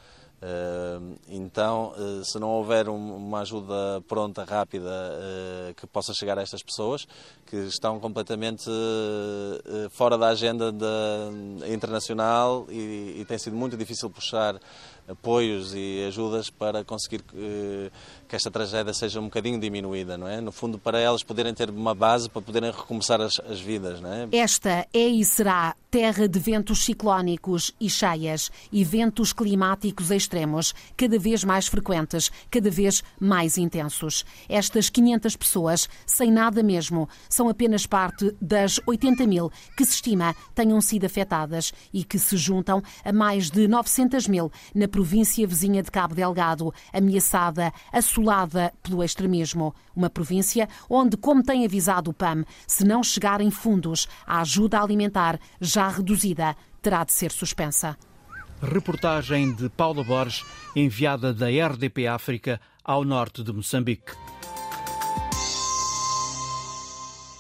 Então, 1.29 1.93
eh, 1.97 2.23
se 2.23 2.39
não 2.39 2.49
houver 2.51 2.89
uma 2.89 3.41
ajuda 3.41 4.01
pronta, 4.07 4.45
rápida, 4.45 4.89
eh, 4.89 5.75
que 5.77 5.85
possa 5.85 6.15
chegar 6.15 6.39
a 6.39 6.43
estas 6.43 6.63
pessoas, 6.63 7.09
que 7.45 7.57
estão 7.57 7.99
completamente 7.99 8.71
eh, 8.71 9.89
fora 9.91 10.17
da 10.17 10.29
agenda 10.29 10.73
internacional 11.69 12.67
e 12.71 13.25
tem 13.27 13.37
sido 13.37 13.57
muito 13.57 13.77
difícil 13.77 14.09
puxar 14.11 14.61
apoios 15.09 15.75
e 15.75 16.05
ajudas 16.07 16.51
para 16.51 16.85
conseguir 16.85 17.25
que, 18.29 18.37
esta 18.37 18.51
tragédia 18.51 18.93
seja 18.93 19.21
um 19.21 19.25
bocadinho 19.25 19.59
diminuída, 19.59 20.17
não 20.17 20.29
é? 20.29 20.41
No 20.41 20.53
fundo, 20.53 20.79
para 20.79 20.99
elas 21.01 21.23
poderem 21.23 21.55
ter 21.55 21.71
uma 21.71 21.95
base 21.95 22.29
para 22.29 22.43
poderem 22.43 22.71
recomeçar 22.71 23.21
as, 23.21 23.41
as 23.41 23.61
vidas, 23.61 24.01
não 24.01 24.13
é? 24.13 24.29
Esta 24.33 24.87
é 24.93 25.07
e 25.09 25.25
será 25.25 25.75
terra 25.91 26.29
de 26.29 26.39
ventos 26.39 26.85
ciclónicos 26.85 27.75
e 27.81 27.89
cheias, 27.89 28.51
eventos 28.73 29.33
climáticos 29.33 30.11
extremos, 30.11 30.75
cada 30.97 31.19
vez 31.19 31.43
mais 31.43 31.67
frequentes, 31.67 32.31
cada 32.51 32.71
vez 32.71 33.03
mais 33.19 33.57
intensos. 33.57 34.25
Estas 34.49 34.91
500 34.91 35.37
pessoas, 35.37 35.89
sem 36.07 36.31
nada 36.31 36.63
mesmo, 36.63 37.09
são 37.29 37.49
apenas 37.49 37.87
parte 37.87 38.35
das 38.41 38.79
80 38.87 39.27
mil 39.27 39.51
que 39.77 39.85
se 39.85 39.95
estima 39.95 40.37
tenham 40.55 40.81
sido 40.81 41.07
afetadas 41.07 41.73
e 41.93 42.05
que 42.05 42.19
se 42.19 42.37
juntam 42.37 42.83
a 43.03 43.13
mais 43.13 43.51
de 43.51 43.67
900 43.67 44.29
mil 44.29 44.53
na 44.75 44.87
província 44.87 45.47
vizinha 45.47 45.83
de 45.83 45.91
Cabo 45.91 46.15
Delgado, 46.15 46.73
ameaçada, 46.93 47.73
assolada 48.19 48.73
pelo 48.83 49.03
extremismo. 49.03 49.75
Uma 49.95 50.11
província 50.11 50.69
onde, 50.91 51.17
como 51.17 51.43
tem 51.43 51.65
avisado 51.65 52.11
o 52.11 52.15
PAM, 52.15 52.45
se 52.67 52.85
não 52.85 53.03
chegarem 53.03 53.51
fundos, 53.51 54.09
a 54.27 54.41
ajuda 54.41 54.81
alimentar 54.81 55.39
já 55.61 55.89
reduzida 55.89 56.57
terá 56.83 57.05
de 57.05 57.13
ser 57.13 57.31
suspensa. 57.31 57.97
Reportagem 58.61 59.55
de 59.55 59.69
Paula 59.69 60.03
Borges, 60.03 60.45
enviada 60.75 61.33
da 61.33 61.47
RDP 61.47 62.09
África 62.09 62.61
ao 62.85 63.05
norte 63.05 63.43
de 63.43 63.53
Moçambique. 63.53 64.13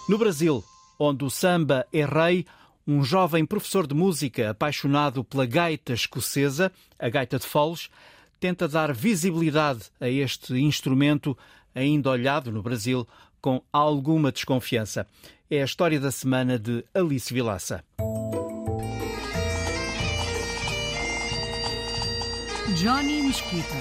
No 0.09 0.17
Brasil, 0.17 0.65
onde 0.99 1.25
o 1.25 1.31
samba 1.31 1.87
é 1.93 2.05
rei, 2.05 2.47
um 2.87 3.03
jovem 3.03 3.45
professor 3.45 3.87
de 3.87 3.95
música 3.95 4.51
apaixonado 4.51 5.23
pela 5.23 5.45
gaita 5.45 5.93
escocesa, 5.93 6.73
a 6.99 7.09
gaita 7.09 7.39
de 7.39 7.47
foles, 7.47 7.91
tenta 8.39 8.69
dar 8.69 8.93
visibilidade 8.93 9.85
a 10.01 10.09
este 10.09 10.55
instrumento 10.55 11.37
ainda 11.75 12.11
olhado 12.11 12.51
no 12.51 12.63
Brasil 12.63 13.07
com 13.41 13.63
alguma 13.73 14.33
desconfiança. 14.33 15.07
É 15.51 15.63
a 15.63 15.65
história 15.65 15.99
da 15.99 16.11
semana 16.11 16.59
de 16.59 16.85
Alice 16.95 17.33
Vilaça. 17.33 17.85
Johnny 22.75 23.23
Mesquita, 23.23 23.75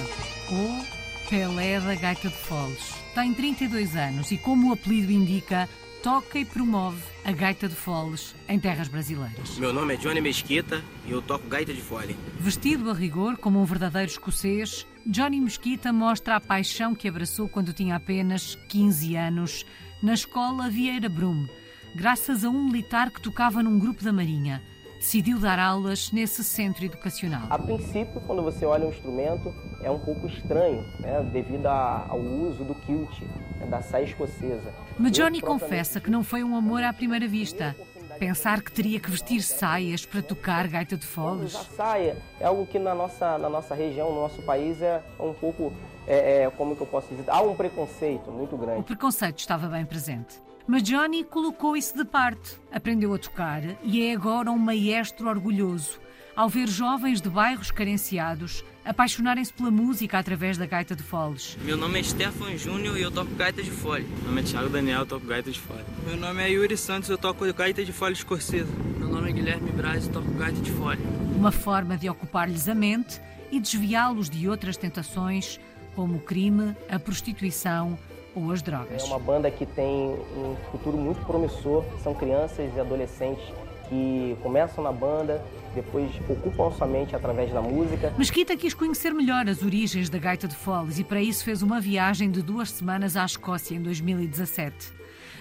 ou 0.51 1.29
Pelé 1.29 1.79
da 1.79 1.93
Gaita 1.95 2.29
de 2.29 2.35
Foles, 2.35 2.95
tem 3.13 3.33
32 3.33 3.95
anos 3.95 4.31
e, 4.31 4.37
como 4.37 4.69
o 4.69 4.73
apelido 4.73 5.11
indica, 5.11 5.67
toca 6.03 6.39
e 6.39 6.45
promove 6.45 7.01
a 7.25 7.31
gaita 7.31 7.67
de 7.67 7.75
foles 7.75 8.35
em 8.47 8.59
terras 8.59 8.87
brasileiras. 8.87 9.57
Meu 9.57 9.73
nome 9.73 9.95
é 9.95 9.97
Johnny 9.97 10.21
Mesquita 10.21 10.81
e 11.05 11.11
eu 11.11 11.21
toco 11.21 11.47
gaita 11.47 11.73
de 11.73 11.81
fole. 11.81 12.15
Vestido 12.39 12.89
a 12.89 12.93
rigor 12.93 13.37
como 13.37 13.61
um 13.61 13.65
verdadeiro 13.65 14.09
escocês, 14.09 14.85
Johnny 15.05 15.39
Mesquita 15.39 15.91
mostra 15.91 16.35
a 16.35 16.41
paixão 16.41 16.95
que 16.95 17.07
abraçou 17.07 17.49
quando 17.49 17.73
tinha 17.73 17.95
apenas 17.95 18.55
15 18.69 19.15
anos 19.15 19.65
na 20.01 20.13
escola 20.13 20.69
Vieira 20.69 21.09
Brum, 21.09 21.47
graças 21.95 22.43
a 22.43 22.49
um 22.49 22.65
militar 22.65 23.09
que 23.11 23.21
tocava 23.21 23.63
num 23.63 23.79
grupo 23.79 24.03
da 24.03 24.13
Marinha 24.13 24.61
decidiu 24.97 25.39
dar 25.39 25.59
aulas 25.59 26.11
nesse 26.11 26.43
centro 26.43 26.83
educacional. 26.83 27.47
A 27.49 27.57
princípio, 27.57 28.19
quando 28.25 28.41
você 28.41 28.65
olha 28.65 28.85
um 28.85 28.89
instrumento, 28.89 29.53
é 29.81 29.89
um 29.89 29.99
pouco 29.99 30.27
estranho, 30.27 30.83
né, 30.99 31.21
devido 31.31 31.67
ao 31.67 32.19
uso 32.19 32.63
do 32.63 32.75
kilt, 32.75 33.21
né, 33.21 33.67
da 33.67 33.81
saia 33.81 34.03
escocesa. 34.03 34.73
Mas 34.99 35.11
Johnny 35.11 35.41
confessa 35.41 35.99
que 35.99 36.09
não 36.09 36.23
foi 36.23 36.43
um 36.43 36.55
amor 36.55 36.83
à 36.83 36.91
primeira 36.91 37.27
vista. 37.27 37.75
Pensar 38.17 38.63
que 38.63 38.71
teria 38.71 38.99
que 38.99 39.11
vestir 39.11 39.41
saias 39.43 40.03
para 40.03 40.23
tocar 40.23 40.67
gaita 40.67 40.97
de 40.97 41.05
foles. 41.05 41.55
A 41.55 41.63
saia 41.63 42.17
é 42.39 42.45
algo 42.45 42.65
que 42.65 42.79
na 42.79 42.95
nossa, 42.95 43.37
na 43.37 43.47
nossa 43.47 43.75
região, 43.75 44.11
no 44.11 44.21
nosso 44.21 44.41
país, 44.41 44.81
é 44.81 45.03
um 45.19 45.33
pouco, 45.33 45.71
é, 46.07 46.43
é, 46.43 46.49
como 46.49 46.75
que 46.75 46.81
eu 46.81 46.87
posso 46.87 47.09
dizer, 47.09 47.25
há 47.27 47.41
um 47.41 47.55
preconceito 47.55 48.31
muito 48.31 48.57
grande. 48.57 48.79
O 48.79 48.83
preconceito 48.83 49.37
estava 49.37 49.67
bem 49.67 49.85
presente. 49.85 50.41
Mas 50.65 50.81
Johnny 50.81 51.23
colocou 51.23 51.77
isso 51.77 51.95
de 51.95 52.03
parte, 52.03 52.59
aprendeu 52.71 53.13
a 53.13 53.19
tocar 53.19 53.61
e 53.83 54.03
é 54.03 54.13
agora 54.13 54.51
um 54.51 54.57
maestro 54.57 55.29
orgulhoso 55.29 55.99
ao 56.35 56.47
ver 56.47 56.67
jovens 56.67 57.19
de 57.19 57.29
bairros 57.29 57.71
carenciados 57.71 58.63
apaixonarem-se 58.87 59.51
pela 59.51 59.69
música 59.69 60.17
através 60.17 60.57
da 60.57 60.65
gaita 60.65 60.95
de 60.95 61.03
foles. 61.03 61.57
Meu 61.61 61.75
nome 61.75 61.99
é 61.99 62.03
Stefan 62.03 62.57
Júnior 62.57 62.97
e 62.97 63.01
eu 63.01 63.11
toco 63.11 63.33
gaita 63.35 63.61
de 63.61 63.69
fole. 63.69 64.05
Meu 64.21 64.29
nome 64.29 64.41
é 64.41 64.43
Thiago 64.43 64.69
Daniel, 64.69 64.99
eu 64.99 65.05
toco 65.05 65.25
gaita 65.25 65.51
de 65.51 65.59
fole. 65.59 65.83
Meu 66.05 66.17
nome 66.17 66.41
é 66.41 66.49
Yuri 66.49 66.77
Santos, 66.77 67.09
eu 67.09 67.17
toco 67.17 67.51
gaita 67.53 67.83
de 67.83 67.91
fole 67.91 68.13
escocesa. 68.13 68.71
Meu 68.97 69.09
nome 69.09 69.29
é 69.29 69.33
Guilherme 69.33 69.71
Braz 69.71 70.05
e 70.05 70.09
toco 70.09 70.31
gaita 70.31 70.61
de 70.61 70.71
fole. 70.71 70.99
Uma 71.35 71.51
forma 71.51 71.97
de 71.97 72.09
ocupar-lhes 72.09 72.67
a 72.69 72.75
mente 72.75 73.21
e 73.51 73.59
desviá-los 73.59 74.29
de 74.29 74.47
outras 74.49 74.77
tentações, 74.77 75.59
como 75.95 76.15
o 76.15 76.19
crime, 76.19 76.75
a 76.89 76.97
prostituição 76.97 77.97
ou 78.33 78.51
as 78.51 78.61
drogas. 78.61 79.01
É 79.01 79.05
uma 79.05 79.19
banda 79.19 79.49
que 79.51 79.65
tem 79.65 79.89
um 79.89 80.55
futuro 80.71 80.97
muito 80.97 81.25
promissor. 81.25 81.83
São 82.03 82.13
crianças 82.13 82.71
e 82.75 82.79
adolescentes 82.79 83.43
que 83.89 84.37
começam 84.43 84.83
na 84.83 84.91
banda, 84.91 85.43
depois 85.77 86.11
ocupam 86.27 86.71
sua 86.71 86.87
mente 86.87 87.15
através 87.15 87.51
da 87.53 87.61
música. 87.61 88.13
Mesquita 88.17 88.57
quis 88.57 88.73
conhecer 88.73 89.13
melhor 89.13 89.47
as 89.47 89.61
origens 89.61 90.09
da 90.09 90.17
gaita 90.17 90.47
de 90.47 90.55
foles 90.55 90.97
e 90.97 91.03
para 91.03 91.21
isso 91.21 91.43
fez 91.43 91.61
uma 91.61 91.79
viagem 91.79 92.31
de 92.31 92.41
duas 92.41 92.71
semanas 92.71 93.15
à 93.15 93.23
Escócia 93.23 93.75
em 93.75 93.81
2017. 93.81 94.93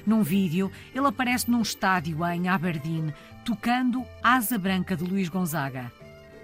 Num 0.07 0.23
vídeo, 0.23 0.71
ele 0.95 1.07
aparece 1.07 1.51
num 1.51 1.63
estádio 1.63 2.25
em 2.27 2.49
Aberdeen, 2.49 3.13
tocando 3.45 4.05
Asa 4.23 4.59
Branca 4.59 4.95
de 4.95 5.05
Luís 5.05 5.29
Gonzaga, 5.29 5.91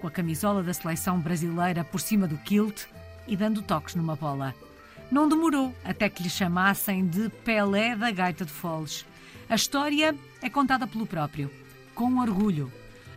com 0.01 0.07
a 0.07 0.11
camisola 0.11 0.63
da 0.63 0.73
seleção 0.73 1.19
brasileira 1.19 1.83
por 1.83 2.01
cima 2.01 2.27
do 2.27 2.37
kilt 2.39 2.85
e 3.27 3.37
dando 3.37 3.61
toques 3.61 3.95
numa 3.95 4.15
bola. 4.15 4.53
Não 5.11 5.29
demorou 5.29 5.73
até 5.85 6.09
que 6.09 6.23
lhe 6.23 6.29
chamassem 6.29 7.05
de 7.05 7.29
Pelé 7.29 7.95
da 7.95 8.09
Gaita 8.09 8.43
de 8.43 8.51
Foles. 8.51 9.05
A 9.47 9.55
história 9.55 10.15
é 10.41 10.49
contada 10.49 10.87
pelo 10.87 11.05
próprio, 11.05 11.51
com 11.93 12.17
orgulho. 12.17 12.71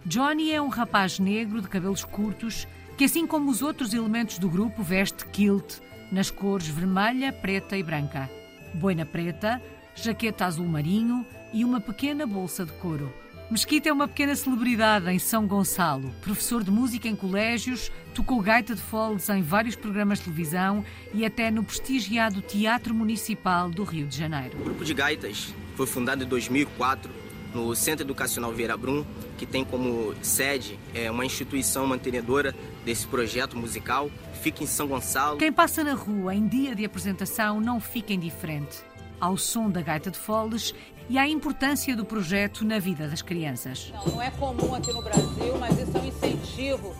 Johnny 0.06 0.52
é 0.52 0.62
um 0.62 0.68
rapaz 0.68 1.18
negro 1.18 1.60
de 1.60 1.68
cabelos 1.68 2.04
curtos 2.04 2.68
que, 2.96 3.04
assim 3.04 3.26
como 3.26 3.50
os 3.50 3.60
outros 3.60 3.92
elementos 3.92 4.38
do 4.38 4.48
grupo, 4.48 4.80
veste 4.80 5.26
kilt 5.26 5.80
nas 6.12 6.30
cores 6.30 6.68
vermelha, 6.68 7.32
preta 7.32 7.76
e 7.76 7.82
branca. 7.82 8.30
Boina 8.72 9.04
preta, 9.04 9.60
jaqueta 9.96 10.46
azul 10.46 10.64
marinho 10.64 11.26
e 11.52 11.64
uma 11.64 11.80
pequena 11.80 12.24
bolsa 12.24 12.64
de 12.64 12.70
couro. 12.74 13.12
Mesquita 13.50 13.88
é 13.88 13.92
uma 13.92 14.06
pequena 14.06 14.36
celebridade 14.36 15.10
em 15.10 15.18
São 15.18 15.44
Gonçalo. 15.44 16.14
Professor 16.22 16.62
de 16.62 16.70
música 16.70 17.08
em 17.08 17.16
colégios, 17.16 17.90
tocou 18.14 18.40
gaita 18.40 18.76
de 18.76 18.82
foles 18.82 19.28
em 19.28 19.42
vários 19.42 19.74
programas 19.74 20.18
de 20.18 20.26
televisão 20.26 20.84
e 21.12 21.26
até 21.26 21.50
no 21.50 21.64
prestigiado 21.64 22.40
Teatro 22.42 22.94
Municipal 22.94 23.68
do 23.68 23.82
Rio 23.82 24.06
de 24.06 24.16
Janeiro. 24.16 24.56
O 24.56 24.64
grupo 24.64 24.84
de 24.84 24.94
gaitas 24.94 25.52
foi 25.74 25.86
fundado 25.86 26.22
em 26.22 26.28
2004 26.28 27.25
no 27.56 27.74
Centro 27.74 28.04
Educacional 28.04 28.52
Vieira 28.52 28.76
Brum, 28.76 29.02
que 29.38 29.46
tem 29.46 29.64
como 29.64 30.14
sede 30.20 30.78
é, 30.94 31.10
uma 31.10 31.24
instituição 31.24 31.86
mantenedora 31.86 32.54
desse 32.84 33.06
projeto 33.06 33.56
musical. 33.56 34.10
Fica 34.42 34.62
em 34.62 34.66
São 34.66 34.86
Gonçalo. 34.86 35.38
Quem 35.38 35.50
passa 35.50 35.82
na 35.82 35.94
rua 35.94 36.34
em 36.34 36.46
dia 36.46 36.74
de 36.74 36.84
apresentação 36.84 37.58
não 37.58 37.80
fica 37.80 38.12
indiferente 38.12 38.84
ao 39.18 39.38
som 39.38 39.70
da 39.70 39.80
gaita 39.80 40.10
de 40.10 40.18
foles 40.18 40.74
e 41.08 41.16
à 41.16 41.26
importância 41.26 41.96
do 41.96 42.04
projeto 42.04 42.64
na 42.64 42.78
vida 42.78 43.08
das 43.08 43.22
crianças. 43.22 43.90
Não, 43.94 44.12
não 44.12 44.22
é 44.22 44.30
comum 44.32 44.74
aqui 44.74 44.92
no 44.92 45.00
Brasil, 45.00 45.56
mas 45.58 45.78
isso 45.80 45.96
é 45.96 46.00
um 46.00 46.04
incentivo 46.04 46.94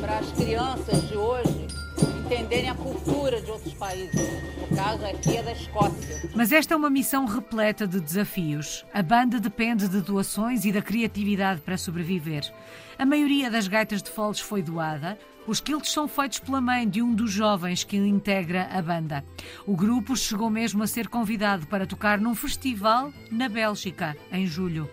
para 0.00 0.18
as 0.20 0.32
crianças 0.32 1.06
de 1.08 1.16
hoje 1.16 1.57
entenderem 2.28 2.68
a 2.68 2.74
cultura 2.74 3.40
de 3.40 3.50
outros 3.50 3.72
países. 3.72 4.20
No 4.60 4.76
caso 4.76 5.04
aqui 5.06 5.38
é 5.38 5.42
da 5.42 5.52
Escócia. 5.52 6.30
Mas 6.34 6.52
esta 6.52 6.74
é 6.74 6.76
uma 6.76 6.90
missão 6.90 7.24
repleta 7.24 7.86
de 7.86 7.98
desafios. 7.98 8.84
A 8.92 9.02
banda 9.02 9.40
depende 9.40 9.88
de 9.88 10.02
doações 10.02 10.66
e 10.66 10.72
da 10.72 10.82
criatividade 10.82 11.62
para 11.62 11.78
sobreviver. 11.78 12.42
A 12.98 13.06
maioria 13.06 13.50
das 13.50 13.66
gaitas 13.66 14.02
de 14.02 14.10
foles 14.10 14.40
foi 14.40 14.62
doada. 14.62 15.18
Os 15.46 15.58
quilts 15.58 15.90
são 15.90 16.06
feitos 16.06 16.40
pela 16.40 16.60
mãe 16.60 16.86
de 16.86 17.00
um 17.00 17.14
dos 17.14 17.30
jovens 17.30 17.82
que 17.82 17.96
integra 17.96 18.68
a 18.70 18.82
banda. 18.82 19.24
O 19.66 19.74
grupo 19.74 20.14
chegou 20.14 20.50
mesmo 20.50 20.82
a 20.82 20.86
ser 20.86 21.08
convidado 21.08 21.66
para 21.66 21.86
tocar 21.86 22.20
num 22.20 22.34
festival 22.34 23.10
na 23.30 23.48
Bélgica, 23.48 24.14
em 24.30 24.46
julho. 24.46 24.90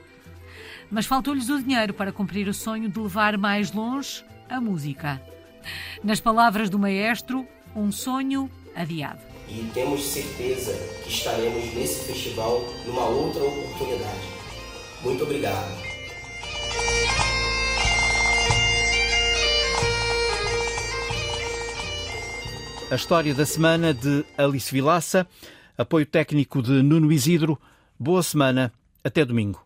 Mas 0.89 1.05
faltou-lhes 1.05 1.49
o 1.49 1.61
dinheiro 1.61 1.93
para 1.93 2.13
cumprir 2.13 2.47
o 2.47 2.53
sonho 2.53 2.87
de 2.87 2.97
levar 2.97 3.37
mais 3.37 3.73
longe 3.73 4.23
a 4.49 4.61
música. 4.61 5.21
Nas 6.03 6.19
palavras 6.19 6.69
do 6.69 6.79
maestro, 6.79 7.45
um 7.75 7.91
sonho 7.91 8.49
adiado. 8.75 9.19
E 9.47 9.69
temos 9.73 10.03
certeza 10.03 10.73
que 11.03 11.09
estaremos 11.09 11.73
nesse 11.73 12.05
festival 12.05 12.61
numa 12.85 13.05
outra 13.05 13.43
oportunidade. 13.43 14.27
Muito 15.03 15.23
obrigado. 15.23 15.95
A 22.89 22.95
história 22.95 23.33
da 23.33 23.45
semana 23.45 23.93
de 23.93 24.23
Alice 24.37 24.71
Vilaça, 24.71 25.27
apoio 25.77 26.05
técnico 26.05 26.61
de 26.61 26.71
Nuno 26.83 27.11
Isidro. 27.11 27.59
Boa 27.99 28.21
semana, 28.21 28.71
até 29.03 29.25
domingo. 29.25 29.65